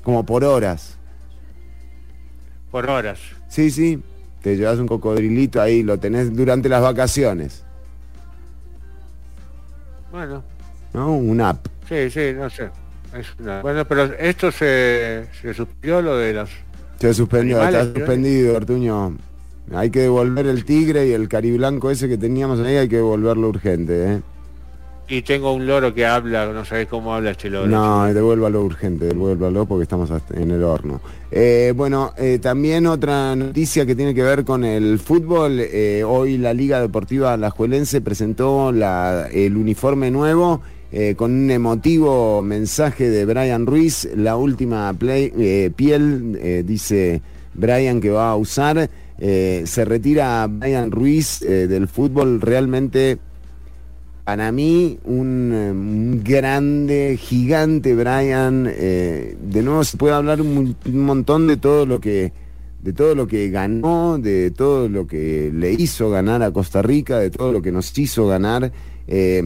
[0.02, 0.98] como por horas.
[2.72, 3.20] Por horas.
[3.50, 4.02] Sí, sí,
[4.42, 7.66] te llevas un cocodrilito ahí, lo tenés durante las vacaciones,
[10.14, 10.44] Bueno,
[10.94, 11.12] ¿no?
[11.18, 11.66] Un app.
[11.90, 12.70] sí, sí, no sé.
[13.18, 16.52] Es una- Bueno, pero esto se, se suspendió lo de los...
[17.00, 19.18] Se suspendió, Animales, está suspendido, Artuño.
[19.74, 23.50] Hay que devolver el tigre y el cariblanco ese que teníamos ahí, hay que devolverlo
[23.50, 24.22] urgente, ¿eh?
[25.14, 27.68] Y tengo un loro que habla, no sabés cómo habla este loro.
[27.68, 31.02] No, devuélvalo urgente, devuélvalo porque estamos en el horno.
[31.30, 35.60] Eh, bueno, eh, también otra noticia que tiene que ver con el fútbol.
[35.60, 40.62] eh, hoy la Liga Deportiva Alajuelense presentó la- el uniforme nuevo
[41.16, 44.10] con un emotivo mensaje de Brian Ruiz.
[44.16, 47.22] La última play- piel, dice
[47.54, 48.90] Brian, que va a usar.
[49.20, 53.18] Se retira Brian Ruiz del fútbol realmente
[54.24, 58.68] para mí, un, eh, un grande, gigante Brian.
[58.70, 62.32] eh, de nuevo se puede hablar un, mon- un montón de todo lo que
[62.82, 67.18] de todo lo que ganó, de todo lo que le hizo ganar a Costa Rica,
[67.18, 68.72] de todo lo que nos hizo ganar.
[69.08, 69.42] eh,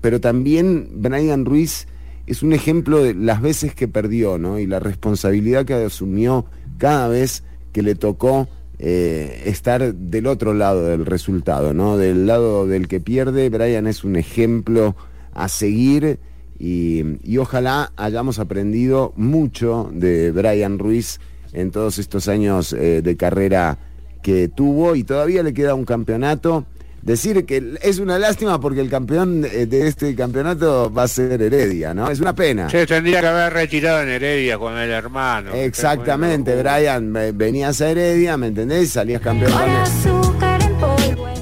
[0.00, 1.86] pero también Brian Ruiz
[2.26, 4.58] es un ejemplo de las veces que perdió, ¿no?
[4.58, 6.46] Y la responsabilidad que asumió
[6.78, 11.96] cada vez que le tocó eh, estar del otro lado del resultado, ¿no?
[11.96, 14.96] Del lado del que pierde, Brian es un ejemplo
[15.34, 16.18] a seguir
[16.58, 21.18] y, ojalá hayamos aprendido mucho de Brian Ruiz
[21.52, 23.78] en todos estos años eh, de carrera
[24.22, 26.66] que tuvo y todavía le queda un campeonato.
[27.02, 31.42] Decir que es una lástima porque el campeón eh, de este campeonato va a ser
[31.42, 32.08] Heredia, ¿no?
[32.08, 32.70] Es una pena.
[32.70, 35.52] Se tendría que haber retirado en Heredia con el hermano.
[35.52, 38.90] Exactamente, Brian, ve- venías a Heredia, ¿me entendés?
[38.90, 39.76] Salías campeón con él.
[39.76, 41.28] azúcar en polvo,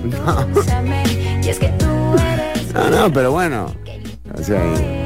[0.47, 1.03] endulzame.
[1.45, 3.75] Y es que tú eres No, no, pero bueno.
[4.39, 4.63] O sea,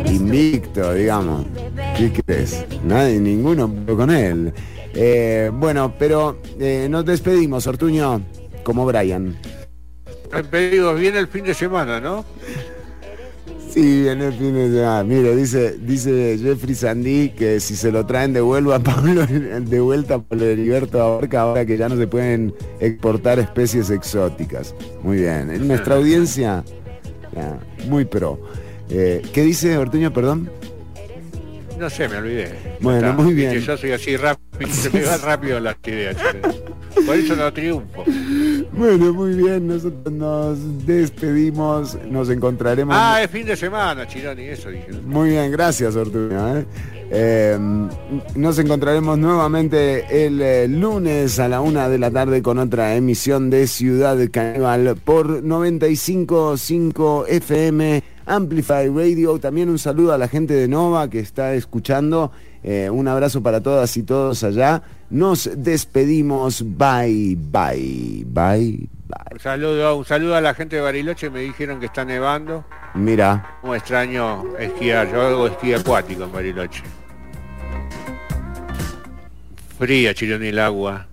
[0.06, 1.47] invicto, digamos.
[1.97, 2.64] ¿Qué crees?
[2.85, 4.52] Nadie, ninguno con él.
[4.94, 8.20] Eh, bueno, pero eh, nos despedimos, Ortuño,
[8.62, 9.36] como Brian.
[10.51, 12.24] Pedidos viene el fin de semana, ¿no?
[13.70, 15.02] Sí, viene el fin de semana.
[15.05, 19.80] Mire, dice, dice Jeffrey Sandí que si se lo traen de vuelta a Pablo, de
[19.80, 24.74] vuelta a Pablo Heriberto Abarca, ahora que ya no se pueden exportar especies exóticas.
[25.02, 25.51] Muy bien.
[25.51, 26.64] En nuestra audiencia,
[27.88, 28.38] muy pro.
[28.90, 30.51] Eh, ¿Qué dice Ortuño, perdón?
[31.78, 32.52] No sé, me olvidé.
[32.80, 33.59] Bueno, Está, muy bien.
[33.60, 36.16] Yo soy así rápido, se me van rápido las ideas.
[37.06, 38.05] Por eso no triunfo.
[38.72, 42.94] Bueno, muy bien, nosotros nos despedimos, nos encontraremos.
[42.98, 44.92] Ah, es fin de semana, Chironi, eso dije.
[45.05, 46.59] Muy bien, gracias Ortuño.
[46.59, 46.64] ¿eh?
[47.10, 47.59] Eh,
[48.34, 53.51] nos encontraremos nuevamente el eh, lunes a la una de la tarde con otra emisión
[53.51, 59.38] de Ciudad Caníbal por 95.5 FM Amplify Radio.
[59.38, 62.32] También un saludo a la gente de Nova que está escuchando.
[62.62, 64.82] Eh, un abrazo para todas y todos allá.
[65.10, 66.62] Nos despedimos.
[66.62, 68.88] Bye, bye, bye.
[69.32, 72.64] Un saludo, un saludo a la gente de Bariloche, me dijeron que está nevando.
[72.94, 76.82] Mira, Como extraño esquiar, yo hago esquí acuático en Bariloche.
[79.78, 81.06] Fría, Chironi, el agua.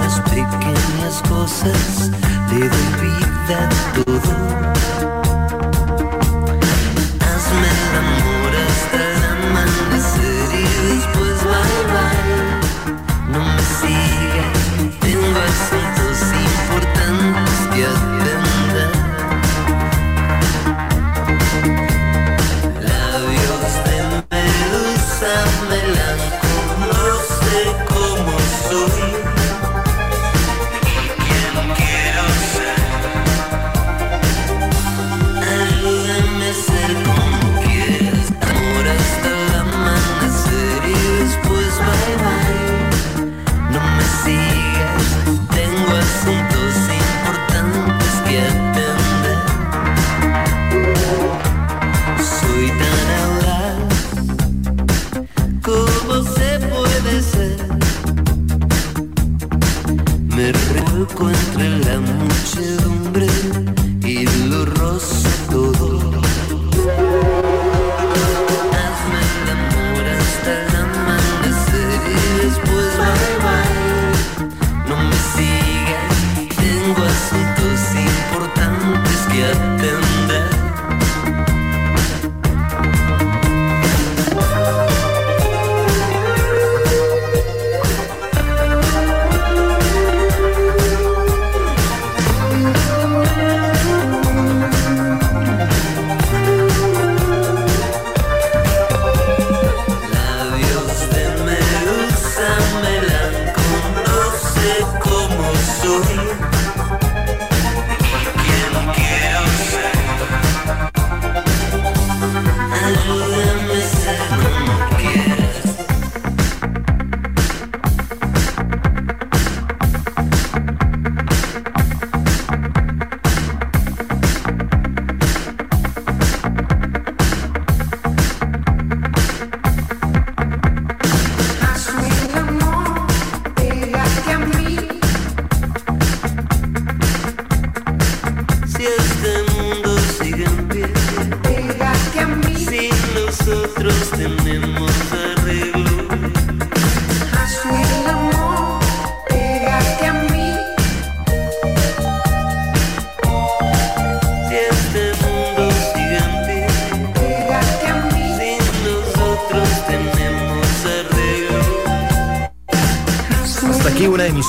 [0.00, 2.10] Las pequeñas cosas,
[2.48, 2.58] doy
[3.00, 5.29] vida todo.